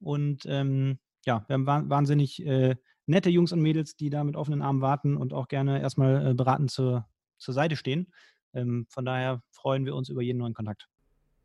Und 0.00 0.46
ähm, 0.46 0.98
ja, 1.24 1.44
wir 1.46 1.54
haben 1.54 1.66
wahnsinnig 1.66 2.44
äh, 2.44 2.76
nette 3.12 3.30
Jungs 3.30 3.52
und 3.52 3.60
Mädels, 3.60 3.94
die 3.94 4.10
da 4.10 4.24
mit 4.24 4.36
offenen 4.36 4.62
Armen 4.62 4.80
warten 4.80 5.16
und 5.16 5.32
auch 5.32 5.48
gerne 5.48 5.80
erstmal 5.80 6.30
äh, 6.30 6.34
beratend 6.34 6.70
zur, 6.70 7.06
zur 7.38 7.54
Seite 7.54 7.76
stehen. 7.76 8.12
Ähm, 8.54 8.86
von 8.88 9.04
daher 9.04 9.42
freuen 9.50 9.84
wir 9.84 9.94
uns 9.94 10.08
über 10.08 10.22
jeden 10.22 10.38
neuen 10.38 10.54
Kontakt. 10.54 10.88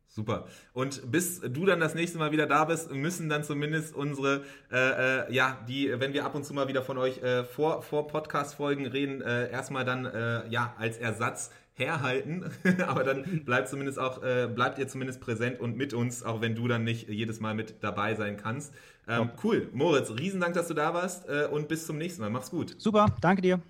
Super. 0.08 0.46
Und 0.72 1.12
bis 1.12 1.40
du 1.40 1.66
dann 1.66 1.80
das 1.80 1.94
nächste 1.94 2.18
Mal 2.18 2.32
wieder 2.32 2.46
da 2.46 2.64
bist, 2.64 2.90
müssen 2.90 3.28
dann 3.28 3.44
zumindest 3.44 3.94
unsere, 3.94 4.42
äh, 4.72 5.26
äh, 5.28 5.32
ja, 5.32 5.58
die, 5.68 5.92
wenn 6.00 6.14
wir 6.14 6.24
ab 6.24 6.34
und 6.34 6.44
zu 6.44 6.54
mal 6.54 6.66
wieder 6.66 6.82
von 6.82 6.96
euch 6.96 7.22
äh, 7.22 7.44
vor, 7.44 7.82
vor 7.82 8.06
Podcast-Folgen 8.06 8.86
reden, 8.86 9.20
äh, 9.20 9.50
erstmal 9.50 9.84
dann, 9.84 10.06
äh, 10.06 10.48
ja, 10.48 10.74
als 10.78 10.96
Ersatz 10.96 11.50
herhalten. 11.78 12.44
Aber 12.86 13.04
dann 13.04 13.44
bleibt 13.44 13.68
zumindest 13.68 13.98
auch, 13.98 14.22
äh, 14.22 14.48
bleibt 14.52 14.78
ihr 14.78 14.88
zumindest 14.88 15.20
präsent 15.20 15.60
und 15.60 15.76
mit 15.76 15.94
uns, 15.94 16.22
auch 16.22 16.40
wenn 16.40 16.54
du 16.54 16.68
dann 16.68 16.84
nicht 16.84 17.08
jedes 17.08 17.40
Mal 17.40 17.54
mit 17.54 17.76
dabei 17.80 18.14
sein 18.14 18.36
kannst. 18.36 18.74
Ähm, 19.08 19.30
cool. 19.42 19.68
Moritz, 19.72 20.10
riesen 20.10 20.40
Dank, 20.40 20.54
dass 20.54 20.68
du 20.68 20.74
da 20.74 20.92
warst 20.92 21.26
und 21.50 21.68
bis 21.68 21.86
zum 21.86 21.96
nächsten 21.96 22.20
Mal. 22.20 22.30
Mach's 22.30 22.50
gut. 22.50 22.74
Super, 22.78 23.06
danke 23.22 23.40
dir. 23.40 23.60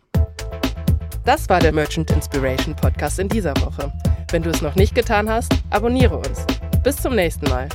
Das 1.24 1.48
war 1.48 1.60
der 1.60 1.72
Merchant 1.72 2.10
Inspiration 2.10 2.74
Podcast 2.74 3.18
in 3.18 3.28
dieser 3.28 3.54
Woche. 3.58 3.92
Wenn 4.30 4.42
du 4.42 4.48
es 4.50 4.62
noch 4.62 4.76
nicht 4.76 4.94
getan 4.94 5.28
hast, 5.28 5.52
abonniere 5.68 6.16
uns. 6.16 6.46
Bis 6.82 6.96
zum 6.96 7.14
nächsten 7.14 7.48
Mal. 7.50 7.68